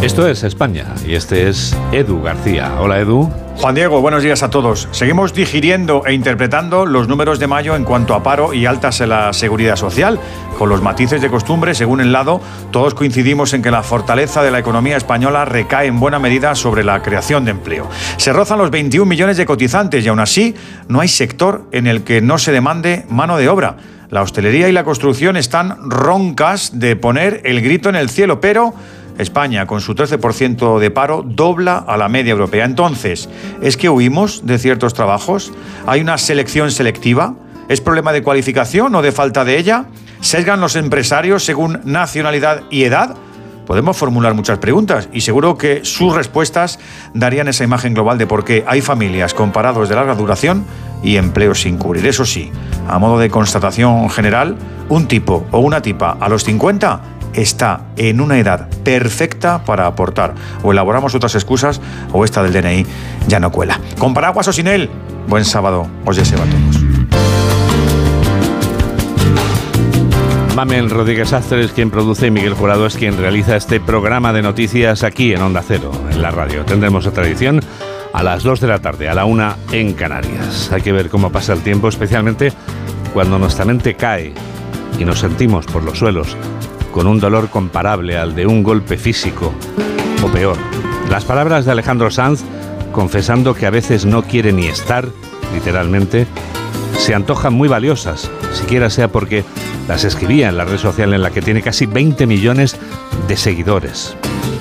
Esto 0.00 0.28
es 0.28 0.44
España 0.44 0.94
y 1.04 1.16
este 1.16 1.48
es 1.48 1.76
Edu 1.90 2.22
García. 2.22 2.76
Hola 2.78 3.00
Edu. 3.00 3.28
Juan 3.56 3.74
Diego, 3.74 4.00
buenos 4.00 4.22
días 4.22 4.44
a 4.44 4.50
todos. 4.50 4.86
Seguimos 4.92 5.34
digiriendo 5.34 6.06
e 6.06 6.12
interpretando 6.12 6.86
los 6.86 7.08
números 7.08 7.40
de 7.40 7.48
mayo 7.48 7.74
en 7.74 7.82
cuanto 7.82 8.14
a 8.14 8.22
paro 8.22 8.54
y 8.54 8.66
altas 8.66 9.00
en 9.00 9.08
la 9.08 9.32
seguridad 9.32 9.74
social. 9.74 10.20
Con 10.56 10.68
los 10.68 10.82
matices 10.82 11.20
de 11.20 11.30
costumbre, 11.30 11.74
según 11.74 12.00
el 12.00 12.12
lado, 12.12 12.40
todos 12.70 12.94
coincidimos 12.94 13.54
en 13.54 13.62
que 13.62 13.72
la 13.72 13.82
fortaleza 13.82 14.44
de 14.44 14.52
la 14.52 14.60
economía 14.60 14.96
española 14.96 15.44
recae 15.44 15.88
en 15.88 15.98
buena 15.98 16.20
medida 16.20 16.54
sobre 16.54 16.84
la 16.84 17.02
creación 17.02 17.44
de 17.44 17.50
empleo. 17.50 17.90
Se 18.18 18.32
rozan 18.32 18.58
los 18.58 18.70
21 18.70 19.04
millones 19.04 19.36
de 19.36 19.46
cotizantes 19.46 20.04
y 20.04 20.08
aún 20.08 20.20
así 20.20 20.54
no 20.86 21.00
hay 21.00 21.08
sector 21.08 21.64
en 21.72 21.88
el 21.88 22.04
que 22.04 22.20
no 22.20 22.38
se 22.38 22.52
demande 22.52 23.04
mano 23.08 23.36
de 23.36 23.48
obra. 23.48 23.76
La 24.10 24.22
hostelería 24.22 24.68
y 24.68 24.72
la 24.72 24.84
construcción 24.84 25.36
están 25.36 25.90
roncas 25.90 26.78
de 26.78 26.94
poner 26.94 27.40
el 27.44 27.60
grito 27.60 27.88
en 27.88 27.96
el 27.96 28.08
cielo, 28.08 28.40
pero 28.40 28.72
España, 29.18 29.66
con 29.66 29.80
su 29.80 29.94
13% 29.94 30.78
de 30.78 30.90
paro, 30.90 31.24
dobla 31.26 31.78
a 31.78 31.96
la 31.96 32.08
media 32.08 32.32
europea. 32.32 32.64
Entonces, 32.64 33.28
¿es 33.62 33.76
que 33.76 33.88
huimos 33.88 34.46
de 34.46 34.58
ciertos 34.58 34.94
trabajos? 34.94 35.52
¿Hay 35.86 36.00
una 36.00 36.18
selección 36.18 36.70
selectiva? 36.70 37.34
¿Es 37.68 37.80
problema 37.80 38.12
de 38.12 38.22
cualificación 38.22 38.94
o 38.94 39.02
de 39.02 39.12
falta 39.12 39.44
de 39.44 39.58
ella? 39.58 39.86
¿Sesgan 40.20 40.60
los 40.60 40.76
empresarios 40.76 41.44
según 41.44 41.80
nacionalidad 41.84 42.62
y 42.70 42.84
edad? 42.84 43.16
Podemos 43.66 43.96
formular 43.96 44.34
muchas 44.34 44.58
preguntas 44.58 45.08
y 45.12 45.22
seguro 45.22 45.58
que 45.58 45.84
sus 45.84 46.14
respuestas 46.14 46.78
darían 47.14 47.48
esa 47.48 47.64
imagen 47.64 47.94
global 47.94 48.16
de 48.16 48.26
por 48.26 48.44
qué 48.44 48.64
hay 48.66 48.80
familias 48.80 49.34
con 49.34 49.50
parados 49.50 49.88
de 49.88 49.96
larga 49.96 50.14
duración 50.14 50.64
y 51.02 51.16
empleos 51.16 51.62
sin 51.62 51.76
cubrir. 51.76 52.06
Eso 52.06 52.24
sí, 52.24 52.52
a 52.88 52.98
modo 52.98 53.18
de 53.18 53.28
constatación 53.28 54.08
general, 54.08 54.56
un 54.88 55.08
tipo 55.08 55.44
o 55.50 55.58
una 55.58 55.82
tipa 55.82 56.16
a 56.20 56.28
los 56.28 56.44
50 56.44 57.00
está 57.34 57.80
en 57.96 58.20
una 58.20 58.38
edad 58.38 58.68
perfecta 58.84 59.64
para 59.64 59.86
aportar. 59.86 60.34
O 60.62 60.72
elaboramos 60.72 61.14
otras 61.14 61.34
excusas 61.34 61.80
o 62.12 62.24
esta 62.24 62.42
del 62.42 62.52
DNI 62.52 62.86
ya 63.26 63.40
no 63.40 63.50
cuela. 63.50 63.80
Con 63.98 64.14
paraguas 64.14 64.48
o 64.48 64.52
sin 64.52 64.68
él, 64.68 64.88
buen 65.28 65.44
sábado, 65.44 65.88
os 66.04 66.16
deseo 66.16 66.38
a 66.38 66.44
todos. 66.44 66.85
Mamen 70.56 70.88
Rodríguez 70.88 71.34
Astres 71.34 71.72
quien 71.72 71.90
produce 71.90 72.28
y 72.28 72.30
Miguel 72.30 72.54
Jurado 72.54 72.86
es 72.86 72.96
quien 72.96 73.18
realiza 73.18 73.56
este 73.56 73.78
programa 73.78 74.32
de 74.32 74.40
noticias 74.40 75.02
aquí 75.04 75.34
en 75.34 75.42
Onda 75.42 75.62
Cero, 75.62 75.92
en 76.10 76.22
la 76.22 76.30
radio. 76.30 76.64
Tendremos 76.64 77.06
otra 77.06 77.26
edición 77.26 77.60
a 78.14 78.22
las 78.22 78.42
2 78.42 78.60
de 78.62 78.66
la 78.66 78.78
tarde, 78.78 79.06
a 79.10 79.14
la 79.14 79.26
1 79.26 79.54
en 79.72 79.92
Canarias. 79.92 80.72
Hay 80.72 80.80
que 80.80 80.92
ver 80.92 81.10
cómo 81.10 81.30
pasa 81.30 81.52
el 81.52 81.60
tiempo, 81.60 81.88
especialmente 81.88 82.54
cuando 83.12 83.38
nuestra 83.38 83.66
mente 83.66 83.96
cae 83.96 84.32
y 84.98 85.04
nos 85.04 85.18
sentimos 85.18 85.66
por 85.66 85.82
los 85.82 85.98
suelos 85.98 86.34
con 86.90 87.06
un 87.06 87.20
dolor 87.20 87.50
comparable 87.50 88.16
al 88.16 88.34
de 88.34 88.46
un 88.46 88.62
golpe 88.62 88.96
físico 88.96 89.52
o 90.24 90.28
peor. 90.28 90.56
Las 91.10 91.26
palabras 91.26 91.66
de 91.66 91.72
Alejandro 91.72 92.10
Sanz, 92.10 92.42
confesando 92.92 93.54
que 93.54 93.66
a 93.66 93.70
veces 93.70 94.06
no 94.06 94.22
quiere 94.22 94.54
ni 94.54 94.68
estar, 94.68 95.06
literalmente, 95.52 96.26
se 96.98 97.14
antojan 97.14 97.54
muy 97.54 97.68
valiosas, 97.68 98.30
siquiera 98.52 98.90
sea 98.90 99.08
porque 99.08 99.44
las 99.88 100.04
escribía 100.04 100.48
en 100.48 100.56
la 100.56 100.64
red 100.64 100.78
social 100.78 101.14
en 101.14 101.22
la 101.22 101.30
que 101.30 101.42
tiene 101.42 101.62
casi 101.62 101.86
20 101.86 102.26
millones 102.26 102.76
de 103.28 103.36
seguidores. 103.36 104.16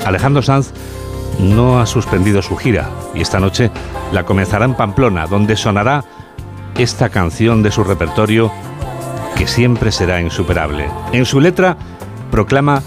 Alejandro 0.06 0.42
Sanz 0.42 0.72
no 1.40 1.80
ha 1.80 1.86
suspendido 1.86 2.42
su 2.42 2.56
gira 2.56 2.90
y 3.14 3.22
esta 3.22 3.40
noche 3.40 3.72
la 4.12 4.24
comenzará 4.24 4.66
en 4.66 4.76
Pamplona, 4.76 5.28
donde 5.28 5.56
sonará 5.56 6.06
esta 6.78 7.10
canción 7.10 7.64
de 7.64 7.72
su 7.72 7.84
repertorio 7.84 8.52
que 9.36 9.48
siempre 9.48 9.92
será 9.92 10.22
insuperable. 10.22 10.90
En 11.12 11.26
su 11.26 11.40
letra 11.40 11.78
proclama 12.32 12.84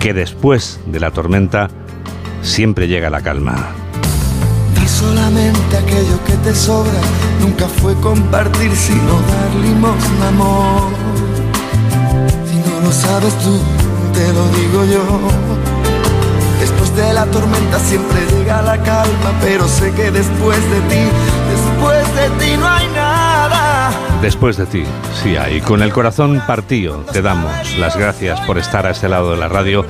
que 0.00 0.12
después 0.12 0.80
de 0.86 1.00
la 1.00 1.10
tormenta 1.10 1.68
siempre 2.42 2.88
llega 2.88 3.10
la 3.10 3.22
calma. 3.22 3.85
Solamente 5.06 5.76
aquello 5.76 6.18
que 6.26 6.32
te 6.42 6.52
sobra 6.52 7.00
nunca 7.40 7.68
fue 7.68 7.94
compartir 8.00 8.74
sino 8.74 9.12
dar 9.30 9.54
limosna 9.62 10.28
amor. 10.28 10.90
Si 12.44 12.56
no 12.56 12.80
lo 12.84 12.90
sabes 12.90 13.32
tú, 13.38 13.56
te 14.12 14.32
lo 14.32 14.48
digo 14.48 14.84
yo. 14.84 15.04
Después 16.58 16.96
de 16.96 17.12
la 17.12 17.24
tormenta 17.26 17.78
siempre 17.78 18.18
llega 18.32 18.62
la 18.62 18.82
calma, 18.82 19.30
pero 19.40 19.68
sé 19.68 19.92
que 19.92 20.10
después 20.10 20.58
de 20.70 20.80
ti, 20.90 21.02
después 21.54 22.14
de 22.16 22.44
ti 22.44 22.56
no 22.58 22.66
hay 22.66 22.88
nada. 22.88 23.92
Después 24.20 24.56
de 24.56 24.66
ti, 24.66 24.84
sí 25.22 25.36
hay. 25.36 25.60
Con 25.60 25.82
el 25.82 25.92
corazón 25.92 26.42
partido, 26.48 27.04
te 27.12 27.22
damos 27.22 27.78
las 27.78 27.96
gracias 27.96 28.40
por 28.40 28.58
estar 28.58 28.86
a 28.86 28.90
este 28.90 29.08
lado 29.08 29.30
de 29.30 29.36
la 29.36 29.46
radio, 29.46 29.86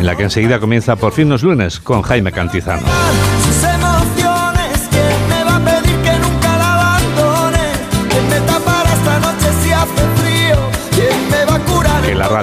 en 0.00 0.06
la 0.06 0.16
que 0.16 0.22
enseguida 0.22 0.58
comienza 0.58 0.96
por 0.96 1.12
fin 1.12 1.28
los 1.28 1.42
lunes 1.42 1.80
con 1.80 2.00
Jaime 2.00 2.32
Cantizano. 2.32 2.86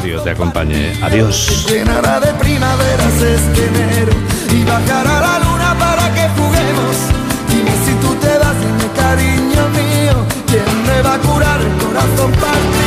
radio 0.02 0.20
te 0.22 0.32
acompañe. 0.32 0.94
Adiós. 1.04 1.66
Llenará 1.70 2.20
de 2.20 2.34
primaveras 2.34 3.22
este 3.22 3.68
enero 3.68 4.14
y 4.52 4.64
bajará 4.64 5.22
la 5.22 5.40
luna 5.40 5.76
para 5.78 6.12
que 6.16 6.28
juguemos. 6.38 6.96
Dime 7.48 7.72
si 7.86 7.94
tú 8.02 8.16
te 8.16 8.40
das, 8.40 8.56
mi 8.80 8.90
cariño 9.00 9.64
mío, 9.70 10.26
¿quién 10.48 10.86
me 10.88 11.02
va 11.04 11.14
a 11.16 11.20
curar 11.20 11.62
el 11.62 11.74
corazón 11.86 12.32
partido? 12.32 12.81